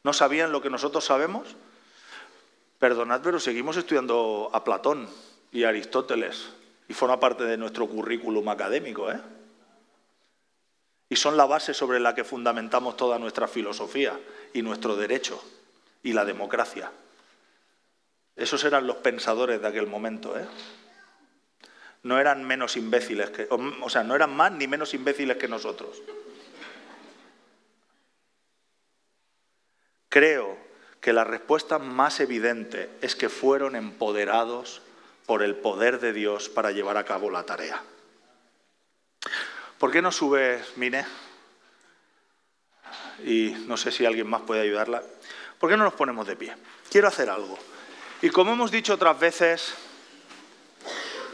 ¿No 0.03 0.13
sabían 0.13 0.53
lo 0.53 0.63
que 0.63 0.71
nosotros 0.71 1.05
sabemos? 1.05 1.57
Perdonad, 2.79 3.21
pero 3.23 3.41
seguimos 3.41 3.77
estudiando 3.77 4.51
a 4.53 4.63
Platón 4.63 5.09
y 5.51 5.65
a 5.65 5.69
Aristóteles 5.69 6.51
y 6.89 6.95
forma 6.95 7.21
parte 7.21 7.45
de 7.45 7.57
nuestro 7.57 7.87
currículum 7.87 8.49
académico. 8.49 9.13
¿eh? 9.13 9.21
Y 11.09 11.17
son 11.17 11.37
la 11.37 11.47
base 11.47 11.75
sobre 11.75 12.01
la 12.01 12.15
que 12.15 12.25
fundamentamos 12.25 12.97
toda 12.97 13.19
nuestra 13.19 13.47
filosofía 13.47 14.19
y 14.53 14.63
nuestro 14.63 14.97
derecho 14.97 15.43
y 16.03 16.13
la 16.13 16.25
democracia. 16.25 16.91
Esos 18.35 18.65
eran 18.65 18.87
los 18.87 18.97
pensadores 18.97 19.61
de 19.61 19.69
aquel 19.69 19.87
momento. 19.87 20.39
¿eh? 20.39 20.47
no 22.03 22.19
eran 22.19 22.45
menos 22.45 22.77
imbéciles 22.77 23.31
que, 23.31 23.49
o 23.51 23.91
sea, 23.91 24.03
no 24.05 24.15
eran 24.15 24.35
más 24.35 24.53
ni 24.53 24.67
menos 24.67 24.95
imbéciles 24.95 25.37
que 25.37 25.49
nosotros. 25.49 26.03
Creo 30.09 30.57
que 31.01 31.13
la 31.13 31.25
respuesta 31.25 31.79
más 31.79 32.21
evidente 32.21 32.89
es 33.03 33.15
que 33.15 33.29
fueron 33.29 33.77
empoderados 33.77 34.83
por 35.29 35.43
el 35.43 35.57
poder 35.57 36.01
de 36.01 36.15
Dios 36.15 36.49
para 36.49 36.71
llevar 36.71 36.97
a 36.97 37.05
cabo 37.05 37.31
la 37.31 37.45
tarea. 37.45 37.83
¿Por 39.77 39.91
qué 39.93 40.01
no 40.01 40.11
sube 40.11 40.65
Mine? 40.77 41.05
Y 43.27 43.51
no 43.67 43.77
sé 43.77 43.93
si 43.93 44.07
alguien 44.07 44.27
más 44.27 44.41
puede 44.41 44.63
ayudarla. 44.63 45.03
¿Por 45.59 45.69
qué 45.69 45.77
no 45.77 45.85
nos 45.85 45.93
ponemos 45.93 46.27
de 46.27 46.35
pie? 46.35 46.57
Quiero 46.91 47.09
hacer 47.09 47.29
algo. 47.29 47.59
Y 48.23 48.31
como 48.31 48.53
hemos 48.53 48.71
dicho 48.71 48.95
otras 48.95 49.21
veces, 49.21 49.75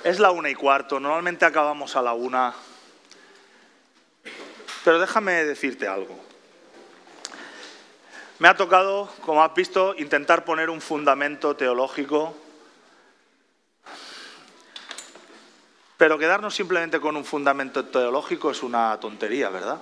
es 0.02 0.18
la 0.18 0.32
una 0.32 0.50
y 0.50 0.56
cuarto, 0.56 0.98
normalmente 0.98 1.44
acabamos 1.44 1.94
a 1.94 2.02
la 2.02 2.14
una. 2.14 2.52
Pero 4.82 4.98
déjame 4.98 5.44
decirte 5.44 5.86
algo. 5.86 6.18
Me 8.40 8.48
ha 8.48 8.56
tocado, 8.56 9.08
como 9.20 9.44
has 9.44 9.54
visto, 9.54 9.94
intentar 9.96 10.44
poner 10.44 10.68
un 10.68 10.80
fundamento 10.80 11.54
teológico, 11.54 12.36
pero 15.96 16.18
quedarnos 16.18 16.54
simplemente 16.54 17.00
con 17.00 17.16
un 17.16 17.24
fundamento 17.24 17.84
teológico 17.84 18.50
es 18.50 18.62
una 18.62 18.98
tontería, 18.98 19.48
¿verdad? 19.50 19.78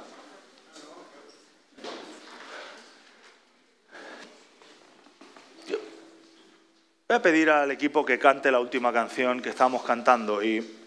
Voy 7.09 7.19
a 7.19 7.23
pedir 7.23 7.51
al 7.51 7.71
equipo 7.71 8.07
que 8.07 8.19
cante 8.19 8.51
la 8.51 8.59
última 8.59 8.91
canción 8.91 9.43
que 9.43 9.51
estamos 9.51 9.83
cantando 9.83 10.43
y, 10.43 10.79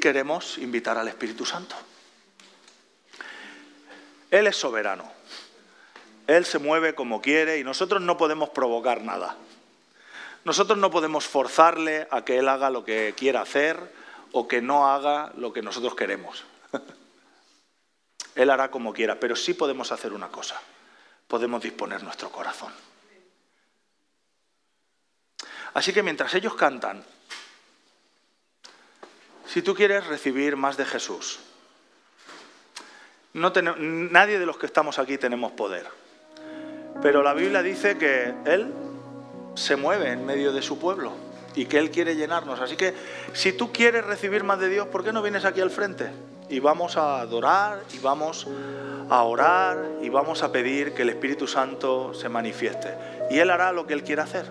queremos 0.00 0.58
invitar 0.58 0.98
al 0.98 1.06
Espíritu 1.06 1.46
Santo. 1.46 1.76
Él 4.28 4.48
es 4.48 4.56
soberano. 4.56 5.04
Él 6.26 6.44
se 6.44 6.58
mueve 6.58 6.96
como 6.96 7.22
quiere 7.22 7.58
y 7.58 7.64
nosotros 7.64 8.02
no 8.02 8.18
podemos 8.18 8.50
provocar 8.50 9.02
nada. 9.02 9.36
Nosotros 10.44 10.78
no 10.78 10.90
podemos 10.90 11.26
forzarle 11.26 12.08
a 12.10 12.24
que 12.24 12.38
Él 12.38 12.48
haga 12.48 12.70
lo 12.70 12.84
que 12.84 13.14
quiera 13.16 13.42
hacer 13.42 13.78
o 14.32 14.48
que 14.48 14.60
no 14.60 14.88
haga 14.88 15.32
lo 15.36 15.52
que 15.52 15.62
nosotros 15.62 15.94
queremos. 15.94 16.44
Él 18.34 18.50
hará 18.50 18.70
como 18.70 18.92
quiera, 18.92 19.18
pero 19.18 19.34
sí 19.34 19.54
podemos 19.54 19.90
hacer 19.92 20.12
una 20.12 20.28
cosa. 20.28 20.60
Podemos 21.26 21.62
disponer 21.62 22.02
nuestro 22.02 22.30
corazón. 22.30 22.72
Así 25.74 25.92
que 25.92 26.02
mientras 26.02 26.32
ellos 26.34 26.54
cantan, 26.54 27.04
si 29.46 29.62
tú 29.62 29.74
quieres 29.74 30.06
recibir 30.06 30.56
más 30.56 30.76
de 30.76 30.84
Jesús, 30.84 31.40
nadie 33.32 34.38
de 34.38 34.46
los 34.46 34.58
que 34.58 34.66
estamos 34.66 34.98
aquí 34.98 35.18
tenemos 35.18 35.52
poder, 35.52 35.86
pero 37.02 37.22
la 37.22 37.34
Biblia 37.34 37.62
dice 37.62 37.98
que 37.98 38.34
Él 38.44 38.72
se 39.54 39.76
mueve 39.76 40.12
en 40.12 40.24
medio 40.24 40.52
de 40.52 40.62
su 40.62 40.78
pueblo 40.78 41.27
y 41.58 41.66
que 41.66 41.78
Él 41.78 41.90
quiere 41.90 42.14
llenarnos. 42.14 42.60
Así 42.60 42.76
que 42.76 42.94
si 43.32 43.52
tú 43.52 43.72
quieres 43.72 44.04
recibir 44.04 44.44
más 44.44 44.60
de 44.60 44.68
Dios, 44.68 44.86
¿por 44.86 45.02
qué 45.02 45.12
no 45.12 45.22
vienes 45.22 45.44
aquí 45.44 45.60
al 45.60 45.70
frente? 45.70 46.08
Y 46.48 46.60
vamos 46.60 46.96
a 46.96 47.20
adorar 47.20 47.80
y 47.92 47.98
vamos 47.98 48.46
a 49.10 49.22
orar 49.24 49.84
y 50.00 50.08
vamos 50.08 50.44
a 50.44 50.52
pedir 50.52 50.94
que 50.94 51.02
el 51.02 51.08
Espíritu 51.08 51.48
Santo 51.48 52.14
se 52.14 52.28
manifieste. 52.28 52.94
Y 53.30 53.38
Él 53.38 53.50
hará 53.50 53.72
lo 53.72 53.86
que 53.86 53.94
Él 53.94 54.04
quiera 54.04 54.22
hacer. 54.22 54.46